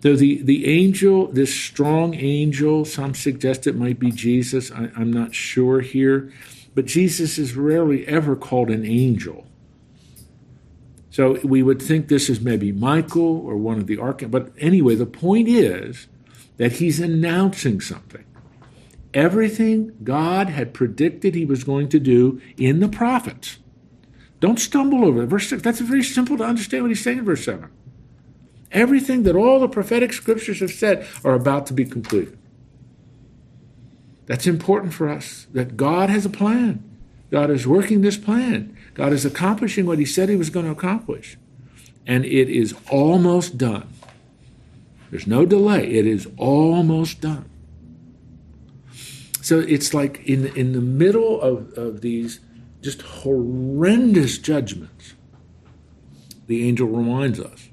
So 0.00 0.14
the, 0.14 0.40
the 0.42 0.64
angel, 0.66 1.26
this 1.26 1.52
strong 1.52 2.14
angel, 2.14 2.84
some 2.84 3.14
suggest 3.14 3.66
it 3.66 3.74
might 3.74 3.98
be 3.98 4.12
Jesus. 4.12 4.70
I, 4.70 4.90
I'm 4.96 5.12
not 5.12 5.34
sure 5.34 5.80
here. 5.80 6.32
But 6.76 6.86
Jesus 6.86 7.36
is 7.36 7.56
rarely 7.56 8.06
ever 8.06 8.36
called 8.36 8.70
an 8.70 8.86
angel. 8.86 9.44
So 11.10 11.40
we 11.42 11.60
would 11.64 11.82
think 11.82 12.06
this 12.06 12.30
is 12.30 12.40
maybe 12.40 12.70
Michael 12.70 13.44
or 13.44 13.56
one 13.56 13.78
of 13.78 13.88
the 13.88 13.98
archangels. 13.98 14.30
But 14.30 14.52
anyway, 14.56 14.94
the 14.94 15.04
point 15.04 15.48
is 15.48 16.06
that 16.58 16.74
he's 16.74 17.00
announcing 17.00 17.80
something. 17.80 18.24
Everything 19.12 19.96
God 20.04 20.48
had 20.48 20.74
predicted 20.74 21.34
he 21.34 21.44
was 21.44 21.64
going 21.64 21.88
to 21.88 21.98
do 21.98 22.40
in 22.56 22.78
the 22.78 22.88
prophets. 22.88 23.58
Don't 24.44 24.60
stumble 24.60 25.06
over 25.06 25.22
it. 25.22 25.26
Verse 25.28 25.48
6, 25.48 25.62
that's 25.62 25.80
very 25.80 26.02
simple 26.02 26.36
to 26.36 26.44
understand 26.44 26.82
what 26.82 26.90
he's 26.90 27.02
saying 27.02 27.16
in 27.16 27.24
verse 27.24 27.46
7. 27.46 27.66
Everything 28.72 29.22
that 29.22 29.34
all 29.34 29.58
the 29.58 29.70
prophetic 29.70 30.12
scriptures 30.12 30.60
have 30.60 30.70
said 30.70 31.06
are 31.24 31.32
about 31.32 31.64
to 31.68 31.72
be 31.72 31.86
completed. 31.86 32.36
That's 34.26 34.46
important 34.46 34.92
for 34.92 35.08
us 35.08 35.46
that 35.54 35.78
God 35.78 36.10
has 36.10 36.26
a 36.26 36.28
plan. 36.28 36.84
God 37.30 37.48
is 37.48 37.66
working 37.66 38.02
this 38.02 38.18
plan. 38.18 38.76
God 38.92 39.14
is 39.14 39.24
accomplishing 39.24 39.86
what 39.86 39.98
He 39.98 40.04
said 40.04 40.28
He 40.28 40.36
was 40.36 40.50
going 40.50 40.66
to 40.66 40.72
accomplish. 40.72 41.38
And 42.06 42.26
it 42.26 42.50
is 42.50 42.74
almost 42.90 43.56
done. 43.56 43.88
There's 45.10 45.26
no 45.26 45.46
delay. 45.46 45.86
It 45.90 46.06
is 46.06 46.28
almost 46.36 47.22
done. 47.22 47.48
So 49.40 49.60
it's 49.60 49.94
like 49.94 50.22
in, 50.26 50.54
in 50.54 50.74
the 50.74 50.82
middle 50.82 51.40
of, 51.40 51.72
of 51.78 52.02
these 52.02 52.40
just 52.84 53.00
horrendous 53.00 54.36
judgments, 54.36 55.14
the 56.46 56.68
angel 56.68 56.86
reminds 56.86 57.40
us 57.40 57.70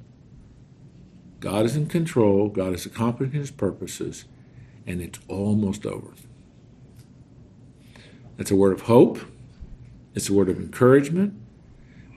God 1.41 1.66
is 1.66 1.76
in 1.76 1.88
control, 1.88 2.47
God 2.47 2.74
is 2.74 2.86
accomplishing 2.86 3.38
His 3.38 3.51
purposes, 3.51 4.24
and 4.88 5.01
it's 5.01 5.20
almost 5.28 5.86
over. 5.86 6.14
It's 8.38 8.51
a 8.51 8.55
word 8.55 8.72
of 8.72 8.84
hope, 8.84 9.20
it's 10.16 10.30
a 10.30 10.34
word 10.34 10.47
of 10.47 10.57
encouragement, 10.57 11.34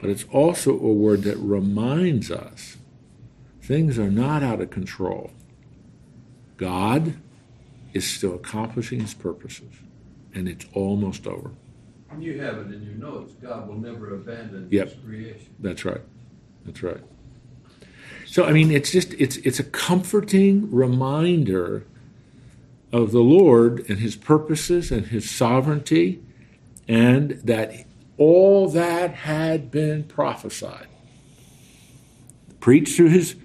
but 0.00 0.08
it's 0.08 0.24
also 0.30 0.70
a 0.72 0.92
word 0.92 1.22
that 1.24 1.36
reminds 1.38 2.30
us 2.30 2.76
things 3.60 3.98
are 3.98 4.10
not 4.10 4.44
out 4.44 4.60
of 4.60 4.70
control. 4.70 5.32
God 6.56 7.16
is 7.92 8.06
still 8.06 8.34
accomplishing 8.34 9.00
his 9.00 9.14
purposes, 9.14 9.74
and 10.32 10.48
it's 10.48 10.66
almost 10.74 11.26
over. 11.26 11.50
You 12.20 12.40
have 12.40 12.58
it 12.58 12.72
in 12.72 12.82
your 12.82 12.94
notes, 12.94 13.34
God 13.34 13.68
will 13.68 13.76
never 13.78 14.14
abandon 14.14 14.68
Yep. 14.70 14.88
his 14.88 15.04
creation. 15.04 15.54
That's 15.60 15.84
right. 15.84 16.00
That's 16.64 16.82
right. 16.82 17.00
So 18.26 18.44
I 18.44 18.52
mean 18.52 18.70
it's 18.70 18.90
just 18.90 19.14
it's 19.14 19.36
it's 19.38 19.60
a 19.60 19.64
comforting 19.64 20.70
reminder 20.72 21.84
of 22.92 23.12
the 23.12 23.20
Lord 23.20 23.84
and 23.88 23.98
his 23.98 24.16
purposes 24.16 24.90
and 24.90 25.06
his 25.06 25.30
sovereignty 25.30 26.20
and 26.88 27.32
that 27.44 27.86
all 28.16 28.68
that 28.70 29.14
had 29.14 29.70
been 29.70 30.04
prophesied 30.04 30.86
preached 32.60 32.96
through 32.96 33.10
his 33.10 33.36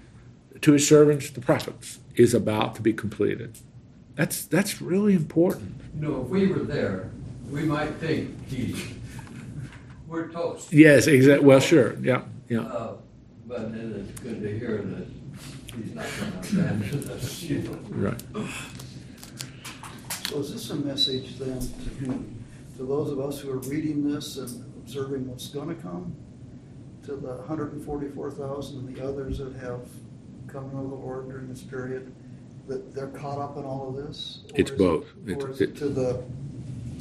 to 0.60 0.72
his 0.72 0.86
servants 0.86 1.30
the 1.30 1.40
prophets 1.40 1.98
is 2.14 2.34
about 2.34 2.74
to 2.76 2.82
be 2.82 2.92
completed. 2.92 3.58
That's 4.16 4.44
that's 4.44 4.80
really 4.82 5.14
important. 5.14 5.80
You 5.94 6.00
know, 6.08 6.22
if 6.22 6.28
we 6.28 6.46
were 6.46 6.60
there, 6.60 7.10
we 7.50 7.62
might 7.64 7.94
think 7.96 8.46
he, 8.48 8.74
we're 10.06 10.28
toast. 10.28 10.72
Yes, 10.72 11.06
exactly. 11.06 11.46
Well, 11.46 11.60
sure. 11.60 11.94
Yeah. 12.00 12.22
Yeah. 12.48 12.60
Uh, 12.62 12.96
But 13.46 13.72
then 13.72 14.06
it's 14.08 14.20
good 14.20 14.40
to 14.42 14.58
hear 14.58 14.78
that 14.78 15.06
he's 15.76 15.94
not 15.94 16.06
gonna 16.18 16.62
abandon 16.64 17.10
us, 17.10 17.42
you 17.42 17.58
know. 17.62 17.78
Right. 17.90 18.22
So 20.28 20.38
is 20.38 20.52
this 20.52 20.70
a 20.70 20.76
message 20.76 21.38
then 21.38 21.58
to? 21.60 22.24
To 22.78 22.86
those 22.86 23.10
of 23.10 23.20
us 23.20 23.38
who 23.40 23.50
are 23.50 23.58
reading 23.58 24.10
this 24.10 24.36
and 24.38 24.64
observing 24.78 25.28
what's 25.28 25.48
gonna 25.48 25.74
come? 25.74 26.14
To 27.06 27.16
the 27.16 27.42
hundred 27.42 27.72
and 27.72 27.84
forty-four 27.84 28.30
thousand 28.30 28.78
and 28.86 28.96
the 28.96 29.04
others 29.06 29.38
that 29.38 29.54
have 29.56 29.86
come 30.46 30.70
to 30.70 30.76
know 30.76 30.88
the 30.88 30.94
Lord 30.94 31.28
during 31.28 31.48
this 31.48 31.62
period? 31.62 32.12
That 32.68 32.94
they're 32.94 33.08
caught 33.08 33.38
up 33.38 33.56
in 33.58 33.64
all 33.64 33.88
of 33.88 33.96
this? 34.06 34.42
It's 34.54 34.70
both. 34.70 35.06
It- 35.26 35.42
Or 35.42 35.50
is 35.50 35.60
it 35.60 35.70
it- 35.70 35.76
to 35.78 35.88
the 35.88 36.22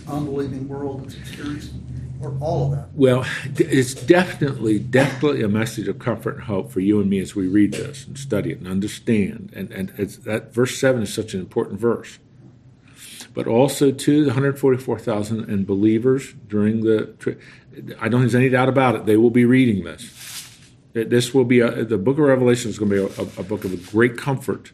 unbelieving 0.10 0.68
world 0.68 1.04
that's 1.04 1.16
experiencing, 1.16 1.84
or 2.22 2.36
all 2.40 2.66
of 2.66 2.72
that? 2.72 2.88
Well, 2.94 3.26
it's 3.56 3.94
definitely, 3.94 4.80
definitely 4.80 5.44
a 5.44 5.48
message 5.48 5.88
of 5.88 6.00
comfort 6.00 6.36
and 6.36 6.44
hope 6.44 6.72
for 6.72 6.80
you 6.80 7.00
and 7.00 7.10
me 7.10 7.20
as 7.20 7.36
we 7.36 7.48
read 7.48 7.74
this 7.74 8.06
and 8.06 8.18
study 8.18 8.52
it 8.52 8.60
and 8.60 8.68
understand. 8.68 9.52
And 9.56 9.72
and 9.72 9.94
it's, 9.98 10.18
that 10.18 10.54
verse 10.54 10.80
seven 10.80 11.04
is 11.04 11.14
such 11.14 11.34
an 11.34 11.40
important 11.40 11.80
verse. 11.80 12.20
But 13.34 13.48
also 13.48 13.92
to 13.92 14.22
the 14.24 14.30
144,000 14.30 15.50
and 15.50 15.66
believers 15.66 16.34
during 16.48 16.82
the. 16.82 17.14
I 18.00 18.10
don't 18.10 18.22
think 18.22 18.32
there's 18.32 18.36
any 18.36 18.50
doubt 18.50 18.70
about 18.70 18.96
it. 18.96 19.06
They 19.06 19.18
will 19.18 19.30
be 19.30 19.46
reading 19.46 19.84
this. 19.84 20.60
This 20.94 21.34
will 21.34 21.46
be 21.46 21.60
a, 21.60 21.86
the 21.86 22.00
book 22.00 22.18
of 22.18 22.26
Revelation 22.26 22.70
is 22.70 22.80
going 22.80 22.92
to 22.92 23.08
be 23.08 23.22
a, 23.22 23.42
a 23.42 23.44
book 23.44 23.64
of 23.64 23.92
great 23.92 24.18
comfort 24.18 24.72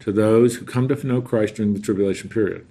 to 0.00 0.12
those 0.12 0.56
who 0.56 0.66
come 0.66 0.86
to 0.88 1.06
know 1.06 1.22
Christ 1.22 1.54
during 1.54 1.72
the 1.72 1.80
tribulation 1.80 2.28
period. 2.28 2.66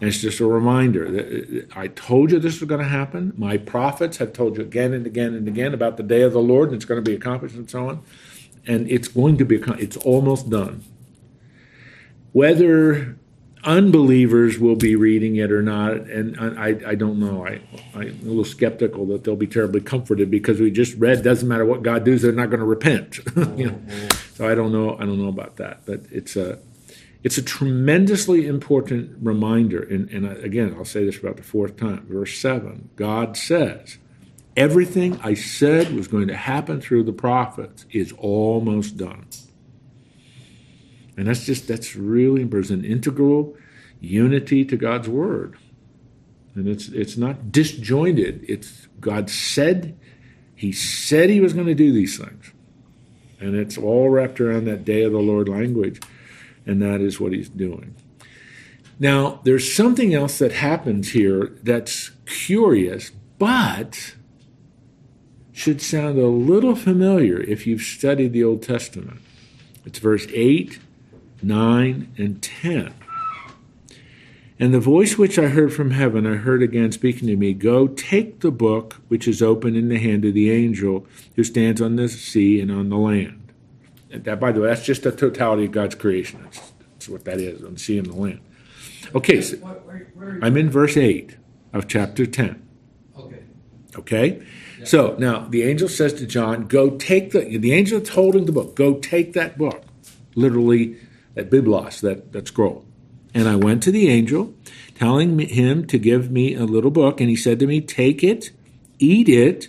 And 0.00 0.08
it's 0.08 0.18
just 0.18 0.40
a 0.40 0.46
reminder 0.46 1.10
that 1.10 1.66
uh, 1.76 1.78
I 1.78 1.88
told 1.88 2.32
you 2.32 2.38
this 2.38 2.60
was 2.60 2.68
going 2.68 2.80
to 2.80 2.88
happen. 2.88 3.34
My 3.36 3.58
prophets 3.58 4.16
have 4.16 4.32
told 4.32 4.56
you 4.56 4.62
again 4.62 4.94
and 4.94 5.06
again 5.06 5.34
and 5.34 5.46
again 5.46 5.74
about 5.74 5.98
the 5.98 6.02
day 6.02 6.22
of 6.22 6.32
the 6.32 6.40
Lord, 6.40 6.68
and 6.68 6.76
it's 6.76 6.86
going 6.86 7.02
to 7.02 7.08
be 7.08 7.14
accomplished 7.14 7.54
and 7.54 7.68
so 7.68 7.88
on. 7.88 8.02
And 8.66 8.90
it's 8.90 9.08
going 9.08 9.36
to 9.38 9.44
be, 9.44 9.56
it's 9.78 9.98
almost 9.98 10.48
done. 10.48 10.84
Whether 12.32 13.18
unbelievers 13.64 14.58
will 14.58 14.76
be 14.76 14.96
reading 14.96 15.36
it 15.36 15.52
or 15.52 15.60
not, 15.60 15.92
and 15.92 16.58
I, 16.58 16.78
I 16.86 16.94
don't 16.94 17.18
know. 17.18 17.46
I, 17.46 17.60
I'm 17.94 18.20
a 18.22 18.24
little 18.24 18.44
skeptical 18.44 19.04
that 19.06 19.24
they'll 19.24 19.36
be 19.36 19.46
terribly 19.46 19.82
comforted 19.82 20.30
because 20.30 20.60
we 20.60 20.70
just 20.70 20.96
read, 20.96 21.22
doesn't 21.22 21.46
matter 21.46 21.66
what 21.66 21.82
God 21.82 22.04
does, 22.04 22.22
they're 22.22 22.32
not 22.32 22.48
going 22.48 22.60
to 22.60 22.66
repent. 22.66 23.18
you 23.56 23.70
know? 23.70 23.80
So 24.34 24.48
I 24.48 24.54
don't 24.54 24.72
know. 24.72 24.96
I 24.96 25.00
don't 25.00 25.20
know 25.20 25.28
about 25.28 25.56
that, 25.56 25.84
but 25.84 26.00
it's 26.10 26.36
a 26.36 26.58
it's 27.22 27.36
a 27.36 27.42
tremendously 27.42 28.46
important 28.46 29.16
reminder. 29.20 29.82
And, 29.82 30.08
and 30.10 30.26
again, 30.42 30.74
I'll 30.76 30.84
say 30.84 31.04
this 31.04 31.18
about 31.18 31.36
the 31.36 31.42
fourth 31.42 31.76
time. 31.76 32.06
Verse 32.08 32.38
7 32.38 32.90
God 32.96 33.36
says, 33.36 33.98
Everything 34.56 35.20
I 35.22 35.34
said 35.34 35.94
was 35.94 36.08
going 36.08 36.28
to 36.28 36.36
happen 36.36 36.80
through 36.80 37.04
the 37.04 37.12
prophets 37.12 37.86
is 37.90 38.12
almost 38.18 38.96
done. 38.96 39.26
And 41.16 41.28
that's 41.28 41.44
just, 41.44 41.68
that's 41.68 41.94
really, 41.94 42.44
there's 42.44 42.70
an 42.70 42.84
integral 42.84 43.54
unity 44.00 44.64
to 44.64 44.76
God's 44.76 45.08
word. 45.08 45.56
And 46.54 46.66
it's, 46.66 46.88
it's 46.88 47.16
not 47.16 47.52
disjointed. 47.52 48.44
It's 48.48 48.88
God 48.98 49.30
said, 49.30 49.98
He 50.54 50.72
said 50.72 51.30
He 51.30 51.40
was 51.40 51.52
going 51.52 51.66
to 51.66 51.74
do 51.74 51.92
these 51.92 52.18
things. 52.18 52.52
And 53.38 53.54
it's 53.54 53.78
all 53.78 54.08
wrapped 54.08 54.40
around 54.40 54.64
that 54.64 54.84
day 54.84 55.02
of 55.02 55.12
the 55.12 55.18
Lord 55.18 55.48
language 55.48 56.00
and 56.66 56.80
that 56.82 57.00
is 57.00 57.20
what 57.20 57.32
he's 57.32 57.48
doing. 57.48 57.94
Now, 58.98 59.40
there's 59.44 59.72
something 59.72 60.12
else 60.12 60.38
that 60.38 60.52
happens 60.52 61.12
here 61.12 61.56
that's 61.62 62.10
curious, 62.26 63.10
but 63.38 64.14
should 65.52 65.80
sound 65.80 66.18
a 66.18 66.26
little 66.26 66.76
familiar 66.76 67.40
if 67.40 67.66
you've 67.66 67.82
studied 67.82 68.32
the 68.32 68.44
Old 68.44 68.62
Testament. 68.62 69.20
It's 69.84 69.98
verse 69.98 70.26
8, 70.32 70.78
9, 71.42 72.12
and 72.18 72.42
10. 72.42 72.94
And 74.58 74.74
the 74.74 74.80
voice 74.80 75.16
which 75.16 75.38
I 75.38 75.46
heard 75.48 75.72
from 75.72 75.92
heaven, 75.92 76.26
I 76.26 76.36
heard 76.36 76.62
again 76.62 76.92
speaking 76.92 77.26
to 77.28 77.36
me 77.36 77.54
Go, 77.54 77.88
take 77.88 78.40
the 78.40 78.50
book 78.50 79.00
which 79.08 79.26
is 79.26 79.40
open 79.40 79.74
in 79.74 79.88
the 79.88 79.98
hand 79.98 80.26
of 80.26 80.34
the 80.34 80.50
angel 80.50 81.06
who 81.34 81.44
stands 81.44 81.80
on 81.80 81.96
the 81.96 82.10
sea 82.10 82.60
and 82.60 82.70
on 82.70 82.90
the 82.90 82.98
land. 82.98 83.39
That, 84.12 84.40
by 84.40 84.52
the 84.52 84.60
way, 84.60 84.68
that's 84.68 84.84
just 84.84 85.02
the 85.04 85.12
totality 85.12 85.66
of 85.66 85.72
God's 85.72 85.94
creation. 85.94 86.42
That's, 86.42 86.72
that's 86.92 87.08
what 87.08 87.24
that 87.26 87.38
is 87.40 87.62
on 87.64 87.74
the 87.74 87.78
sea 87.78 87.98
and 87.98 88.06
the 88.06 88.14
land. 88.14 88.40
Okay, 89.14 89.40
so 89.40 89.56
Where- 89.58 89.74
where- 89.74 90.06
where 90.14 90.38
I'm 90.42 90.56
in 90.56 90.68
verse 90.70 90.96
8 90.96 91.36
of 91.72 91.86
chapter 91.88 92.26
10. 92.26 92.62
Okay. 93.18 93.38
Okay? 93.96 94.42
So 94.84 95.14
now 95.18 95.46
the 95.48 95.62
angel 95.62 95.88
says 95.88 96.12
to 96.14 96.26
John, 96.26 96.66
Go 96.66 96.90
take 96.96 97.30
the, 97.32 97.58
the 97.58 97.72
angel 97.72 97.98
that's 97.98 98.10
holding 98.10 98.46
the 98.46 98.52
book, 98.52 98.74
go 98.74 98.94
take 98.94 99.32
that 99.34 99.56
book. 99.58 99.82
Literally, 100.34 100.96
that 101.34 101.50
biblos, 101.50 102.00
that, 102.00 102.32
that 102.32 102.48
scroll. 102.48 102.84
And 103.34 103.48
I 103.48 103.56
went 103.56 103.82
to 103.84 103.92
the 103.92 104.08
angel, 104.08 104.54
telling 104.94 105.38
him 105.38 105.86
to 105.86 105.98
give 105.98 106.30
me 106.30 106.54
a 106.54 106.64
little 106.64 106.90
book, 106.90 107.20
and 107.20 107.28
he 107.30 107.36
said 107.36 107.58
to 107.60 107.66
me, 107.66 107.80
Take 107.80 108.24
it, 108.24 108.50
eat 108.98 109.28
it, 109.28 109.68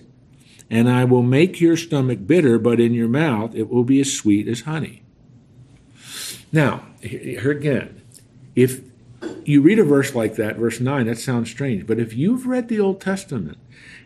and 0.72 0.90
I 0.90 1.04
will 1.04 1.22
make 1.22 1.60
your 1.60 1.76
stomach 1.76 2.26
bitter, 2.26 2.58
but 2.58 2.80
in 2.80 2.94
your 2.94 3.10
mouth 3.10 3.54
it 3.54 3.70
will 3.70 3.84
be 3.84 4.00
as 4.00 4.12
sweet 4.12 4.48
as 4.48 4.62
honey. 4.62 5.04
Now, 6.52 6.86
here 7.02 7.52
again, 7.52 8.02
if 8.56 8.82
you 9.44 9.62
read 9.62 9.80
a 9.80 9.84
verse 9.84 10.16
like 10.16 10.36
that, 10.36 10.56
verse 10.56 10.80
9, 10.80 11.08
that 11.08 11.18
sounds 11.18 11.52
strange. 11.52 11.86
But 11.86 12.00
if 12.00 12.14
you've 12.14 12.48
read 12.48 12.70
the 12.70 12.80
Old 12.80 13.02
Testament, 13.02 13.58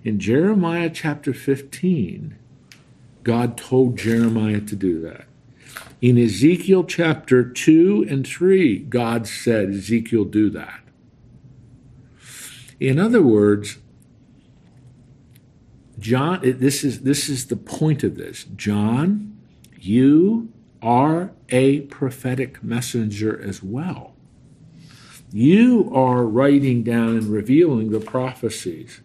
in 0.03 0.19
Jeremiah 0.19 0.89
chapter 0.89 1.33
15, 1.33 2.35
God 3.23 3.57
told 3.57 3.97
Jeremiah 3.97 4.61
to 4.61 4.75
do 4.75 5.01
that. 5.01 5.25
In 6.01 6.17
Ezekiel 6.17 6.83
chapter 6.83 7.43
2 7.43 8.07
and 8.09 8.25
3, 8.25 8.79
God 8.79 9.27
said, 9.27 9.69
Ezekiel, 9.69 10.25
do 10.25 10.49
that. 10.49 10.81
In 12.79 12.99
other 12.99 13.21
words, 13.21 13.77
John, 15.99 16.39
this 16.43 16.83
is, 16.83 17.01
this 17.01 17.29
is 17.29 17.47
the 17.47 17.55
point 17.55 18.03
of 18.03 18.15
this. 18.15 18.45
John, 18.55 19.37
you 19.79 20.51
are 20.81 21.31
a 21.49 21.81
prophetic 21.81 22.63
messenger 22.63 23.39
as 23.41 23.63
well. 23.63 24.15
You 25.31 25.91
are 25.93 26.25
writing 26.25 26.83
down 26.83 27.09
and 27.09 27.25
revealing 27.25 27.91
the 27.91 27.99
prophecies. 27.99 29.01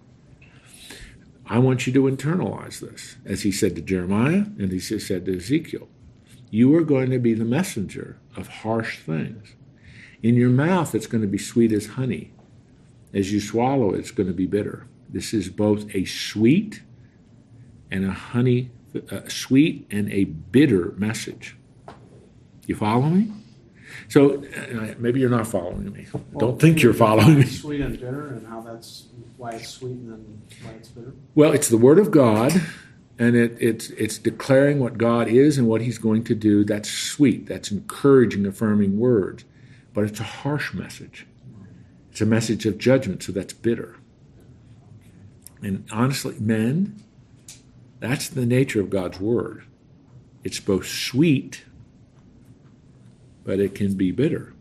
I 1.46 1.58
want 1.58 1.86
you 1.86 1.92
to 1.94 2.02
internalize 2.02 2.80
this, 2.80 3.16
as 3.24 3.42
he 3.42 3.50
said 3.50 3.74
to 3.74 3.82
Jeremiah 3.82 4.44
and 4.58 4.70
he 4.70 4.78
said 4.78 5.24
to 5.24 5.36
Ezekiel. 5.36 5.88
You 6.50 6.74
are 6.76 6.84
going 6.84 7.10
to 7.10 7.18
be 7.18 7.34
the 7.34 7.44
messenger 7.44 8.18
of 8.36 8.48
harsh 8.48 8.98
things. 8.98 9.54
In 10.22 10.34
your 10.34 10.50
mouth, 10.50 10.94
it's 10.94 11.06
going 11.06 11.22
to 11.22 11.28
be 11.28 11.38
sweet 11.38 11.72
as 11.72 11.86
honey. 11.86 12.32
As 13.12 13.32
you 13.32 13.40
swallow 13.40 13.92
it's 13.92 14.10
going 14.12 14.28
to 14.28 14.34
be 14.34 14.46
bitter. 14.46 14.86
This 15.12 15.34
is 15.34 15.48
both 15.48 15.92
a 15.94 16.04
sweet 16.04 16.82
and 17.90 18.04
a 18.04 18.12
honey, 18.12 18.70
a 19.10 19.28
sweet 19.28 19.86
and 19.90 20.12
a 20.12 20.24
bitter 20.24 20.94
message. 20.96 21.56
You 22.66 22.76
follow 22.76 23.08
me? 23.08 23.32
So 24.08 24.44
uh, 24.44 24.94
maybe 24.98 25.20
you're 25.20 25.30
not 25.30 25.46
following 25.46 25.92
me. 25.92 26.06
Don't 26.38 26.60
think 26.60 26.82
you're 26.82 26.94
following 26.94 27.40
me. 27.40 27.46
Sweet 27.46 27.80
and 27.80 27.98
bitter, 27.98 28.28
and 28.28 28.46
how 28.46 28.60
that's 28.60 29.06
why 29.36 29.50
it's 29.52 29.68
sweet 29.68 29.92
and 29.92 30.12
then 30.12 30.42
why 30.62 30.72
it's 30.72 30.88
bitter. 30.88 31.12
Well, 31.34 31.52
it's 31.52 31.68
the 31.68 31.76
Word 31.76 31.98
of 31.98 32.10
God, 32.10 32.52
and 33.18 33.34
it, 33.34 33.56
it's 33.60 33.90
it's 33.90 34.18
declaring 34.18 34.78
what 34.78 34.98
God 34.98 35.28
is 35.28 35.58
and 35.58 35.66
what 35.66 35.80
He's 35.80 35.98
going 35.98 36.24
to 36.24 36.34
do. 36.34 36.64
That's 36.64 36.90
sweet. 36.90 37.46
That's 37.46 37.70
encouraging, 37.70 38.46
affirming 38.46 38.98
words. 38.98 39.44
But 39.92 40.04
it's 40.04 40.20
a 40.20 40.24
harsh 40.24 40.72
message. 40.72 41.26
It's 42.12 42.20
a 42.20 42.26
message 42.26 42.66
of 42.66 42.78
judgment, 42.78 43.22
so 43.22 43.32
that's 43.32 43.52
bitter. 43.52 43.96
And 45.62 45.84
honestly, 45.92 46.36
men, 46.38 47.02
that's 47.98 48.28
the 48.28 48.46
nature 48.46 48.80
of 48.80 48.90
God's 48.90 49.20
Word. 49.20 49.64
It's 50.42 50.60
both 50.60 50.86
sweet, 50.86 51.64
but 53.44 53.60
it 53.60 53.74
can 53.74 53.94
be 53.94 54.10
bitter. 54.10 54.54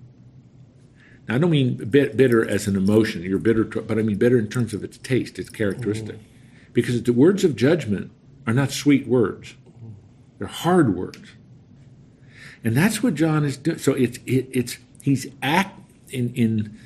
Now, 1.27 1.35
I 1.35 1.37
don't 1.37 1.51
mean 1.51 1.75
bit, 1.75 2.17
bitter 2.17 2.47
as 2.47 2.67
an 2.67 2.75
emotion. 2.75 3.21
You're 3.21 3.39
bitter, 3.39 3.63
but 3.63 3.97
I 3.97 4.01
mean 4.01 4.17
bitter 4.17 4.37
in 4.37 4.49
terms 4.49 4.73
of 4.73 4.83
its 4.83 4.97
taste, 4.97 5.39
its 5.39 5.49
characteristic. 5.49 6.15
Mm-hmm. 6.15 6.73
Because 6.73 7.01
the 7.03 7.13
words 7.13 7.43
of 7.43 7.55
judgment 7.55 8.11
are 8.45 8.53
not 8.53 8.71
sweet 8.71 9.07
words; 9.07 9.55
they're 10.37 10.47
hard 10.47 10.95
words. 10.95 11.31
And 12.63 12.75
that's 12.75 13.01
what 13.01 13.15
John 13.15 13.45
is 13.45 13.57
doing. 13.57 13.77
So 13.77 13.93
it's 13.93 14.17
it, 14.25 14.49
it's 14.51 14.77
he's 15.01 15.27
act 15.41 15.79
in 16.09 16.33
in 16.33 16.77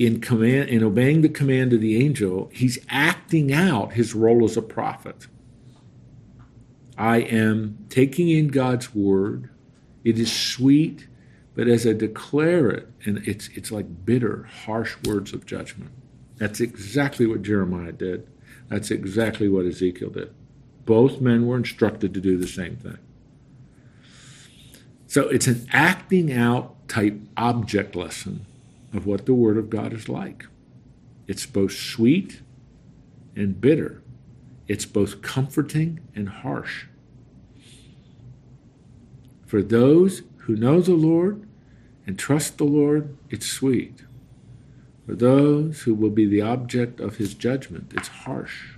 in 0.00 0.18
command 0.18 0.70
in 0.70 0.82
obeying 0.82 1.20
the 1.20 1.28
command 1.28 1.74
of 1.74 1.82
the 1.82 2.02
angel. 2.02 2.48
He's 2.54 2.78
acting 2.88 3.52
out 3.52 3.92
his 3.92 4.14
role 4.14 4.46
as 4.46 4.56
a 4.56 4.62
prophet. 4.62 5.26
I 6.96 7.18
am 7.18 7.84
taking 7.90 8.30
in 8.30 8.48
God's 8.48 8.94
word. 8.94 9.50
It 10.02 10.18
is 10.18 10.32
sweet, 10.32 11.06
but 11.54 11.68
as 11.68 11.86
I 11.86 11.92
declare 11.92 12.70
it, 12.70 12.88
and 13.04 13.18
it's 13.28 13.48
it's 13.48 13.70
like 13.70 14.06
bitter, 14.06 14.48
harsh 14.64 14.96
words 15.04 15.34
of 15.34 15.44
judgment. 15.44 15.90
That's 16.38 16.60
exactly 16.60 17.26
what 17.26 17.42
Jeremiah 17.42 17.92
did. 17.92 18.26
That's 18.70 18.90
exactly 18.90 19.48
what 19.50 19.66
Ezekiel 19.66 20.08
did. 20.08 20.32
Both 20.86 21.20
men 21.20 21.46
were 21.46 21.58
instructed 21.58 22.14
to 22.14 22.22
do 22.22 22.38
the 22.38 22.48
same 22.48 22.76
thing. 22.76 22.98
So 25.06 25.28
it's 25.28 25.46
an 25.46 25.66
acting 25.72 26.32
out 26.32 26.88
type 26.88 27.20
object 27.36 27.94
lesson 27.94 28.46
of 28.92 29.06
what 29.06 29.26
the 29.26 29.34
Word 29.34 29.56
of 29.56 29.70
God 29.70 29.92
is 29.92 30.08
like. 30.08 30.46
It's 31.26 31.46
both 31.46 31.72
sweet 31.72 32.42
and 33.36 33.60
bitter. 33.60 34.02
It's 34.66 34.86
both 34.86 35.22
comforting 35.22 36.00
and 36.14 36.28
harsh. 36.28 36.86
For 39.46 39.62
those 39.62 40.22
who 40.38 40.56
know 40.56 40.80
the 40.80 40.94
Lord 40.94 41.48
and 42.06 42.18
trust 42.18 42.58
the 42.58 42.64
Lord, 42.64 43.16
it's 43.30 43.46
sweet. 43.46 44.04
For 45.06 45.14
those 45.14 45.82
who 45.82 45.94
will 45.94 46.10
be 46.10 46.26
the 46.26 46.42
object 46.42 47.00
of 47.00 47.16
his 47.16 47.34
judgment, 47.34 47.92
it's 47.96 48.08
harsh. 48.08 48.74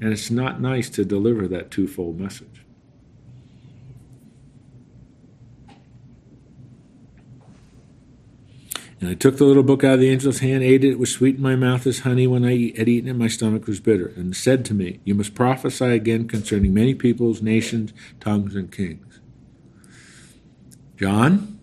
And 0.00 0.12
it's 0.12 0.30
not 0.30 0.60
nice 0.60 0.88
to 0.90 1.04
deliver 1.04 1.46
that 1.48 1.70
twofold 1.70 2.18
message. 2.18 2.59
And 9.00 9.08
I 9.08 9.14
took 9.14 9.38
the 9.38 9.46
little 9.46 9.62
book 9.62 9.82
out 9.82 9.94
of 9.94 10.00
the 10.00 10.12
angel's 10.12 10.40
hand, 10.40 10.62
ate 10.62 10.84
it. 10.84 10.90
It 10.90 10.98
was 10.98 11.10
sweet 11.10 11.36
in 11.36 11.42
my 11.42 11.56
mouth 11.56 11.86
as 11.86 12.00
honey 12.00 12.26
when 12.26 12.44
I 12.44 12.74
had 12.76 12.86
eaten 12.86 13.08
it. 13.08 13.14
My 13.14 13.28
stomach 13.28 13.66
was 13.66 13.80
bitter. 13.80 14.08
And 14.08 14.36
said 14.36 14.62
to 14.66 14.74
me, 14.74 15.00
You 15.04 15.14
must 15.14 15.34
prophesy 15.34 15.86
again 15.86 16.28
concerning 16.28 16.74
many 16.74 16.94
peoples, 16.94 17.40
nations, 17.40 17.94
tongues, 18.20 18.54
and 18.54 18.70
kings. 18.70 19.20
John, 20.98 21.58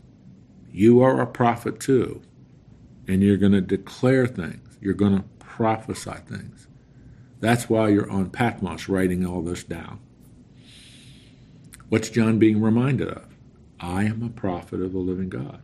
you 0.71 0.99
are 1.01 1.21
a 1.21 1.27
prophet 1.27 1.79
too. 1.79 2.23
And 3.07 3.21
you're 3.21 3.37
going 3.37 3.51
to 3.51 3.61
declare 3.61 4.25
things, 4.25 4.77
you're 4.81 4.95
going 4.95 5.15
to 5.15 5.23
prophesy 5.37 6.15
things. 6.27 6.67
That's 7.39 7.69
why 7.69 7.89
you're 7.89 8.09
on 8.09 8.31
Patmos 8.31 8.89
writing 8.89 9.23
all 9.23 9.43
this 9.43 9.63
down. 9.63 9.99
What's 11.89 12.09
John 12.09 12.39
being 12.39 12.61
reminded 12.61 13.09
of? 13.09 13.27
I 13.79 14.05
am 14.05 14.23
a 14.23 14.29
prophet 14.29 14.81
of 14.81 14.91
the 14.91 14.97
living 14.97 15.29
God 15.29 15.61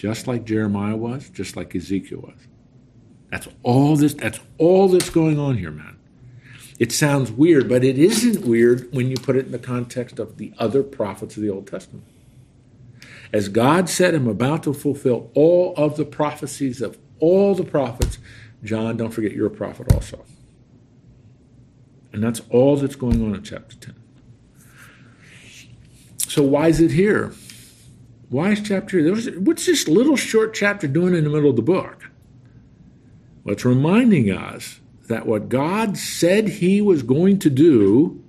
just 0.00 0.26
like 0.26 0.44
Jeremiah 0.46 0.96
was, 0.96 1.28
just 1.28 1.56
like 1.56 1.76
Ezekiel 1.76 2.20
was. 2.20 2.38
That's 3.30 3.48
all 3.62 3.96
this 3.96 4.14
that's 4.14 4.40
all 4.56 4.88
that's 4.88 5.10
going 5.10 5.38
on 5.38 5.58
here, 5.58 5.70
man. 5.70 5.98
It 6.78 6.90
sounds 6.90 7.30
weird, 7.30 7.68
but 7.68 7.84
it 7.84 7.98
isn't 7.98 8.46
weird 8.46 8.90
when 8.94 9.10
you 9.10 9.18
put 9.18 9.36
it 9.36 9.44
in 9.44 9.52
the 9.52 9.58
context 9.58 10.18
of 10.18 10.38
the 10.38 10.54
other 10.56 10.82
prophets 10.82 11.36
of 11.36 11.42
the 11.42 11.50
Old 11.50 11.66
Testament. 11.66 12.06
As 13.30 13.50
God 13.50 13.90
said, 13.90 14.14
I'm 14.14 14.26
about 14.26 14.62
to 14.62 14.72
fulfill 14.72 15.30
all 15.34 15.74
of 15.76 15.98
the 15.98 16.06
prophecies 16.06 16.80
of 16.80 16.96
all 17.18 17.54
the 17.54 17.62
prophets. 17.62 18.16
John, 18.64 18.96
don't 18.96 19.10
forget 19.10 19.32
you're 19.32 19.48
a 19.48 19.50
prophet 19.50 19.92
also. 19.92 20.24
And 22.10 22.24
that's 22.24 22.40
all 22.48 22.78
that's 22.78 22.96
going 22.96 23.22
on 23.22 23.34
in 23.34 23.42
chapter 23.42 23.76
10. 23.76 23.94
So 26.16 26.42
why 26.42 26.68
is 26.68 26.80
it 26.80 26.92
here? 26.92 27.34
Why 28.30 28.52
is 28.52 28.62
chapter? 28.62 29.02
What's 29.40 29.66
this 29.66 29.88
little 29.88 30.16
short 30.16 30.54
chapter 30.54 30.86
doing 30.86 31.14
in 31.14 31.24
the 31.24 31.30
middle 31.30 31.50
of 31.50 31.56
the 31.56 31.62
book? 31.62 32.10
Well, 33.44 33.54
it's 33.54 33.64
reminding 33.64 34.30
us 34.30 34.80
that 35.08 35.26
what 35.26 35.48
God 35.48 35.98
said 35.98 36.48
he 36.48 36.80
was 36.80 37.02
going 37.02 37.40
to 37.40 37.50
do 37.50 38.22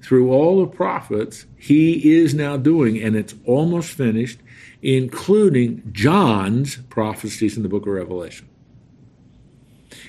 through 0.00 0.32
all 0.32 0.60
the 0.60 0.66
prophets, 0.66 1.46
he 1.56 2.16
is 2.16 2.32
now 2.32 2.56
doing, 2.56 3.02
and 3.02 3.14
it's 3.14 3.34
almost 3.44 3.92
finished, 3.92 4.38
including 4.80 5.82
John's 5.92 6.76
prophecies 6.76 7.56
in 7.56 7.62
the 7.62 7.68
book 7.68 7.82
of 7.82 7.92
Revelation. 7.92 8.48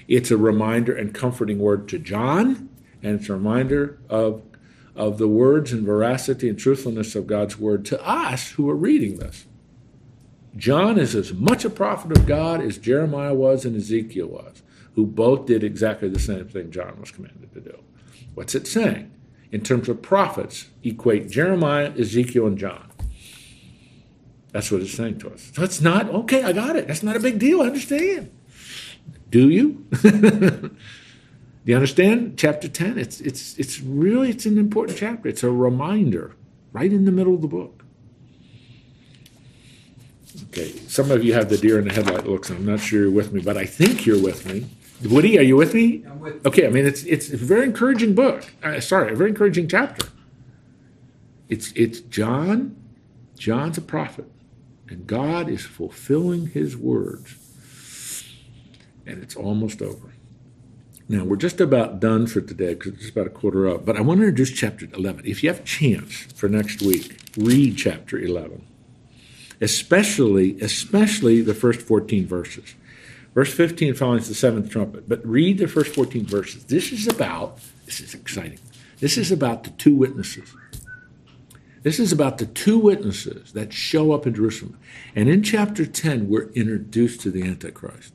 It's 0.08 0.32
a 0.32 0.38
reminder 0.38 0.96
and 0.96 1.14
comforting 1.14 1.60
word 1.60 1.90
to 1.90 2.00
John, 2.00 2.70
and 3.04 3.20
it's 3.20 3.28
a 3.28 3.34
reminder 3.34 3.98
of, 4.08 4.42
of 4.98 5.18
the 5.18 5.28
words 5.28 5.72
and 5.72 5.86
veracity 5.86 6.50
and 6.50 6.58
truthfulness 6.58 7.16
of 7.16 7.28
God's 7.28 7.58
word 7.58 7.86
to 7.86 8.06
us 8.06 8.52
who 8.52 8.70
are 8.70 8.76
reading 8.76 9.18
this. 9.18 9.45
John 10.56 10.98
is 10.98 11.14
as 11.14 11.34
much 11.34 11.64
a 11.64 11.70
prophet 11.70 12.18
of 12.18 12.26
God 12.26 12.62
as 12.62 12.80
Jeremiah 12.80 13.34
was 13.34 13.64
and 13.64 13.76
Ezekiel 13.76 14.28
was, 14.28 14.64
who 14.95 15.06
both 15.06 15.45
did 15.45 15.64
exactly 15.64 16.10
the 16.10 16.20
same 16.20 16.48
thing 16.48 16.72
John 16.72 17.00
was 17.00 17.12
commanded 17.12 17.54
to 17.54 17.62
do. 17.62 17.84
What's 18.34 18.56
it 18.56 18.68
saying? 18.68 19.12
In 19.52 19.62
terms 19.62 19.88
of 19.88 20.02
prophets, 20.02 20.68
equate 20.84 21.30
Jeremiah, 21.30 21.93
Ezekiel, 21.98 22.48
and 22.48 22.58
John. 22.58 22.91
That's 24.52 24.72
what 24.72 24.82
it's 24.82 24.93
saying 24.93 25.20
to 25.20 25.32
us. 25.32 25.52
So 25.54 25.64
it's 25.64 25.80
not, 25.80 26.10
okay, 26.10 26.43
I 26.43 26.54
got 26.54 26.76
it. 26.76 26.88
That's 26.88 27.04
not 27.04 27.16
a 27.16 27.20
big 27.20 27.38
deal. 27.38 27.62
I 27.62 27.68
understand. 27.68 28.32
Do 29.30 29.50
you? 29.50 29.86
Do 31.68 31.72
you 31.72 31.76
understand? 31.76 32.38
Chapter 32.38 32.70
10, 32.70 32.97
it's, 32.97 33.20
it's, 33.20 33.57
it's 33.57 33.82
really, 33.82 34.30
it's 34.30 34.45
an 34.45 34.57
important 34.57 34.97
chapter. 34.97 35.28
It's 35.28 35.43
a 35.43 35.51
reminder 35.51 36.34
right 36.72 36.89
in 36.89 37.03
the 37.03 37.11
middle 37.11 37.36
of 37.36 37.41
the 37.41 37.49
book. 37.49 37.84
Okay, 40.43 40.72
some 40.88 41.11
of 41.11 41.26
you 41.26 41.34
have 41.34 41.49
the 41.49 41.57
deer 41.57 41.78
in 41.78 41.86
the 41.86 41.93
headlight 41.93 42.26
looks. 42.26 42.49
I'm 42.49 42.65
not 42.65 42.80
sure 42.80 43.01
you're 43.01 43.11
with 43.11 43.34
me, 43.34 43.41
but 43.41 43.57
I 43.57 43.65
think 43.65 44.05
you're 44.05 44.22
with 44.22 44.45
me. 44.45 44.65
Woody, 45.09 45.38
are 45.38 45.41
you 45.41 45.57
with 45.57 45.74
me? 45.74 46.05
I'm 46.09 46.22
with- 46.22 46.45
Okay, 46.47 46.65
I 46.65 46.70
mean 46.70 46.86
it's 46.86 47.03
it's 47.03 47.34
a 47.34 47.38
very 47.38 47.65
encouraging 47.65 48.15
book. 48.15 48.45
Uh, 48.63 48.80
sorry, 48.80 49.11
a 49.11 49.15
very 49.15 49.32
encouraging 49.32 49.68
chapter. 49.68 50.07
It's 51.49 51.74
it's 51.74 51.99
John. 51.99 52.78
John's 53.38 53.78
a 53.78 53.82
prophet, 53.82 54.32
and 54.88 55.05
God 55.05 55.49
is 55.49 55.65
fulfilling 55.65 56.47
His 56.47 56.78
words, 56.78 57.36
and 59.05 59.22
it's 59.22 59.36
almost 59.36 59.82
over. 59.82 60.13
Now 61.10 61.24
we're 61.24 61.38
just 61.38 61.62
about 61.62 61.99
done 61.99 62.28
for 62.28 62.41
today 62.41 62.74
because 62.74 62.93
it's 62.93 63.10
about 63.10 63.28
a 63.28 63.32
quarter 63.32 63.68
up. 63.68 63.86
But 63.86 63.97
I 63.97 64.01
want 64.01 64.20
to 64.20 64.26
introduce 64.26 64.51
chapter 64.51 64.88
11. 64.93 65.26
If 65.26 65.43
you 65.43 65.49
have 65.49 65.64
chance 65.64 66.24
for 66.34 66.49
next 66.49 66.82
week, 66.82 67.20
read 67.38 67.78
chapter 67.78 68.20
11 68.20 68.66
especially 69.62 70.60
especially 70.62 71.41
the 71.41 71.53
first 71.53 71.82
14 71.82 72.26
verses. 72.28 72.76
Verse 73.34 73.53
15 73.53 73.93
follows 73.93 74.28
the 74.28 74.34
seventh 74.36 74.70
trumpet, 74.70 75.08
but 75.08 75.26
read 75.26 75.60
the 75.60 75.68
first 75.68 75.93
14 75.93 76.26
verses. 76.26 76.66
This 76.66 76.91
is 76.91 77.08
about, 77.08 77.60
this 77.86 77.99
is 77.99 78.14
exciting. 78.14 78.60
This 78.99 79.18
is 79.18 79.32
about 79.32 79.64
the 79.64 79.70
two 79.72 79.95
witnesses. 79.95 80.55
This 81.84 81.99
is 81.99 82.12
about 82.12 82.39
the 82.39 82.47
two 82.47 82.80
witnesses 82.80 83.53
that 83.53 83.72
show 83.72 84.12
up 84.12 84.26
in 84.26 84.34
Jerusalem. 84.34 84.78
And 85.16 85.30
in 85.30 85.43
chapter 85.43 85.86
10, 85.86 86.28
we're 86.28 86.49
introduced 86.49 87.22
to 87.22 87.32
the 87.32 87.43
Antichrist. 87.43 88.14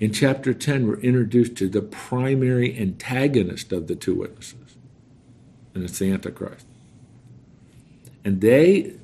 In 0.00 0.12
chapter 0.12 0.54
10, 0.54 0.86
we're 0.86 1.00
introduced 1.00 1.56
to 1.56 1.68
the 1.68 1.82
primary 1.82 2.78
antagonist 2.78 3.72
of 3.72 3.86
the 3.86 3.94
two 3.94 4.14
witnesses, 4.14 4.76
and 5.74 5.84
it's 5.84 5.98
the 5.98 6.10
Antichrist. 6.10 6.66
And 8.24 8.40
they, 8.40 8.94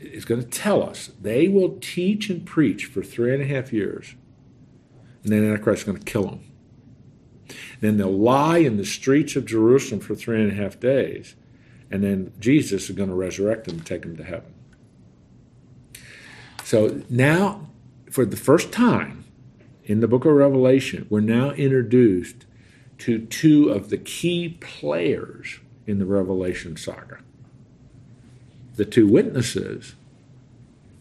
is 0.00 0.24
going 0.24 0.42
to 0.42 0.48
tell 0.48 0.82
us 0.82 1.10
they 1.20 1.48
will 1.48 1.78
teach 1.80 2.30
and 2.30 2.44
preach 2.44 2.86
for 2.86 3.02
three 3.02 3.32
and 3.32 3.42
a 3.42 3.46
half 3.46 3.72
years, 3.72 4.14
and 5.22 5.32
then 5.32 5.44
Antichrist 5.44 5.82
is 5.82 5.86
going 5.86 5.98
to 5.98 6.04
kill 6.04 6.24
them. 6.24 6.44
Then 7.80 7.96
they'll 7.96 8.10
lie 8.10 8.58
in 8.58 8.76
the 8.76 8.84
streets 8.84 9.36
of 9.36 9.46
Jerusalem 9.46 10.00
for 10.00 10.14
three 10.14 10.40
and 10.40 10.52
a 10.52 10.54
half 10.54 10.78
days, 10.80 11.34
and 11.90 12.02
then 12.02 12.32
Jesus 12.38 12.88
is 12.88 12.96
going 12.96 13.08
to 13.08 13.14
resurrect 13.14 13.66
them 13.66 13.78
and 13.78 13.86
take 13.86 14.02
them 14.02 14.16
to 14.16 14.24
heaven. 14.24 14.54
So 16.64 17.02
now, 17.10 17.68
for 18.12 18.26
the 18.26 18.36
first 18.36 18.70
time 18.70 19.24
in 19.84 20.00
the 20.00 20.06
book 20.06 20.26
of 20.26 20.32
Revelation, 20.32 21.06
we're 21.08 21.20
now 21.20 21.50
introduced 21.52 22.44
to 22.98 23.18
two 23.18 23.70
of 23.70 23.88
the 23.88 23.96
key 23.96 24.58
players 24.60 25.60
in 25.86 25.98
the 25.98 26.06
Revelation 26.06 26.76
saga 26.76 27.18
the 28.74 28.84
two 28.86 29.06
witnesses 29.06 29.94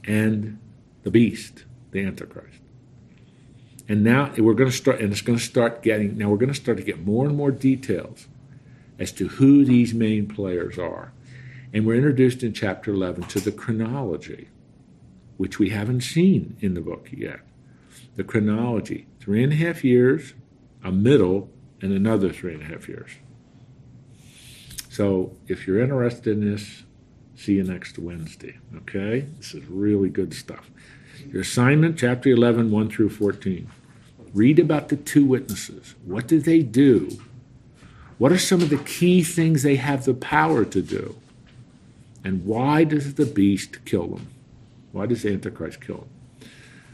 and 0.03 0.59
the 1.03 1.09
beast, 1.09 1.63
the 1.91 2.03
Antichrist. 2.03 2.59
And 3.87 4.03
now 4.03 4.33
we're 4.37 4.55
going 4.55 4.69
to 4.69 4.75
start, 4.75 4.99
and 4.99 5.11
it's 5.11 5.21
going 5.21 5.39
to 5.39 5.43
start 5.43 5.81
getting, 5.81 6.17
now 6.17 6.29
we're 6.29 6.37
going 6.37 6.51
to 6.51 6.55
start 6.55 6.77
to 6.79 6.83
get 6.83 7.05
more 7.05 7.25
and 7.25 7.35
more 7.35 7.49
details 7.49 8.27
as 8.99 9.13
to 9.13 9.29
who 9.29 9.63
these 9.63 9.93
main 9.93 10.27
players 10.27 10.77
are. 10.77 11.13
And 11.73 11.85
we're 11.85 11.95
introduced 11.95 12.43
in 12.43 12.51
chapter 12.51 12.91
11 12.91 13.23
to 13.29 13.39
the 13.39 13.53
chronology, 13.53 14.49
which 15.41 15.57
we 15.57 15.71
haven't 15.71 16.01
seen 16.01 16.55
in 16.59 16.75
the 16.75 16.81
book 16.81 17.09
yet. 17.11 17.39
The 18.15 18.23
chronology 18.23 19.07
three 19.19 19.43
and 19.43 19.51
a 19.51 19.55
half 19.55 19.83
years, 19.83 20.35
a 20.83 20.91
middle, 20.91 21.49
and 21.81 21.91
another 21.91 22.31
three 22.31 22.53
and 22.53 22.61
a 22.61 22.65
half 22.67 22.87
years. 22.87 23.09
So 24.87 25.35
if 25.47 25.65
you're 25.65 25.81
interested 25.81 26.37
in 26.37 26.51
this, 26.51 26.83
see 27.35 27.53
you 27.53 27.63
next 27.63 27.97
Wednesday. 27.97 28.59
Okay? 28.77 29.21
This 29.39 29.55
is 29.55 29.65
really 29.65 30.09
good 30.09 30.35
stuff. 30.35 30.69
Your 31.31 31.41
assignment, 31.41 31.97
chapter 31.97 32.29
11, 32.29 32.69
1 32.69 32.89
through 32.91 33.09
14. 33.09 33.67
Read 34.35 34.59
about 34.59 34.89
the 34.89 34.95
two 34.95 35.25
witnesses. 35.25 35.95
What 36.05 36.27
did 36.27 36.45
they 36.45 36.61
do? 36.61 37.19
What 38.19 38.31
are 38.31 38.37
some 38.37 38.61
of 38.61 38.69
the 38.69 38.77
key 38.77 39.23
things 39.23 39.63
they 39.63 39.77
have 39.77 40.05
the 40.05 40.13
power 40.13 40.65
to 40.65 40.81
do? 40.83 41.15
And 42.23 42.45
why 42.45 42.83
does 42.83 43.15
the 43.15 43.25
beast 43.25 43.83
kill 43.85 44.05
them? 44.05 44.27
Why 44.91 45.05
does 45.05 45.23
the 45.23 45.31
Antichrist 45.33 45.81
kill 45.81 45.97
them? 45.97 46.09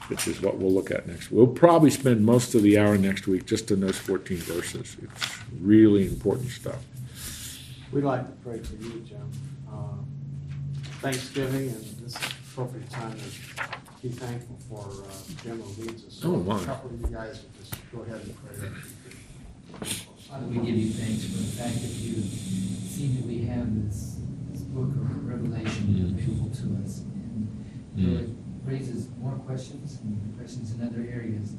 Which 0.07 0.27
is 0.27 0.41
what 0.41 0.57
we'll 0.57 0.71
look 0.71 0.89
at 0.91 1.05
next. 1.07 1.31
We'll 1.31 1.47
probably 1.47 1.89
spend 1.89 2.25
most 2.25 2.55
of 2.55 2.61
the 2.61 2.77
hour 2.77 2.97
next 2.97 3.27
week 3.27 3.45
just 3.45 3.71
in 3.71 3.81
those 3.81 3.97
14 3.97 4.37
verses. 4.37 4.95
It's 5.01 5.39
really 5.59 6.07
important 6.07 6.49
stuff. 6.49 6.81
We'd 7.91 8.03
like 8.03 8.25
to 8.25 8.31
pray 8.43 8.59
for 8.59 8.75
you, 8.75 9.01
Jim. 9.01 9.29
Uh, 9.69 9.97
Thanksgiving 11.01 11.69
and 11.69 11.83
this 12.01 12.15
is 12.15 12.17
appropriate 12.51 12.89
time 12.89 13.11
to 13.17 13.27
be 14.01 14.09
thankful 14.09 14.57
for 14.69 15.03
uh, 15.03 15.43
Jim 15.43 15.61
who 15.61 15.83
leads 15.83 16.05
us. 16.05 16.13
So 16.21 16.29
Oh, 16.33 16.37
my. 16.37 16.61
A 16.61 16.65
couple 16.65 16.89
of 16.91 17.01
you 17.01 17.07
guys 17.07 17.41
would 17.43 17.57
just 17.59 17.75
go 17.91 18.01
ahead 18.03 18.21
and 18.21 18.35
pray. 18.45 18.69
Father, 20.29 20.45
we 20.47 20.55
give 20.55 20.75
you 20.75 20.89
thanks 20.91 21.25
for 21.25 21.37
the 21.37 21.51
fact 21.63 21.75
that 21.81 21.91
you 21.91 22.21
seem 22.21 23.15
that 23.15 23.25
we 23.25 23.43
have 23.45 23.85
this, 23.87 24.17
this 24.51 24.61
book 24.61 24.87
of 24.89 25.27
Revelation 25.27 26.15
available 26.17 26.49
to 26.55 26.83
us. 26.85 27.01
It 27.97 28.29
raises 28.65 29.07
more 29.19 29.33
questions 29.33 29.99
and 30.03 30.37
questions 30.37 30.73
in 30.73 30.81
other 30.85 31.07
areas, 31.11 31.53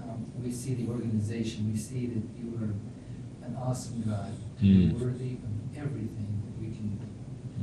um, 0.00 0.26
we 0.42 0.50
see 0.52 0.74
the 0.74 0.88
organization, 0.90 1.70
we 1.72 1.78
see 1.78 2.06
that 2.06 2.22
you 2.38 2.54
are 2.60 2.74
an 3.46 3.56
awesome 3.56 4.02
God, 4.02 4.32
Mm. 4.62 4.92
worthy 5.00 5.32
of 5.42 5.76
everything 5.76 6.40
that 6.44 6.60
we 6.60 6.68
can 6.76 6.96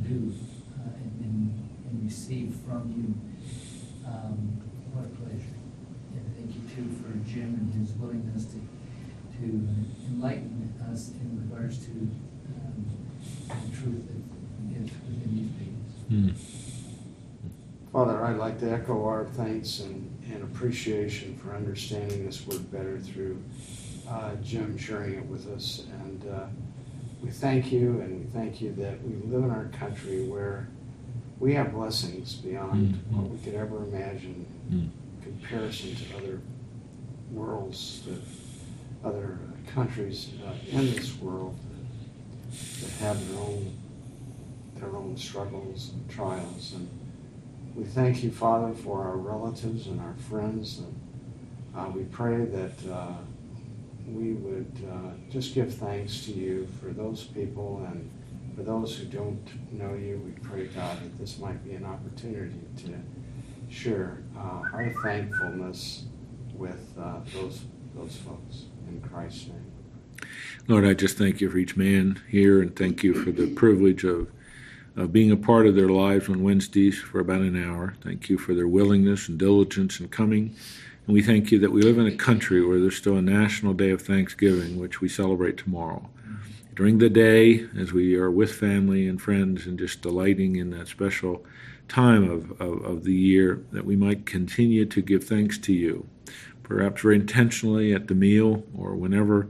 do 0.04 0.34
uh, 0.78 0.90
and, 0.98 1.12
and, 1.24 1.70
and 1.90 2.04
receive 2.04 2.54
from 2.68 2.92
you. 2.92 3.08
Um, 4.06 4.60
what 4.92 5.06
a 5.06 5.10
pleasure. 5.16 5.56
And 6.14 6.36
thank 6.36 6.56
you 6.56 6.62
too 6.76 6.92
for 7.00 7.12
Jim 7.30 7.56
and 7.56 7.74
his 7.74 7.96
willingness 7.96 8.46
to 8.46 8.60
to 9.40 9.68
enlighten 10.10 10.74
us 10.92 11.12
in 11.12 11.48
regards 11.50 11.78
to 11.86 11.92
um, 11.92 12.86
the 13.48 13.78
truth 13.78 14.04
that 14.10 14.84
is 14.84 14.90
within 15.08 15.32
these 15.38 15.52
pages. 15.56 16.59
Father, 17.92 18.24
I'd 18.24 18.38
like 18.38 18.60
to 18.60 18.72
echo 18.72 19.06
our 19.08 19.26
thanks 19.26 19.80
and, 19.80 20.16
and 20.32 20.44
appreciation 20.44 21.36
for 21.38 21.56
understanding 21.56 22.26
this 22.26 22.46
word 22.46 22.72
better 22.72 23.00
through 23.00 23.42
uh, 24.08 24.36
Jim 24.44 24.78
sharing 24.78 25.16
it 25.16 25.26
with 25.26 25.48
us. 25.52 25.86
And 26.04 26.30
uh, 26.32 26.46
we 27.24 27.32
thank 27.32 27.72
you, 27.72 28.00
and 28.02 28.20
we 28.20 28.32
thank 28.32 28.62
you 28.62 28.74
that 28.76 29.02
we 29.04 29.16
live 29.32 29.44
in 29.44 29.50
our 29.50 29.66
country 29.66 30.24
where 30.24 30.68
we 31.40 31.54
have 31.56 31.74
blessings 31.74 32.36
beyond 32.36 32.94
Mm. 32.96 33.18
what 33.18 33.30
we 33.32 33.38
could 33.40 33.56
ever 33.56 33.78
imagine 33.84 34.46
Mm. 34.72 34.74
in 34.74 34.92
comparison 35.24 35.96
to 35.96 36.18
other 36.18 36.40
worlds, 37.32 38.04
that 38.06 39.08
other 39.08 39.40
countries 39.74 40.30
uh, 40.46 40.54
in 40.70 40.86
this 40.94 41.18
world 41.20 41.56
that, 41.72 42.82
that 42.82 42.92
have 43.06 43.30
their 43.32 43.40
own 43.40 43.74
their 44.76 44.96
own 44.96 45.18
struggles 45.18 45.92
and 45.94 46.10
trials. 46.10 46.74
And 46.74 46.88
we 47.80 47.86
thank 47.86 48.24
you, 48.24 48.30
Father, 48.30 48.74
for 48.74 49.04
our 49.04 49.16
relatives 49.16 49.88
and 49.88 50.02
our 50.02 50.16
friends. 50.30 50.80
And 50.80 51.00
uh, 51.74 51.90
we 51.90 52.04
pray 52.04 52.44
that 52.44 52.92
uh, 52.92 53.14
we 54.06 54.34
would 54.34 54.72
uh, 54.92 55.12
just 55.32 55.56
give 55.56 55.74
thanks 55.74 56.26
to 56.26 56.34
you 56.34 56.68
for 56.82 56.88
those 56.88 57.24
people 57.24 57.88
and 57.88 58.12
for 58.54 58.64
those 58.64 58.98
who 58.98 59.06
don't 59.06 59.72
know 59.72 59.94
you. 59.94 60.22
We 60.26 60.32
pray, 60.42 60.68
God, 60.68 60.98
that 61.02 61.18
this 61.18 61.40
might 61.40 61.64
be 61.64 61.74
an 61.74 61.86
opportunity 61.86 62.60
to 62.84 63.74
share 63.74 64.24
uh, 64.38 64.62
our 64.74 64.94
thankfulness 65.02 66.04
with 66.54 66.94
uh, 67.00 67.20
those 67.34 67.62
those 67.96 68.16
folks 68.18 68.66
in 68.90 69.02
Christ's 69.02 69.48
name. 69.48 69.72
Lord, 70.68 70.86
I 70.86 70.94
just 70.94 71.18
thank 71.18 71.40
you 71.40 71.50
for 71.50 71.58
each 71.58 71.78
man 71.78 72.22
here 72.28 72.62
and 72.62 72.76
thank 72.76 73.04
you 73.04 73.14
for 73.14 73.32
the 73.32 73.48
privilege 73.48 74.04
of, 74.04 74.30
of 75.02 75.14
being 75.14 75.32
a 75.32 75.38
part 75.38 75.68
of 75.68 75.76
their 75.76 75.90
lives 75.90 76.30
on 76.30 76.44
Wednesdays 76.44 77.00
for 77.00 77.20
about 77.20 77.42
an 77.42 77.62
hour. 77.62 77.96
Thank 78.04 78.30
you 78.30 78.38
for 78.38 78.54
their 78.54 78.68
willingness 78.68 79.28
and 79.28 79.38
diligence 79.38 80.00
in 80.00 80.10
coming. 80.10 80.56
And 81.06 81.14
we 81.14 81.22
thank 81.22 81.52
you 81.52 81.60
that 81.60 81.72
we 81.72 81.82
live 81.82 81.98
in 81.98 82.06
a 82.06 82.16
country 82.16 82.64
where 82.66 82.80
there's 82.80 82.98
still 82.98 83.18
a 83.18 83.22
national 83.22 83.74
day 83.74 83.92
of 83.92 84.02
Thanksgiving, 84.02 84.80
which 84.80 85.02
we 85.02 85.10
celebrate 85.10 85.58
tomorrow. 85.58 86.10
During 86.76 87.00
the 87.00 87.10
day, 87.10 87.66
as 87.78 87.92
we 87.92 88.16
are 88.16 88.32
with 88.32 88.54
family 88.54 89.08
and 89.08 89.22
friends 89.22 89.66
and 89.66 89.78
just 89.78 90.02
delighting 90.02 90.56
in 90.56 90.70
that 90.72 90.88
special 90.88 91.46
time 91.88 92.30
of, 92.30 92.52
of, 92.62 92.86
of 92.86 93.04
the 93.04 93.14
year, 93.14 93.64
that 93.72 93.86
we 93.86 93.96
might 93.96 94.26
continue 94.26 94.86
to 94.86 95.02
give 95.02 95.24
thanks 95.24 95.58
to 95.58 95.74
you, 95.74 96.08
perhaps 96.64 97.02
very 97.02 97.16
intentionally 97.16 97.94
at 97.94 98.08
the 98.08 98.16
meal 98.16 98.64
or 98.78 98.96
whenever 98.96 99.50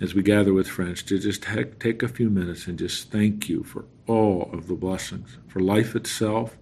as 0.00 0.14
we 0.14 0.22
gather 0.22 0.54
with 0.54 0.68
friends, 0.68 1.02
to 1.02 1.18
just 1.18 1.42
take, 1.42 2.02
a 2.02 2.08
few 2.08 2.30
minutes 2.30 2.66
and 2.66 2.78
just 2.78 3.10
thank 3.10 3.48
you 3.48 3.62
for 3.62 3.84
all 4.06 4.48
of 4.52 4.66
the 4.66 4.74
blessings, 4.74 5.36
for 5.46 5.60
life 5.60 5.94
itself, 5.94 6.56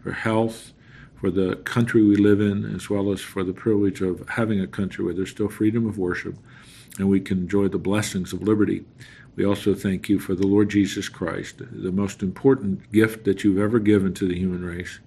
for 0.00 0.12
health, 0.12 0.72
for 1.20 1.30
the 1.30 1.56
country 1.56 2.02
we 2.02 2.16
live 2.16 2.40
in, 2.40 2.64
as 2.74 2.88
well 2.88 3.10
as 3.10 3.20
for 3.20 3.42
the 3.42 3.52
privilege 3.52 4.00
of 4.00 4.28
having 4.28 4.60
a 4.60 4.66
country 4.66 5.04
where 5.04 5.14
there's 5.14 5.30
still 5.30 5.48
freedom 5.48 5.86
of 5.88 5.98
worship 5.98 6.36
and 6.98 7.08
we 7.08 7.20
can 7.20 7.38
enjoy 7.38 7.68
the 7.68 7.78
blessings 7.78 8.32
of 8.32 8.42
liberty. 8.42 8.84
We 9.36 9.44
also 9.44 9.74
thank 9.74 10.08
you 10.08 10.20
for 10.20 10.34
the 10.34 10.46
Lord 10.46 10.68
Jesus 10.68 11.08
Christ, 11.08 11.56
the 11.58 11.90
most 11.90 12.22
important 12.22 12.92
gift 12.92 13.24
that 13.24 13.42
you've 13.42 13.58
ever 13.58 13.80
given 13.80 14.14
to 14.14 14.28
the 14.28 14.38
human 14.38 14.64
race, 14.64 15.00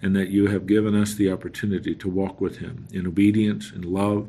and 0.00 0.16
that 0.16 0.30
you 0.30 0.46
have 0.46 0.66
given 0.66 0.94
us 0.94 1.14
the 1.14 1.30
opportunity 1.30 1.94
to 1.94 2.08
walk 2.08 2.40
with 2.40 2.58
him 2.58 2.86
in 2.92 3.06
obedience 3.06 3.70
and 3.70 3.84
love 3.84 4.28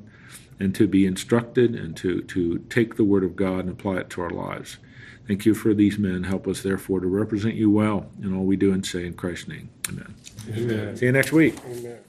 and 0.60 0.76
to 0.76 0.88
be 0.88 1.06
instructed 1.06 1.76
and 1.76 1.96
to, 1.98 2.22
to 2.24 2.60
take 2.70 2.96
the 2.96 3.04
Word 3.04 3.24
of 3.24 3.36
God 3.36 3.62
and 3.62 3.70
apply 3.70 3.98
it 3.98 4.10
to 4.12 4.22
our 4.22 4.30
lives. 4.30 4.78
Thank 5.28 5.46
you 5.46 5.54
for 5.54 5.74
these 5.74 6.00
men. 6.00 6.24
Help 6.24 6.48
us, 6.48 6.64
therefore, 6.64 7.00
to 7.00 7.08
represent 7.08 7.56
you 7.56 7.70
well 7.70 8.10
in 8.22 8.36
all 8.36 8.46
we 8.46 8.56
do 8.56 8.74
and 8.74 8.86
say 8.86 9.06
in 9.06 9.14
Christ's 9.14 9.48
name. 9.48 9.70
Amen. 9.88 10.16
Amen. 10.50 10.98
See 10.98 11.06
you 11.06 11.12
next 11.12 11.32
week. 11.32 11.56
Amen. 11.66 12.00